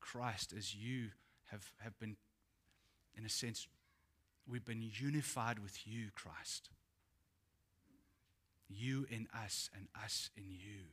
Christ, 0.00 0.52
as 0.56 0.74
you 0.74 1.10
have, 1.52 1.70
have 1.78 1.96
been, 2.00 2.16
in 3.16 3.24
a 3.24 3.28
sense, 3.28 3.68
we've 4.48 4.64
been 4.64 4.82
unified 4.82 5.60
with 5.60 5.86
you, 5.86 6.08
Christ. 6.16 6.70
You 8.68 9.06
in 9.08 9.28
us 9.32 9.70
and 9.76 9.86
us 10.04 10.30
in 10.36 10.50
you. 10.50 10.86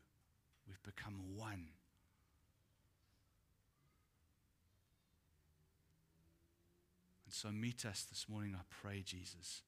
We've 0.67 0.83
become 0.83 1.35
one. 1.35 1.69
And 7.25 7.33
so 7.33 7.49
meet 7.49 7.85
us 7.85 8.03
this 8.03 8.27
morning, 8.29 8.55
I 8.55 8.61
pray, 8.69 9.01
Jesus. 9.03 9.63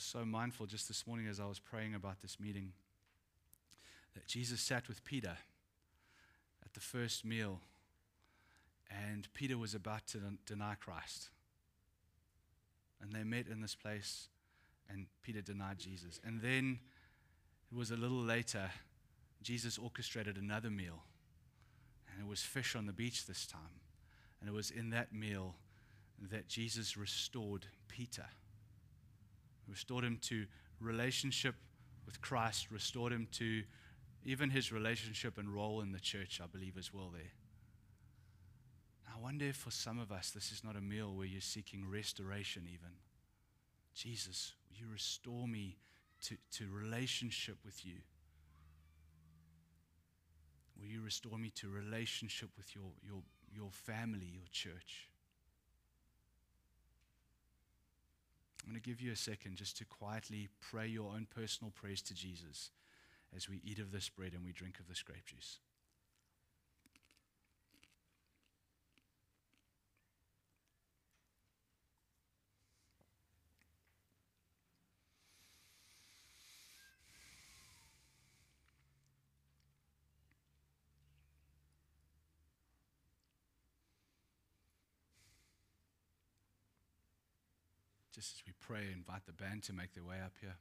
Was 0.00 0.06
so 0.06 0.24
mindful 0.24 0.64
just 0.64 0.88
this 0.88 1.06
morning 1.06 1.26
as 1.26 1.38
I 1.38 1.44
was 1.44 1.58
praying 1.58 1.94
about 1.94 2.22
this 2.22 2.40
meeting 2.40 2.72
that 4.14 4.26
Jesus 4.26 4.58
sat 4.58 4.88
with 4.88 5.04
Peter 5.04 5.36
at 6.64 6.72
the 6.72 6.80
first 6.80 7.22
meal, 7.22 7.60
and 8.88 9.28
Peter 9.34 9.58
was 9.58 9.74
about 9.74 10.06
to 10.06 10.18
deny 10.46 10.74
Christ. 10.74 11.28
And 13.02 13.12
they 13.12 13.24
met 13.24 13.46
in 13.46 13.60
this 13.60 13.74
place, 13.74 14.28
and 14.88 15.04
Peter 15.22 15.42
denied 15.42 15.78
Jesus. 15.78 16.18
And 16.24 16.40
then 16.40 16.78
it 17.70 17.76
was 17.76 17.90
a 17.90 17.96
little 17.96 18.22
later 18.22 18.70
Jesus 19.42 19.76
orchestrated 19.76 20.38
another 20.38 20.70
meal. 20.70 21.02
And 22.10 22.26
it 22.26 22.26
was 22.26 22.40
fish 22.40 22.74
on 22.74 22.86
the 22.86 22.94
beach 22.94 23.26
this 23.26 23.46
time. 23.46 23.82
And 24.40 24.48
it 24.48 24.54
was 24.54 24.70
in 24.70 24.88
that 24.90 25.12
meal 25.12 25.56
that 26.30 26.48
Jesus 26.48 26.96
restored 26.96 27.66
Peter. 27.86 28.24
Restored 29.70 30.04
him 30.04 30.18
to 30.22 30.46
relationship 30.80 31.54
with 32.06 32.20
Christ, 32.20 32.70
restored 32.70 33.12
him 33.12 33.28
to 33.32 33.62
even 34.24 34.50
his 34.50 34.72
relationship 34.72 35.38
and 35.38 35.48
role 35.48 35.80
in 35.80 35.92
the 35.92 36.00
church, 36.00 36.40
I 36.42 36.46
believe, 36.46 36.76
as 36.76 36.92
well 36.92 37.10
there. 37.12 37.32
I 39.14 39.20
wonder 39.22 39.46
if 39.46 39.56
for 39.56 39.70
some 39.70 39.98
of 39.98 40.10
us 40.10 40.30
this 40.30 40.50
is 40.50 40.64
not 40.64 40.76
a 40.76 40.80
meal 40.80 41.14
where 41.14 41.26
you're 41.26 41.40
seeking 41.40 41.88
restoration, 41.88 42.64
even. 42.66 42.90
Jesus, 43.94 44.54
will 44.68 44.78
you 44.78 44.92
restore 44.92 45.46
me 45.46 45.76
to, 46.22 46.36
to 46.52 46.66
relationship 46.70 47.56
with 47.64 47.84
you? 47.84 47.96
Will 50.78 50.88
you 50.88 51.02
restore 51.02 51.38
me 51.38 51.50
to 51.56 51.68
relationship 51.68 52.48
with 52.56 52.74
your, 52.74 52.92
your, 53.04 53.22
your 53.54 53.70
family, 53.70 54.26
your 54.32 54.46
church? 54.50 55.09
I'm 58.62 58.72
going 58.72 58.80
to 58.80 58.88
give 58.88 59.00
you 59.00 59.12
a 59.12 59.16
second 59.16 59.56
just 59.56 59.78
to 59.78 59.84
quietly 59.84 60.48
pray 60.60 60.86
your 60.86 61.12
own 61.12 61.26
personal 61.34 61.70
prayers 61.70 62.02
to 62.02 62.14
Jesus 62.14 62.70
as 63.34 63.48
we 63.48 63.60
eat 63.64 63.78
of 63.78 63.92
this 63.92 64.08
bread 64.08 64.32
and 64.34 64.44
we 64.44 64.52
drink 64.52 64.78
of 64.78 64.88
this 64.88 65.02
grape 65.02 65.26
juice. 65.26 65.58
Just 88.20 88.34
as 88.34 88.42
we 88.46 88.52
pray, 88.60 88.82
invite 88.94 89.24
the 89.24 89.32
band 89.32 89.62
to 89.62 89.72
make 89.72 89.94
their 89.94 90.04
way 90.04 90.16
up 90.22 90.34
here. 90.42 90.56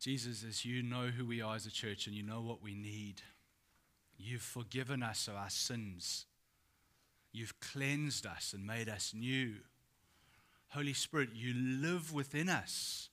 Jesus, 0.00 0.42
as 0.42 0.64
you 0.64 0.82
know 0.82 1.10
who 1.16 1.24
we 1.24 1.40
are 1.40 1.54
as 1.54 1.64
a 1.64 1.70
church 1.70 2.08
and 2.08 2.16
you 2.16 2.24
know 2.24 2.40
what 2.40 2.60
we 2.60 2.74
need, 2.74 3.22
you've 4.18 4.42
forgiven 4.42 5.00
us 5.00 5.28
of 5.28 5.36
our 5.36 5.48
sins. 5.48 6.26
You've 7.30 7.60
cleansed 7.60 8.26
us 8.26 8.52
and 8.52 8.66
made 8.66 8.88
us 8.88 9.12
new. 9.14 9.54
Holy 10.70 10.92
Spirit, 10.92 11.28
you 11.34 11.54
live 11.54 12.12
within 12.12 12.48
us. 12.48 13.10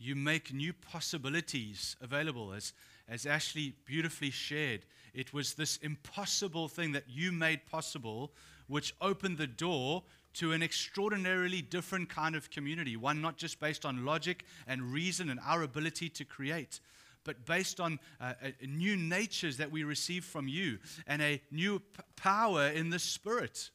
You 0.00 0.16
make 0.16 0.52
new 0.52 0.72
possibilities 0.72 1.94
available. 2.00 2.52
As, 2.52 2.72
as 3.08 3.24
Ashley 3.24 3.74
beautifully 3.86 4.32
shared, 4.32 4.84
it 5.18 5.32
was 5.32 5.54
this 5.54 5.78
impossible 5.78 6.68
thing 6.68 6.92
that 6.92 7.02
you 7.08 7.32
made 7.32 7.66
possible, 7.66 8.30
which 8.68 8.94
opened 9.00 9.36
the 9.36 9.48
door 9.48 10.04
to 10.34 10.52
an 10.52 10.62
extraordinarily 10.62 11.60
different 11.60 12.08
kind 12.08 12.36
of 12.36 12.50
community. 12.50 12.96
One 12.96 13.20
not 13.20 13.36
just 13.36 13.58
based 13.58 13.84
on 13.84 14.04
logic 14.04 14.44
and 14.68 14.92
reason 14.92 15.28
and 15.28 15.40
our 15.44 15.64
ability 15.64 16.08
to 16.10 16.24
create, 16.24 16.78
but 17.24 17.44
based 17.44 17.80
on 17.80 17.98
uh, 18.20 18.34
new 18.64 18.96
natures 18.96 19.56
that 19.56 19.72
we 19.72 19.82
receive 19.82 20.24
from 20.24 20.46
you 20.46 20.78
and 21.08 21.20
a 21.20 21.42
new 21.50 21.80
p- 21.80 22.02
power 22.14 22.68
in 22.68 22.90
the 22.90 23.00
Spirit. 23.00 23.70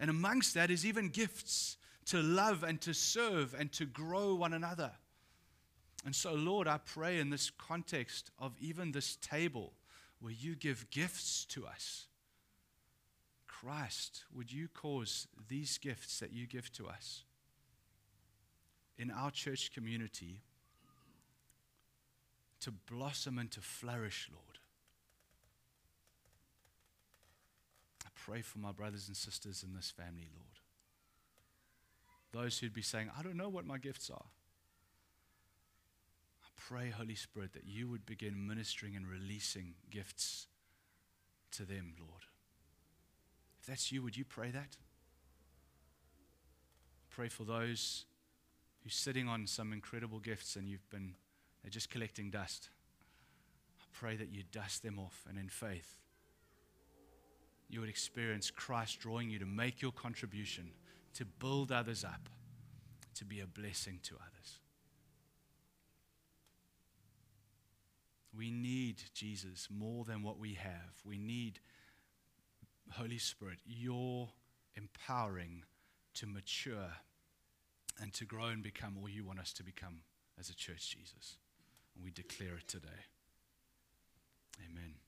And 0.00 0.10
amongst 0.10 0.54
that 0.54 0.72
is 0.72 0.84
even 0.84 1.10
gifts 1.10 1.76
to 2.06 2.20
love 2.20 2.64
and 2.64 2.80
to 2.80 2.94
serve 2.94 3.54
and 3.56 3.70
to 3.74 3.86
grow 3.86 4.34
one 4.34 4.54
another. 4.54 4.90
And 6.04 6.16
so, 6.16 6.34
Lord, 6.34 6.66
I 6.66 6.78
pray 6.78 7.20
in 7.20 7.30
this 7.30 7.48
context 7.48 8.32
of 8.40 8.56
even 8.58 8.90
this 8.90 9.14
table 9.22 9.74
where 10.20 10.32
you 10.32 10.56
give 10.56 10.90
gifts 10.90 11.44
to 11.46 11.66
us. 11.66 12.06
Christ, 13.46 14.24
would 14.34 14.52
you 14.52 14.68
cause 14.68 15.26
these 15.48 15.78
gifts 15.78 16.20
that 16.20 16.32
you 16.32 16.46
give 16.46 16.70
to 16.72 16.86
us 16.86 17.24
in 18.96 19.10
our 19.10 19.30
church 19.30 19.72
community 19.72 20.42
to 22.60 22.70
blossom 22.70 23.38
and 23.38 23.50
to 23.52 23.60
flourish, 23.60 24.28
Lord? 24.32 24.58
I 28.04 28.10
pray 28.14 28.42
for 28.42 28.58
my 28.58 28.72
brothers 28.72 29.08
and 29.08 29.16
sisters 29.16 29.64
in 29.66 29.74
this 29.74 29.90
family, 29.90 30.28
Lord. 30.34 30.58
Those 32.32 32.58
who'd 32.58 32.74
be 32.74 32.82
saying, 32.82 33.10
I 33.18 33.22
don't 33.22 33.36
know 33.36 33.48
what 33.48 33.66
my 33.66 33.78
gifts 33.78 34.10
are. 34.10 34.26
Pray, 36.68 36.90
Holy 36.90 37.14
Spirit, 37.14 37.54
that 37.54 37.64
you 37.66 37.88
would 37.88 38.04
begin 38.04 38.46
ministering 38.46 38.94
and 38.94 39.06
releasing 39.08 39.72
gifts 39.90 40.48
to 41.52 41.62
them, 41.62 41.94
Lord. 41.98 42.26
If 43.58 43.66
that's 43.66 43.90
you, 43.90 44.02
would 44.02 44.18
you 44.18 44.26
pray 44.26 44.50
that? 44.50 44.76
Pray 47.08 47.28
for 47.28 47.44
those 47.44 48.04
who's 48.82 48.94
sitting 48.94 49.28
on 49.28 49.46
some 49.46 49.72
incredible 49.72 50.18
gifts 50.18 50.56
and 50.56 50.68
you've 50.68 50.88
been, 50.90 51.14
they're 51.62 51.70
just 51.70 51.88
collecting 51.88 52.28
dust. 52.28 52.68
I 53.80 53.84
pray 53.94 54.16
that 54.16 54.30
you 54.30 54.42
dust 54.52 54.82
them 54.82 54.98
off 54.98 55.24
and 55.26 55.38
in 55.38 55.48
faith, 55.48 55.96
you 57.70 57.80
would 57.80 57.88
experience 57.88 58.50
Christ 58.50 59.00
drawing 59.00 59.30
you 59.30 59.38
to 59.38 59.46
make 59.46 59.80
your 59.80 59.92
contribution, 59.92 60.72
to 61.14 61.24
build 61.24 61.72
others 61.72 62.04
up, 62.04 62.28
to 63.14 63.24
be 63.24 63.40
a 63.40 63.46
blessing 63.46 64.00
to 64.02 64.16
others. 64.16 64.60
We 68.38 68.52
need 68.52 69.02
Jesus 69.14 69.66
more 69.68 70.04
than 70.04 70.22
what 70.22 70.38
we 70.38 70.54
have. 70.54 71.02
We 71.04 71.18
need, 71.18 71.58
Holy 72.92 73.18
Spirit, 73.18 73.58
your 73.66 74.28
empowering 74.76 75.64
to 76.14 76.26
mature 76.26 76.92
and 78.00 78.14
to 78.14 78.24
grow 78.24 78.46
and 78.46 78.62
become 78.62 78.96
all 79.00 79.08
you 79.08 79.24
want 79.24 79.40
us 79.40 79.52
to 79.54 79.64
become 79.64 80.02
as 80.38 80.50
a 80.50 80.54
church, 80.54 80.96
Jesus. 80.96 81.36
And 81.96 82.04
we 82.04 82.12
declare 82.12 82.54
it 82.58 82.68
today. 82.68 83.06
Amen. 84.64 85.07